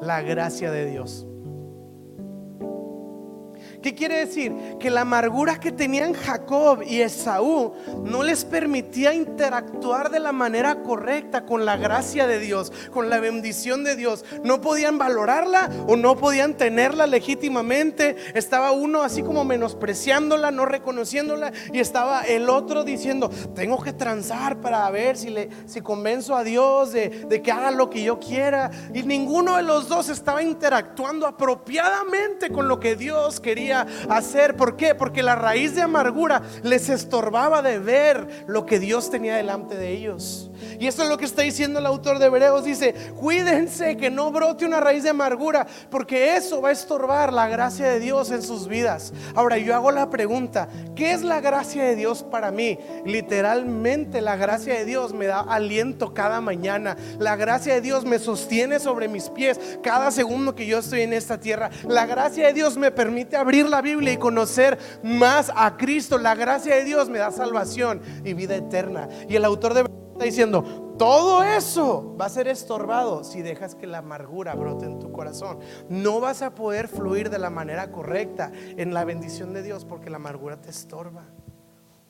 la 0.00 0.22
gracia 0.22 0.70
de 0.70 0.86
Dios. 0.86 1.27
¿Qué 3.82 3.94
quiere 3.94 4.26
decir? 4.26 4.52
Que 4.80 4.90
la 4.90 5.02
amargura 5.02 5.60
que 5.60 5.70
tenían 5.70 6.12
Jacob 6.12 6.82
y 6.84 7.00
Esaú 7.00 7.74
no 8.04 8.24
les 8.24 8.44
permitía 8.44 9.14
interactuar 9.14 10.10
de 10.10 10.18
la 10.18 10.32
manera 10.32 10.82
correcta 10.82 11.46
con 11.46 11.64
la 11.64 11.76
gracia 11.76 12.26
de 12.26 12.40
Dios, 12.40 12.72
con 12.92 13.08
la 13.08 13.20
bendición 13.20 13.84
de 13.84 13.94
Dios. 13.94 14.24
No 14.42 14.60
podían 14.60 14.98
valorarla 14.98 15.70
o 15.86 15.94
no 15.96 16.16
podían 16.16 16.54
tenerla 16.54 17.06
legítimamente. 17.06 18.16
Estaba 18.34 18.72
uno 18.72 19.02
así 19.02 19.22
como 19.22 19.44
menospreciándola, 19.44 20.50
no 20.50 20.66
reconociéndola 20.66 21.52
y 21.72 21.78
estaba 21.78 22.22
el 22.22 22.48
otro 22.48 22.82
diciendo, 22.82 23.30
tengo 23.54 23.80
que 23.80 23.92
transar 23.92 24.60
para 24.60 24.90
ver 24.90 25.16
si, 25.16 25.30
le, 25.30 25.50
si 25.66 25.82
convenzo 25.82 26.34
a 26.34 26.42
Dios 26.42 26.92
de, 26.92 27.26
de 27.28 27.42
que 27.42 27.52
haga 27.52 27.70
lo 27.70 27.90
que 27.90 28.02
yo 28.02 28.18
quiera. 28.18 28.72
Y 28.92 29.04
ninguno 29.04 29.56
de 29.56 29.62
los 29.62 29.88
dos 29.88 30.08
estaba 30.08 30.42
interactuando 30.42 31.28
apropiadamente 31.28 32.50
con 32.50 32.66
lo 32.66 32.80
que 32.80 32.96
Dios 32.96 33.38
quería 33.38 33.67
hacer. 33.72 34.56
¿Por 34.56 34.76
qué? 34.76 34.94
Porque 34.94 35.22
la 35.22 35.34
raíz 35.34 35.74
de 35.74 35.82
amargura 35.82 36.42
les 36.62 36.88
estorbaba 36.88 37.62
de 37.62 37.78
ver 37.78 38.44
lo 38.46 38.66
que 38.66 38.78
Dios 38.78 39.10
tenía 39.10 39.36
delante 39.36 39.76
de 39.76 39.92
ellos. 39.92 40.47
Y 40.78 40.86
eso 40.86 41.02
es 41.02 41.08
lo 41.08 41.18
que 41.18 41.24
está 41.24 41.42
diciendo 41.42 41.78
el 41.78 41.86
autor 41.86 42.18
de 42.18 42.26
Hebreos. 42.26 42.64
Dice, 42.64 42.94
cuídense 43.18 43.96
que 43.96 44.10
no 44.10 44.30
brote 44.30 44.66
una 44.66 44.80
raíz 44.80 45.02
de 45.02 45.10
amargura, 45.10 45.66
porque 45.90 46.36
eso 46.36 46.60
va 46.60 46.70
a 46.70 46.72
estorbar 46.72 47.32
la 47.32 47.48
gracia 47.48 47.86
de 47.86 48.00
Dios 48.00 48.30
en 48.30 48.42
sus 48.42 48.68
vidas. 48.68 49.12
Ahora 49.34 49.58
yo 49.58 49.74
hago 49.74 49.90
la 49.90 50.10
pregunta, 50.10 50.68
¿qué 50.94 51.12
es 51.12 51.22
la 51.22 51.40
gracia 51.40 51.84
de 51.84 51.96
Dios 51.96 52.22
para 52.22 52.50
mí? 52.50 52.78
Literalmente 53.04 54.20
la 54.20 54.36
gracia 54.36 54.74
de 54.74 54.84
Dios 54.84 55.12
me 55.12 55.26
da 55.26 55.40
aliento 55.40 56.14
cada 56.14 56.40
mañana. 56.40 56.96
La 57.18 57.36
gracia 57.36 57.74
de 57.74 57.80
Dios 57.80 58.04
me 58.04 58.18
sostiene 58.18 58.78
sobre 58.78 59.08
mis 59.08 59.28
pies 59.30 59.58
cada 59.82 60.10
segundo 60.10 60.54
que 60.54 60.66
yo 60.66 60.78
estoy 60.78 61.02
en 61.02 61.12
esta 61.12 61.38
tierra. 61.38 61.70
La 61.86 62.06
gracia 62.06 62.46
de 62.46 62.52
Dios 62.52 62.76
me 62.76 62.90
permite 62.90 63.36
abrir 63.36 63.68
la 63.68 63.82
Biblia 63.82 64.12
y 64.12 64.16
conocer 64.16 64.78
más 65.02 65.50
a 65.54 65.76
Cristo. 65.76 66.18
La 66.18 66.34
gracia 66.34 66.74
de 66.76 66.84
Dios 66.84 67.08
me 67.08 67.18
da 67.18 67.30
salvación 67.30 68.00
y 68.24 68.34
vida 68.34 68.56
eterna. 68.56 69.08
Y 69.28 69.36
el 69.36 69.44
autor 69.44 69.74
de 69.74 69.87
está 70.18 70.24
diciendo, 70.24 70.94
todo 70.98 71.44
eso 71.44 72.16
va 72.20 72.26
a 72.26 72.28
ser 72.28 72.48
estorbado 72.48 73.22
si 73.22 73.40
dejas 73.40 73.76
que 73.76 73.86
la 73.86 73.98
amargura 73.98 74.56
brote 74.56 74.84
en 74.84 74.98
tu 74.98 75.12
corazón. 75.12 75.60
No 75.88 76.18
vas 76.18 76.42
a 76.42 76.56
poder 76.56 76.88
fluir 76.88 77.30
de 77.30 77.38
la 77.38 77.50
manera 77.50 77.92
correcta 77.92 78.50
en 78.76 78.92
la 78.92 79.04
bendición 79.04 79.52
de 79.52 79.62
Dios 79.62 79.84
porque 79.84 80.10
la 80.10 80.16
amargura 80.16 80.60
te 80.60 80.70
estorba. 80.70 81.22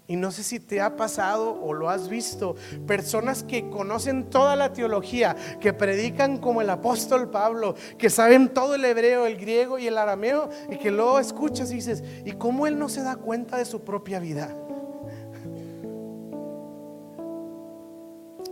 Y 0.07 0.17
no 0.17 0.33
sé 0.33 0.43
si 0.43 0.59
te 0.59 0.81
ha 0.81 0.97
pasado 0.97 1.61
o 1.61 1.75
lo 1.75 1.91
has 1.91 2.09
visto, 2.09 2.57
personas 2.87 3.43
que 3.43 3.69
conocen 3.69 4.31
toda 4.31 4.57
la 4.57 4.73
teología, 4.73 5.37
que 5.61 5.75
predican 5.75 6.39
como 6.39 6.63
el 6.63 6.71
apóstol 6.71 7.29
Pablo, 7.29 7.75
que 7.99 8.09
saben 8.09 8.55
todo 8.55 8.75
el 8.75 8.87
hebreo, 8.87 9.27
el 9.27 9.37
griego 9.37 9.79
y 9.79 9.87
el 9.87 9.99
arameo, 9.99 10.49
y 10.71 10.79
que 10.79 10.91
luego 10.91 11.19
escuchas 11.19 11.71
y 11.73 11.75
dices, 11.75 12.03
¿y 12.25 12.33
cómo 12.33 12.67
él 12.67 12.79
no 12.79 12.89
se 12.89 13.03
da 13.03 13.17
cuenta 13.17 13.59
de 13.59 13.67
su 13.67 13.83
propia 13.83 14.19
vida? 14.19 14.49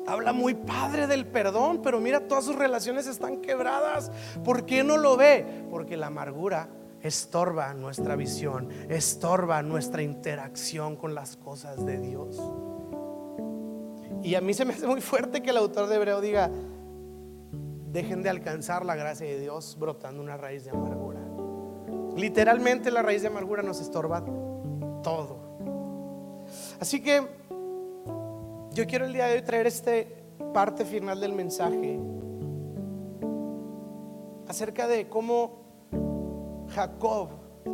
Habla 0.07 0.33
muy 0.33 0.55
padre 0.55 1.07
del 1.07 1.27
perdón, 1.27 1.81
pero 1.83 2.01
mira, 2.01 2.29
todas 2.29 2.45
sus 2.45 2.57
relaciones 2.57 3.07
están 3.07 3.41
quebradas. 3.41 4.11
¿Por 4.45 4.65
qué 4.65 4.85
no 4.85 4.97
lo 4.97 5.17
ve? 5.17 5.67
Porque 5.71 5.97
la 5.97 6.07
amargura 6.07 6.69
estorba 7.03 7.75
nuestra 7.75 8.17
visión, 8.17 8.69
estorba 8.89 9.63
nuestra 9.63 10.03
interacción 10.03 10.97
con 10.97 11.15
las 11.15 11.37
cosas 11.37 11.85
de 11.85 11.99
Dios. 11.99 12.41
Y 14.23 14.35
a 14.35 14.41
mí 14.41 14.55
se 14.55 14.65
me 14.65 14.75
hace 14.75 14.87
muy 14.87 15.01
fuerte 15.01 15.43
que 15.43 15.51
el 15.51 15.57
autor 15.57 15.89
de 15.89 15.97
Hebreo 15.97 16.21
diga, 16.21 16.51
dejen 17.93 18.23
de 18.23 18.29
alcanzar 18.29 18.85
la 18.85 18.95
gracia 18.95 19.27
de 19.27 19.41
Dios 19.41 19.77
brotando 19.79 20.23
una 20.23 20.37
raíz 20.37 20.65
de 20.65 20.71
amargura. 20.71 21.21
Literalmente 22.17 22.91
la 22.91 23.03
raíz 23.03 23.23
de 23.23 23.29
amargura 23.29 23.63
nos 23.63 23.81
estorba 23.81 24.25
todo. 25.03 25.47
Así 26.81 27.03
que 27.03 27.27
yo 28.77 28.87
quiero 28.87 29.07
el 29.07 29.15
día 29.15 29.25
de 29.25 29.37
hoy 29.37 29.43
traer 29.43 29.67
esta 29.67 29.91
parte 30.53 30.85
final 30.85 31.19
del 31.19 31.33
mensaje 31.33 31.99
acerca 34.47 34.87
de 34.87 35.09
cómo 35.09 36.67
Jacob 36.69 37.31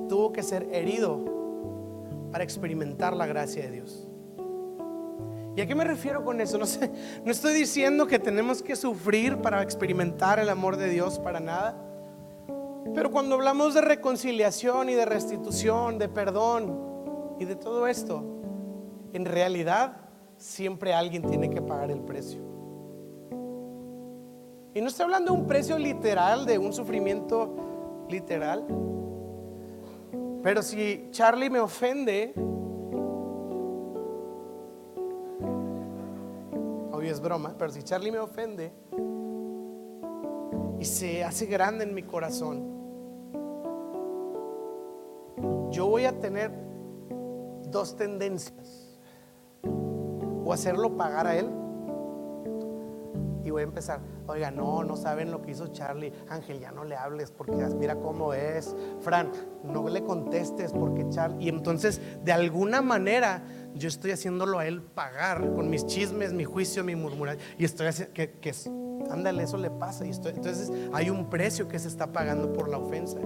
tuvo 0.09 0.32
que 0.32 0.44
ser 0.44 0.68
herido 0.72 1.18
para 2.30 2.44
experimentar 2.44 3.16
la 3.16 3.26
gracia 3.26 3.64
de 3.64 3.70
Dios. 3.72 4.09
¿Y 5.57 5.61
a 5.61 5.66
qué 5.66 5.74
me 5.74 5.82
refiero 5.82 6.24
con 6.24 6.40
eso? 6.40 6.57
No 6.57 6.66
sé, 6.66 6.88
no 7.24 7.32
estoy 7.32 7.53
diciendo 7.53 8.07
que 8.07 8.20
tenemos 8.20 8.62
que 8.62 8.76
sufrir 8.76 9.38
para 9.38 9.61
experimentar 9.61 10.38
el 10.38 10.48
amor 10.48 10.76
de 10.76 10.88
Dios 10.88 11.18
para 11.18 11.40
nada. 11.40 11.76
Pero 12.94 13.11
cuando 13.11 13.34
hablamos 13.34 13.74
de 13.74 13.80
reconciliación 13.80 14.88
y 14.88 14.94
de 14.94 15.05
restitución, 15.05 15.98
de 15.98 16.09
perdón 16.09 17.36
y 17.40 17.44
de 17.44 17.57
todo 17.57 17.88
esto, 17.88 18.24
en 19.12 19.24
realidad 19.24 20.01
siempre 20.43 20.93
alguien 20.93 21.22
tiene 21.22 21.49
que 21.49 21.62
pagar 21.62 21.90
el 21.90 22.01
precio. 22.01 22.43
Y 24.74 24.80
no 24.80 24.88
estoy 24.88 25.05
hablando 25.05 25.32
de 25.32 25.38
un 25.38 25.47
precio 25.47 25.78
literal, 25.78 26.45
de 26.47 26.59
un 26.59 26.72
sufrimiento 26.72 27.55
literal. 28.09 28.66
Pero 30.43 30.62
si 30.62 31.09
Charlie 31.11 31.49
me 31.49 31.61
ofende, 31.61 32.32
obvio 36.90 37.12
es 37.12 37.20
broma. 37.20 37.55
pero 37.57 37.70
si 37.70 37.82
Charlie 37.84 38.11
me 38.11 38.18
ofende 38.18 38.72
y 40.80 40.84
se 40.84 41.22
hace 41.22 41.47
grande 41.47 41.84
en 41.84 41.95
mi 41.95 42.03
corazón, 42.03 42.72
yo 45.70 45.86
voy 45.86 46.05
a 46.05 46.18
tener 46.18 46.51
dos 47.70 47.95
tendencias. 47.95 48.82
O 50.45 50.53
hacerlo 50.53 50.97
pagar 50.97 51.26
a 51.26 51.36
él. 51.36 51.51
Y 53.45 53.51
voy 53.51 53.62
a 53.62 53.64
empezar, 53.64 54.01
oiga, 54.28 54.51
no, 54.53 54.84
no 54.84 54.97
saben 54.97 55.32
lo 55.32 55.43
que 55.43 55.51
hizo 55.51 55.66
Charlie. 55.68 56.12
Ángel, 56.28 56.61
ya 56.61 56.70
no 56.70 56.84
le 56.84 56.97
hables 56.97 57.32
porque 57.32 57.57
mira 57.76 57.97
cómo 57.97 58.34
es. 58.34 58.74
Fran, 59.01 59.32
no 59.64 59.88
le 59.88 60.05
contestes 60.05 60.72
porque 60.72 61.09
Charlie. 61.09 61.47
Y 61.47 61.49
entonces, 61.49 62.01
de 62.24 62.32
alguna 62.32 62.82
manera, 62.82 63.43
yo 63.74 63.88
estoy 63.88 64.12
haciéndolo 64.12 64.59
a 64.61 64.66
él 64.66 64.82
pagar 64.82 65.55
con 65.55 65.68
mis 65.70 65.86
chismes, 65.86 66.32
mi 66.32 66.45
juicio, 66.45 66.84
mi 66.84 66.95
murmuración. 66.95 67.45
Y 67.59 67.64
estoy 67.64 67.88
haciendo 67.88 68.14
que, 68.14 68.38
que 68.38 68.53
ándale, 69.11 69.43
eso 69.43 69.57
le 69.57 69.70
pasa. 69.70 70.07
Y 70.07 70.11
estoy, 70.11 70.32
entonces, 70.32 70.70
hay 70.93 71.11
un 71.11 71.28
precio 71.28 71.66
que 71.66 71.78
se 71.78 71.88
está 71.88 72.12
pagando 72.12 72.53
por 72.53 72.68
la 72.68 72.78
ofensa. 72.78 73.18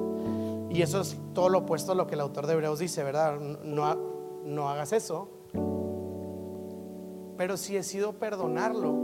Y 0.71 0.83
eso 0.83 1.01
es 1.01 1.17
todo 1.35 1.49
lo 1.49 1.59
opuesto 1.59 1.93
a 1.93 1.95
lo 1.95 2.07
que 2.07 2.15
el 2.15 2.21
autor 2.21 2.47
de 2.47 2.55
Hebreos 2.55 2.79
dice, 2.79 3.03
¿verdad? 3.03 3.39
No, 3.39 3.97
no 4.45 4.69
hagas 4.69 4.93
eso. 4.93 5.36
Pero 7.37 7.57
si 7.57 7.77
he 7.77 7.83
sido 7.83 8.15
perdonarlo, 8.15 8.95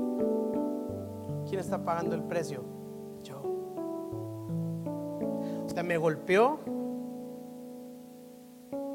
¿quién 1.49 1.61
está 1.61 1.85
pagando 1.85 2.15
el 2.15 2.23
precio? 2.23 2.63
Yo. 3.23 3.41
O 5.65 5.69
sea, 5.69 5.83
me 5.83 5.97
golpeó. 5.97 6.59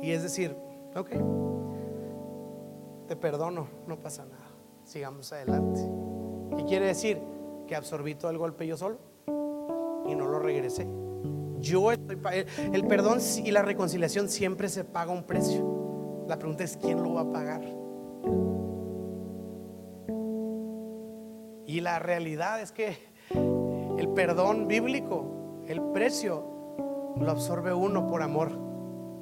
Y 0.02 0.12
es 0.12 0.24
decir, 0.24 0.56
ok, 0.96 1.10
te 3.08 3.16
perdono, 3.16 3.68
no 3.88 3.98
pasa 4.00 4.26
nada. 4.26 4.48
Sigamos 4.84 5.32
adelante. 5.34 5.82
¿Qué 6.58 6.66
quiere 6.66 6.86
decir? 6.88 7.20
Que 7.68 7.76
absorbí 7.76 8.16
todo 8.16 8.32
el 8.32 8.38
golpe 8.38 8.66
yo 8.66 8.78
solo 8.78 8.98
y 10.08 10.16
no 10.16 10.28
lo 10.28 10.40
regresé. 10.40 10.88
Yo 11.60 11.92
estoy 11.92 12.18
el 12.72 12.86
perdón 12.86 13.20
y 13.44 13.52
la 13.52 13.64
reconciliación 13.64 14.30
siempre 14.30 14.70
se 14.70 14.84
paga 14.84 15.12
un 15.12 15.24
precio. 15.24 16.26
La 16.28 16.38
pregunta 16.38 16.64
es 16.64 16.78
quién 16.78 17.02
lo 17.02 17.14
va 17.16 17.22
a 17.22 17.32
pagar. 17.32 17.62
Y 21.78 21.82
la 21.82 22.00
realidad 22.00 22.60
es 22.60 22.72
que 22.72 22.98
el 24.00 24.10
perdón 24.16 24.68
bíblico, 24.68 25.62
el 25.68 25.80
precio, 25.94 26.44
lo 27.20 27.30
absorbe 27.30 27.72
uno 27.72 28.08
por 28.08 28.24
amor. 28.24 28.50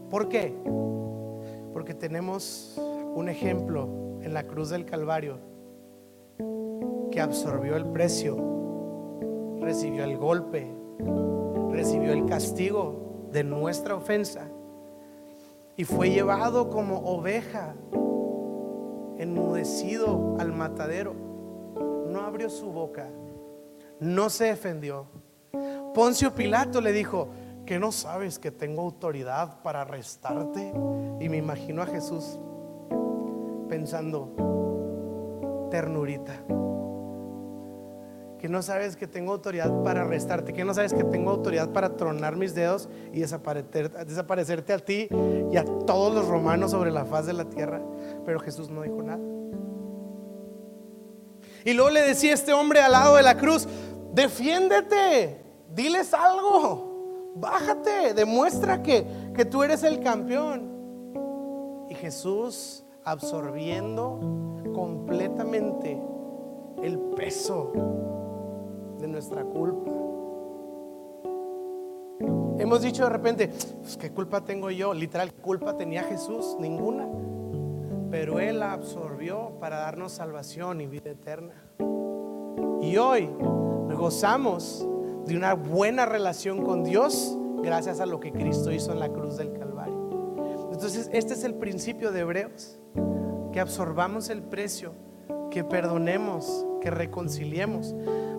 ¿Por 0.09 0.29
qué? 0.29 0.55
Porque 1.73 1.93
tenemos 1.93 2.79
un 3.13 3.27
ejemplo 3.27 3.89
en 4.21 4.33
la 4.33 4.47
cruz 4.47 4.69
del 4.69 4.85
Calvario 4.85 5.37
que 7.11 7.19
absorbió 7.19 7.75
el 7.75 7.87
precio, 7.87 8.37
recibió 9.59 10.05
el 10.05 10.15
golpe, 10.15 10.73
recibió 11.71 12.13
el 12.13 12.25
castigo 12.25 13.27
de 13.33 13.43
nuestra 13.43 13.95
ofensa 13.95 14.47
y 15.75 15.83
fue 15.83 16.09
llevado 16.09 16.69
como 16.69 16.99
oveja, 16.99 17.75
enmudecido 19.17 20.37
al 20.39 20.53
matadero. 20.53 21.24
No 22.15 22.21
abrió 22.21 22.49
su 22.49 22.71
boca, 22.71 23.09
no 23.99 24.29
se 24.29 24.45
defendió. 24.45 25.05
Poncio 25.93 26.33
Pilato 26.33 26.79
le 26.79 26.93
dijo, 26.93 27.27
que 27.65 27.77
no 27.77 27.91
sabes 27.91 28.39
que 28.39 28.51
tengo 28.51 28.83
autoridad 28.83 29.61
para 29.63 29.81
arrestarte? 29.81 30.71
Y 31.19 31.27
me 31.27 31.35
imagino 31.35 31.81
a 31.81 31.85
Jesús 31.85 32.39
pensando, 33.67 34.29
ternurita 35.69 36.37
que 38.39 38.47
no 38.47 38.61
sabes 38.61 38.95
que 38.95 39.07
tengo 39.07 39.33
autoridad 39.33 39.83
para 39.83 40.03
arrestarte, 40.03 40.53
que 40.53 40.63
no 40.63 40.73
sabes 40.73 40.93
que 40.93 41.03
tengo 41.03 41.31
autoridad 41.31 41.71
para 41.71 41.97
tronar 41.97 42.37
mis 42.37 42.55
dedos 42.55 42.87
y 43.11 43.19
desaparecerte 43.19 44.71
a 44.71 44.77
ti 44.77 45.09
y 45.51 45.57
a 45.57 45.65
todos 45.65 46.13
los 46.13 46.27
romanos 46.27 46.71
sobre 46.71 46.91
la 46.91 47.03
faz 47.03 47.25
de 47.25 47.33
la 47.33 47.45
tierra. 47.45 47.81
Pero 48.23 48.39
Jesús 48.39 48.69
no 48.69 48.83
dijo 48.83 49.01
nada. 49.01 49.19
Y 51.65 51.73
luego 51.73 51.89
le 51.89 52.03
decía 52.03 52.33
este 52.33 52.53
hombre 52.53 52.79
al 52.79 52.91
lado 52.91 53.15
de 53.15 53.23
la 53.23 53.35
cruz, 53.37 53.67
defiéndete, 54.13 55.43
diles 55.73 56.13
algo, 56.13 57.33
bájate, 57.35 58.13
demuestra 58.13 58.83
que, 58.83 59.05
que 59.35 59.45
tú 59.45 59.63
eres 59.63 59.81
el 59.81 59.99
campeón. 59.99 60.71
Y 61.89 61.95
Jesús 61.95 62.85
absorbiendo 63.03 64.19
completamente 64.75 65.99
el 66.83 66.99
peso 67.15 67.71
de 68.99 69.07
nuestra 69.07 69.43
culpa. 69.43 69.91
Hemos 72.59 72.83
dicho 72.83 73.03
de 73.03 73.09
repente, 73.09 73.47
pues, 73.81 73.97
¿qué 73.97 74.11
culpa 74.11 74.41
tengo 74.41 74.69
yo? 74.69 74.93
Literal, 74.93 75.33
¿qué 75.33 75.41
culpa 75.41 75.75
tenía 75.75 76.03
Jesús? 76.03 76.55
Ninguna. 76.59 77.07
Pero 78.15 78.39
Él 78.39 78.59
la 78.59 78.71
absorbió 78.71 79.57
para 79.59 79.79
darnos 79.79 80.13
salvación 80.13 80.79
y 80.79 80.87
vida 80.87 81.09
eterna. 81.09 81.53
Y 82.81 82.95
hoy 82.95 83.29
gozamos 83.93 84.87
de 85.25 85.35
una 85.35 85.53
buena 85.53 86.05
relación 86.05 86.63
con 86.63 86.85
Dios 86.85 87.37
gracias 87.61 87.99
a 87.99 88.05
lo 88.05 88.21
que 88.21 88.31
Cristo 88.31 88.71
hizo 88.71 88.93
en 88.93 88.99
la 88.99 89.09
cruz 89.09 89.35
del 89.35 89.51
Calvario. 89.51 90.69
Entonces, 90.71 91.09
este 91.11 91.33
es 91.33 91.43
el 91.43 91.55
principio 91.55 92.13
de 92.13 92.21
Hebreos, 92.21 92.79
que 93.51 93.59
absorbamos 93.59 94.29
el 94.29 94.43
precio, 94.43 94.93
que 95.51 95.65
perdonemos, 95.65 96.65
que 96.79 96.91
reconciliemos. 96.91 97.93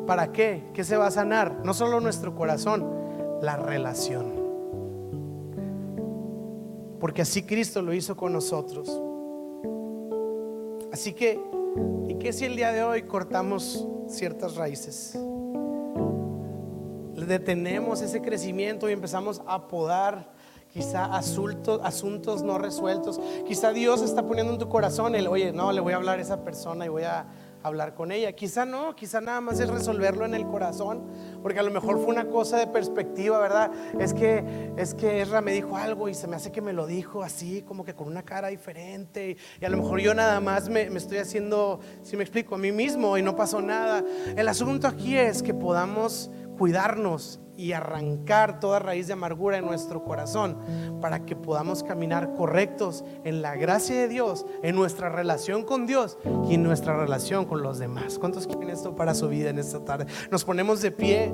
¿Para 0.07 0.33
qué? 0.33 0.71
¿Qué 0.73 0.85
se 0.85 0.97
va 0.97 1.09
a 1.09 1.11
sanar? 1.11 1.61
No 1.67 1.75
solo 1.75 2.01
nuestro 2.01 2.35
corazón, 2.35 2.91
la 3.43 3.59
relación. 3.59 4.33
Porque 6.99 7.21
así 7.21 7.43
Cristo 7.43 7.83
lo 7.83 7.93
hizo 7.93 8.17
con 8.17 8.33
nosotros. 8.33 9.03
Así 10.97 11.13
que, 11.13 11.39
¿y 12.09 12.15
qué 12.15 12.33
si 12.33 12.47
el 12.47 12.57
día 12.57 12.73
de 12.73 12.83
hoy 12.83 13.03
cortamos 13.03 13.87
ciertas 14.09 14.57
raíces? 14.57 15.13
Detenemos 17.15 18.01
ese 18.01 18.23
crecimiento 18.23 18.89
y 18.89 18.95
empezamos 18.95 19.43
a 19.47 19.69
podar 19.69 20.33
quizá 20.73 21.05
asuntos, 21.05 21.83
asuntos 21.85 22.43
no 22.43 22.57
resueltos. 22.57 23.21
Quizá 23.47 23.75
Dios 23.75 24.01
está 24.01 24.27
poniendo 24.27 24.55
en 24.55 24.59
tu 24.59 24.71
corazón 24.71 25.15
el, 25.15 25.29
oye, 25.29 25.53
no, 25.53 25.71
le 25.71 25.83
voy 25.83 25.93
a 25.93 25.97
hablar 25.97 26.19
a 26.19 26.23
esa 26.23 26.43
persona 26.43 26.87
y 26.87 26.89
voy 26.89 27.03
a 27.03 27.27
hablar 27.67 27.95
con 27.95 28.13
ella. 28.13 28.33
Quizá 28.33 28.65
no, 28.65 28.95
quizá 28.95 29.21
nada 29.21 29.41
más 29.41 29.61
es 29.61 29.69
resolverlo 29.69 30.25
en 30.25 30.35
el 30.35 30.47
corazón, 30.47 31.05
porque 31.43 31.59
a 31.59 31.63
lo 31.63 31.71
mejor 31.71 31.99
fue 31.99 32.09
una 32.09 32.29
cosa 32.29 32.59
de 32.59 32.67
perspectiva, 32.67 33.39
¿verdad? 33.39 33.71
Es 33.99 34.15
que 34.15 34.73
es 34.77 34.95
que 34.95 35.21
Ezra 35.21 35.41
me 35.41 35.53
dijo 35.53 35.77
algo 35.77 36.09
y 36.09 36.15
se 36.15 36.27
me 36.27 36.37
hace 36.37 36.53
que 36.53 36.61
me 36.61 36.73
lo 36.73 36.87
dijo 36.87 37.23
así, 37.23 37.63
como 37.63 37.85
que 37.85 37.95
con 37.95 38.09
una 38.09 38.25
cara 38.25 38.49
diferente, 38.49 39.37
y 39.61 39.65
a 39.65 39.69
lo 39.69 39.79
mejor 39.79 40.01
yo 40.01 40.15
nada 40.15 40.41
más 40.41 40.69
me, 40.69 40.91
me 40.91 40.99
estoy 40.99 41.19
haciendo, 41.19 41.81
si 42.03 42.17
me 42.17 42.23
explico, 42.23 42.55
a 42.55 42.59
mí 42.59 42.73
mismo 42.73 43.17
y 43.19 43.23
no 43.23 43.37
pasó 43.37 43.61
nada. 43.61 44.05
El 44.37 44.49
asunto 44.49 44.87
aquí 44.87 45.17
es 45.17 45.43
que 45.43 45.55
podamos 45.55 46.31
cuidarnos 46.59 47.41
y 47.57 47.73
arrancar 47.73 48.61
toda 48.61 48.79
raíz 48.79 49.07
de 49.07 49.15
amargura 49.15 49.59
en 49.59 49.67
nuestro 49.67 50.03
corazón 50.05 50.59
para 51.01 51.25
que 51.25 51.37
podamos 51.37 51.83
caminar 51.83 52.35
correctos 52.35 53.05
en 53.25 53.43
la 53.43 53.57
gracia 53.57 53.97
de 53.97 54.09
Dios, 54.09 54.47
en 54.63 54.77
nuestra 54.77 55.09
relación 55.09 55.65
con 55.65 55.87
Dios 55.87 56.19
y 56.49 56.55
en 56.55 56.63
nuestra 56.63 56.97
relación 56.97 57.45
con 57.45 57.63
los 57.63 57.79
demás. 57.79 58.19
¿Cuántos 58.19 58.47
quieren 58.47 58.71
esto 58.71 58.95
para 58.95 59.15
su 59.15 59.29
vida 59.29 59.51
en 59.51 59.59
esta 59.59 59.85
tarde? 59.85 60.07
Nos 60.31 60.45
ponemos 60.45 60.81
de 60.83 60.91
pie. 60.91 61.33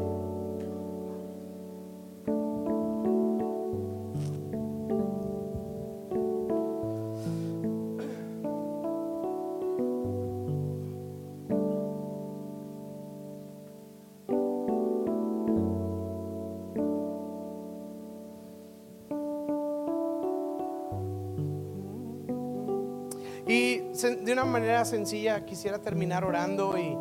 Manera 24.53 24.85
sencilla 24.85 25.45
quisiera 25.45 25.79
terminar 25.79 26.25
orando 26.25 26.77
y 26.79 26.97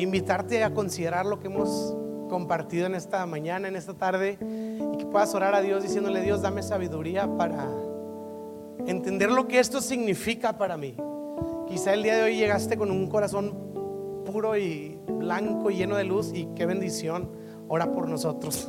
invitarte 0.00 0.62
a 0.62 0.72
considerar 0.72 1.26
lo 1.26 1.40
que 1.40 1.48
hemos 1.48 1.96
compartido 2.28 2.86
en 2.86 2.94
esta 2.94 3.26
mañana, 3.26 3.68
en 3.68 3.76
esta 3.76 3.94
tarde, 3.94 4.38
y 4.40 4.96
que 4.96 5.06
puedas 5.06 5.34
orar 5.34 5.54
a 5.54 5.60
Dios 5.60 5.82
diciéndole, 5.82 6.22
Dios, 6.22 6.42
dame 6.42 6.62
sabiduría 6.62 7.28
para 7.36 7.68
entender 8.86 9.30
lo 9.30 9.48
que 9.48 9.58
esto 9.58 9.80
significa 9.80 10.56
para 10.56 10.76
mí. 10.76 10.96
Quizá 11.68 11.92
el 11.92 12.04
día 12.04 12.16
de 12.16 12.22
hoy 12.22 12.36
llegaste 12.36 12.76
con 12.76 12.90
un 12.90 13.08
corazón 13.08 14.22
puro 14.24 14.56
y 14.56 14.98
blanco 15.08 15.70
y 15.70 15.76
lleno 15.76 15.96
de 15.96 16.04
luz 16.04 16.32
y 16.32 16.46
qué 16.54 16.66
bendición, 16.66 17.30
ora 17.68 17.92
por 17.92 18.08
nosotros. 18.08 18.68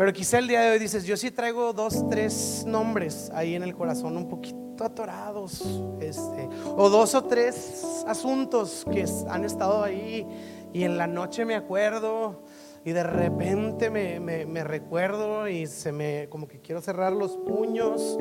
Pero 0.00 0.14
quizá 0.14 0.38
el 0.38 0.48
día 0.48 0.62
de 0.62 0.70
hoy 0.70 0.78
dices, 0.78 1.04
yo 1.04 1.14
sí 1.14 1.30
traigo 1.30 1.74
dos, 1.74 2.08
tres 2.08 2.64
nombres 2.66 3.30
ahí 3.34 3.54
en 3.54 3.62
el 3.62 3.74
corazón 3.74 4.16
un 4.16 4.30
poquito 4.30 4.82
atorados, 4.82 5.60
este, 6.00 6.48
o 6.74 6.88
dos 6.88 7.14
o 7.14 7.24
tres 7.24 8.02
asuntos 8.06 8.86
que 8.90 9.04
han 9.28 9.44
estado 9.44 9.84
ahí 9.84 10.26
y 10.72 10.84
en 10.84 10.96
la 10.96 11.06
noche 11.06 11.44
me 11.44 11.54
acuerdo 11.54 12.44
y 12.82 12.92
de 12.92 13.02
repente 13.02 13.90
me, 13.90 14.64
recuerdo 14.64 15.46
y 15.48 15.66
se 15.66 15.92
me, 15.92 16.30
como 16.30 16.48
que 16.48 16.60
quiero 16.60 16.80
cerrar 16.80 17.12
los 17.12 17.36
puños 17.36 18.16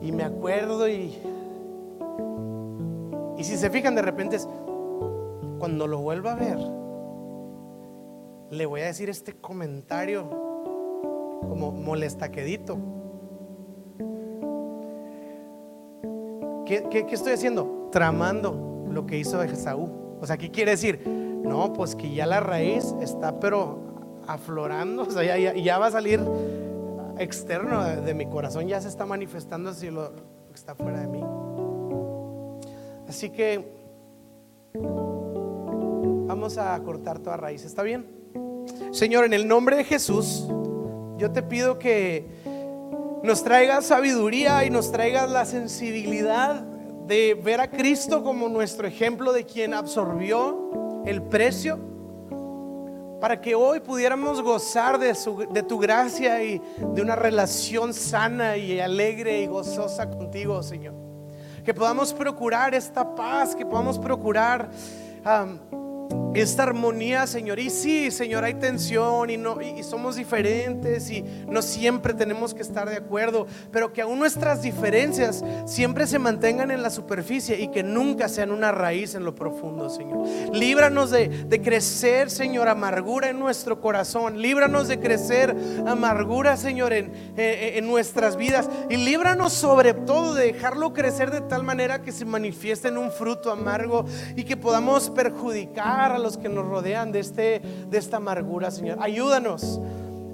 y 0.00 0.10
me 0.10 0.22
acuerdo 0.24 0.88
y, 0.88 1.18
y 3.36 3.44
si 3.44 3.58
se 3.58 3.68
fijan 3.68 3.94
de 3.94 4.00
repente 4.00 4.36
es, 4.36 4.48
cuando 5.58 5.86
lo 5.86 5.98
vuelva 5.98 6.32
a 6.32 6.36
ver, 6.36 6.58
le 8.48 8.64
voy 8.64 8.80
a 8.80 8.86
decir 8.86 9.10
este 9.10 9.34
comentario 9.34 10.50
como 11.48 11.72
molestaquedito. 11.72 12.78
¿Qué, 16.66 16.84
qué, 16.90 17.06
qué 17.06 17.14
estoy 17.14 17.32
haciendo? 17.32 17.88
Tramando 17.90 18.86
lo 18.88 19.06
que 19.06 19.18
hizo 19.18 19.42
Esaú. 19.42 20.18
O 20.20 20.26
sea, 20.26 20.36
¿qué 20.36 20.50
quiere 20.50 20.72
decir? 20.72 21.06
No, 21.06 21.72
pues 21.72 21.96
que 21.96 22.14
ya 22.14 22.26
la 22.26 22.40
raíz 22.40 22.94
está 23.00 23.40
pero 23.40 23.92
aflorando, 24.26 25.02
o 25.08 25.10
sea, 25.10 25.36
ya, 25.36 25.78
va 25.78 25.86
a 25.86 25.90
salir 25.90 26.20
externo 27.18 27.84
de, 27.84 28.14
mi 28.14 28.26
corazón, 28.26 28.66
ya 28.68 28.80
se 28.80 28.88
está 28.88 29.04
manifestando 29.06 29.70
así 29.70 29.90
lo, 29.90 30.12
que 30.14 30.54
está 30.54 30.74
fuera 30.74 31.00
de 31.00 31.08
mí. 31.08 31.22
Así 33.08 33.30
que 33.30 33.82
vamos 36.26 36.56
a 36.56 36.78
cortar 36.82 37.18
toda 37.18 37.36
raíz, 37.36 37.64
¿está 37.64 37.82
bien? 37.82 38.06
Señor, 38.92 39.24
en 39.24 39.32
el 39.32 39.46
nombre 39.46 39.76
de 39.76 39.84
Jesús, 39.84 40.48
yo 41.22 41.30
te 41.30 41.40
pido 41.40 41.78
que 41.78 42.26
nos 43.22 43.44
traigas 43.44 43.86
sabiduría 43.86 44.64
y 44.64 44.70
nos 44.70 44.90
traigas 44.90 45.30
la 45.30 45.44
sensibilidad 45.44 46.62
de 47.06 47.34
ver 47.34 47.60
a 47.60 47.70
Cristo 47.70 48.24
como 48.24 48.48
nuestro 48.48 48.88
ejemplo 48.88 49.32
de 49.32 49.46
quien 49.46 49.72
absorbió 49.72 51.04
el 51.06 51.22
precio 51.22 51.78
para 53.20 53.40
que 53.40 53.54
hoy 53.54 53.78
pudiéramos 53.78 54.42
gozar 54.42 54.98
de, 54.98 55.16
de, 55.52 55.62
tu 55.62 55.78
gracia 55.78 56.42
y 56.42 56.60
de 56.92 57.00
una 57.00 57.14
relación 57.14 57.94
sana 57.94 58.56
y 58.56 58.80
alegre 58.80 59.42
y 59.42 59.46
gozosa 59.46 60.10
contigo, 60.10 60.60
Señor. 60.60 60.94
Que 61.64 61.72
podamos 61.72 62.12
procurar 62.12 62.74
esta 62.74 63.14
paz, 63.14 63.54
que 63.54 63.64
podamos 63.64 63.96
procurar 63.96 64.70
esta 66.34 66.62
armonía, 66.62 67.26
Señor. 67.26 67.58
Y 67.58 67.70
sí, 67.70 68.10
Señor, 68.10 68.44
hay 68.44 68.54
tensión 68.54 69.30
y, 69.30 69.36
no, 69.36 69.60
y, 69.60 69.82
somos 69.82 70.16
diferentes 70.16 71.10
y 71.10 71.22
no 71.48 71.62
siempre 71.62 72.14
tenemos 72.14 72.54
que 72.54 72.62
estar 72.62 72.88
de 72.88 72.96
acuerdo, 72.96 73.46
pero 73.70 73.92
que 73.92 74.02
aún 74.02 74.18
nuestras 74.18 74.62
diferencias 74.62 75.44
siempre 75.66 76.06
se 76.06 76.18
mantengan 76.18 76.70
en 76.70 76.82
la 76.82 76.90
superficie 76.90 77.60
y 77.60 77.68
que 77.68 77.82
nunca 77.82 78.28
sean 78.28 78.50
una 78.50 78.72
raíz 78.72 79.14
en 79.14 79.24
lo 79.24 79.34
profundo, 79.34 79.90
Señor. 79.90 80.26
Líbranos 80.52 81.10
de, 81.10 81.28
de 81.28 81.60
crecer, 81.60 82.30
Señor, 82.30 82.68
amargura 82.68 83.28
en 83.28 83.38
nuestro 83.38 83.80
corazón. 83.80 84.40
Líbranos 84.40 84.88
de 84.88 84.98
crecer 85.00 85.54
amargura, 85.86 86.56
Señor, 86.56 86.92
en, 86.92 87.12
en 87.36 87.86
nuestras 87.86 88.36
vidas. 88.36 88.68
Y 88.88 88.96
líbranos 88.96 89.52
sobre 89.52 89.94
todo 89.94 90.34
de 90.34 90.52
dejarlo 90.52 90.92
crecer 90.92 91.30
de 91.30 91.40
tal 91.42 91.62
manera 91.62 92.02
que 92.02 92.12
se 92.12 92.24
manifieste 92.24 92.88
en 92.88 92.98
un 92.98 93.10
fruto 93.10 93.50
amargo 93.50 94.04
y 94.36 94.44
que 94.44 94.56
podamos 94.56 95.10
perjudicar 95.10 96.01
a 96.10 96.18
los 96.18 96.38
que 96.38 96.48
nos 96.48 96.66
rodean 96.66 97.12
de, 97.12 97.20
este, 97.20 97.62
de 97.88 97.98
esta 97.98 98.16
amargura, 98.16 98.72
Señor. 98.72 98.98
Ayúdanos, 99.00 99.80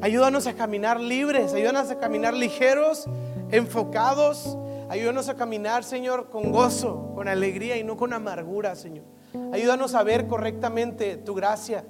ayúdanos 0.01 0.47
a 0.47 0.55
caminar 0.55 0.99
libres, 0.99 1.53
ayúdanos 1.53 1.91
a 1.91 1.99
caminar 1.99 2.33
ligeros, 2.33 3.05
enfocados. 3.51 4.57
Ayúdanos 4.91 5.29
a 5.29 5.35
caminar, 5.35 5.85
Señor, 5.85 6.31
con 6.31 6.51
gozo, 6.51 7.13
con 7.15 7.29
alegría 7.29 7.77
y 7.77 7.85
no 7.85 7.99
con 7.99 8.15
amargura, 8.15 8.75
Señor. 8.75 9.05
Ayúdanos 9.53 9.95
a 9.95 10.03
ver 10.03 10.27
correctamente 10.27 11.19
tu 11.19 11.35
gracia. 11.35 11.85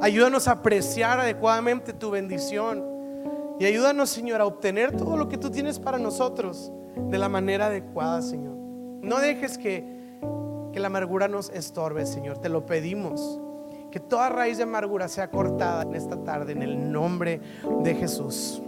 Ayúdanos 0.00 0.48
a 0.48 0.52
apreciar 0.52 1.20
adecuadamente 1.20 1.92
tu 1.92 2.10
bendición. 2.10 2.82
Y 3.60 3.66
ayúdanos, 3.66 4.08
Señor, 4.08 4.40
a 4.40 4.46
obtener 4.46 4.96
todo 4.96 5.18
lo 5.18 5.28
que 5.28 5.36
tú 5.36 5.50
tienes 5.50 5.78
para 5.78 5.98
nosotros 5.98 6.72
de 6.96 7.18
la 7.18 7.28
manera 7.28 7.66
adecuada, 7.66 8.22
Señor. 8.22 8.54
No 9.02 9.18
dejes 9.20 9.58
que 9.58 9.93
que 10.74 10.80
la 10.80 10.88
amargura 10.88 11.28
nos 11.28 11.50
estorbe, 11.50 12.04
Señor. 12.04 12.38
Te 12.38 12.48
lo 12.48 12.66
pedimos. 12.66 13.38
Que 13.92 14.00
toda 14.00 14.28
raíz 14.28 14.56
de 14.56 14.64
amargura 14.64 15.06
sea 15.06 15.30
cortada 15.30 15.82
en 15.82 15.94
esta 15.94 16.16
tarde 16.24 16.50
en 16.50 16.62
el 16.62 16.90
nombre 16.90 17.40
de 17.84 17.94
Jesús. 17.94 18.60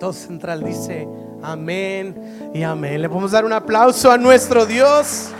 Todo 0.00 0.12
central 0.12 0.64
dice 0.64 1.08
amén 1.40 2.50
y 2.52 2.64
amén. 2.64 3.00
Le 3.00 3.08
podemos 3.08 3.30
dar 3.30 3.44
un 3.44 3.52
aplauso 3.52 4.10
a 4.10 4.18
nuestro 4.18 4.66
Dios. 4.66 5.30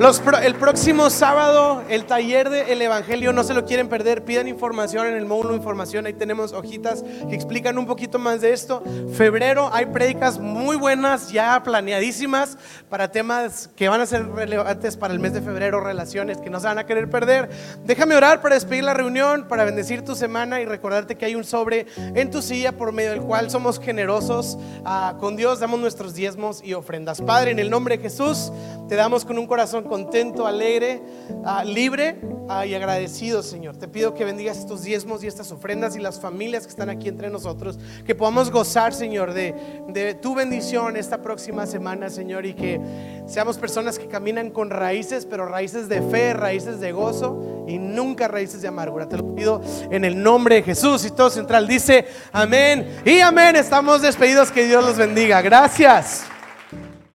El 0.00 0.54
próximo 0.54 1.10
sábado, 1.10 1.82
el 1.90 2.06
taller 2.06 2.48
del 2.48 2.80
Evangelio, 2.80 3.34
no 3.34 3.44
se 3.44 3.52
lo 3.52 3.66
quieren 3.66 3.90
perder. 3.90 4.24
Pidan 4.24 4.48
información 4.48 5.06
en 5.06 5.14
el 5.14 5.26
módulo 5.26 5.50
de 5.50 5.56
información. 5.56 6.06
Ahí 6.06 6.14
tenemos 6.14 6.54
hojitas 6.54 7.04
que 7.28 7.34
explican 7.34 7.76
un 7.76 7.84
poquito 7.84 8.18
más 8.18 8.40
de 8.40 8.54
esto. 8.54 8.82
Febrero 9.12 9.68
hay 9.70 9.84
prédicas 9.86 10.38
muy 10.38 10.76
buenas, 10.76 11.30
ya 11.30 11.62
planeadísimas 11.62 12.56
para 12.88 13.10
temas 13.12 13.68
que 13.76 13.90
van 13.90 14.00
a 14.00 14.06
ser 14.06 14.26
relevantes 14.26 14.96
para 14.96 15.12
el 15.12 15.20
mes 15.20 15.34
de 15.34 15.42
febrero, 15.42 15.80
relaciones 15.80 16.38
que 16.38 16.48
no 16.48 16.60
se 16.60 16.66
van 16.66 16.78
a 16.78 16.86
querer 16.86 17.10
perder. 17.10 17.50
Déjame 17.84 18.16
orar 18.16 18.40
para 18.40 18.54
despedir 18.54 18.84
la 18.84 18.94
reunión, 18.94 19.48
para 19.48 19.64
bendecir 19.64 20.02
tu 20.02 20.14
semana 20.14 20.62
y 20.62 20.64
recordarte 20.64 21.16
que 21.16 21.26
hay 21.26 21.34
un 21.34 21.44
sobre 21.44 21.86
en 21.98 22.30
tu 22.30 22.40
silla 22.40 22.72
por 22.72 22.92
medio 22.92 23.10
del 23.10 23.20
cual 23.20 23.50
somos 23.50 23.78
generosos 23.78 24.56
ah, 24.86 25.16
con 25.20 25.36
Dios, 25.36 25.60
damos 25.60 25.78
nuestros 25.78 26.14
diezmos 26.14 26.62
y 26.64 26.72
ofrendas. 26.72 27.20
Padre, 27.20 27.50
en 27.50 27.58
el 27.58 27.68
nombre 27.68 27.98
de 27.98 28.02
Jesús, 28.02 28.50
te 28.88 28.96
damos 28.96 29.26
con 29.26 29.38
un 29.38 29.46
corazón 29.46 29.89
contento, 29.90 30.46
alegre, 30.46 31.02
ah, 31.44 31.64
libre 31.64 32.16
ah, 32.48 32.64
y 32.64 32.76
agradecido, 32.76 33.42
Señor. 33.42 33.76
Te 33.76 33.88
pido 33.88 34.14
que 34.14 34.24
bendigas 34.24 34.56
estos 34.56 34.82
diezmos 34.82 35.24
y 35.24 35.26
estas 35.26 35.50
ofrendas 35.50 35.96
y 35.96 35.98
las 35.98 36.20
familias 36.20 36.62
que 36.62 36.70
están 36.70 36.88
aquí 36.90 37.08
entre 37.08 37.28
nosotros, 37.28 37.76
que 38.06 38.14
podamos 38.14 38.52
gozar, 38.52 38.94
Señor, 38.94 39.32
de, 39.32 39.52
de 39.88 40.14
tu 40.14 40.36
bendición 40.36 40.96
esta 40.96 41.20
próxima 41.20 41.66
semana, 41.66 42.08
Señor, 42.08 42.46
y 42.46 42.54
que 42.54 42.80
seamos 43.26 43.58
personas 43.58 43.98
que 43.98 44.06
caminan 44.06 44.50
con 44.50 44.70
raíces, 44.70 45.26
pero 45.26 45.44
raíces 45.46 45.88
de 45.88 46.00
fe, 46.02 46.34
raíces 46.34 46.78
de 46.78 46.92
gozo 46.92 47.64
y 47.66 47.78
nunca 47.78 48.28
raíces 48.28 48.62
de 48.62 48.68
amargura. 48.68 49.08
Te 49.08 49.16
lo 49.16 49.34
pido 49.34 49.60
en 49.90 50.04
el 50.04 50.22
nombre 50.22 50.54
de 50.54 50.62
Jesús 50.62 51.04
y 51.04 51.10
todo 51.10 51.30
central 51.30 51.66
dice 51.66 52.06
amén 52.32 53.00
y 53.04 53.18
amén. 53.18 53.56
Estamos 53.56 54.02
despedidos, 54.02 54.52
que 54.52 54.64
Dios 54.64 54.84
los 54.84 54.96
bendiga. 54.96 55.42
Gracias. 55.42 56.24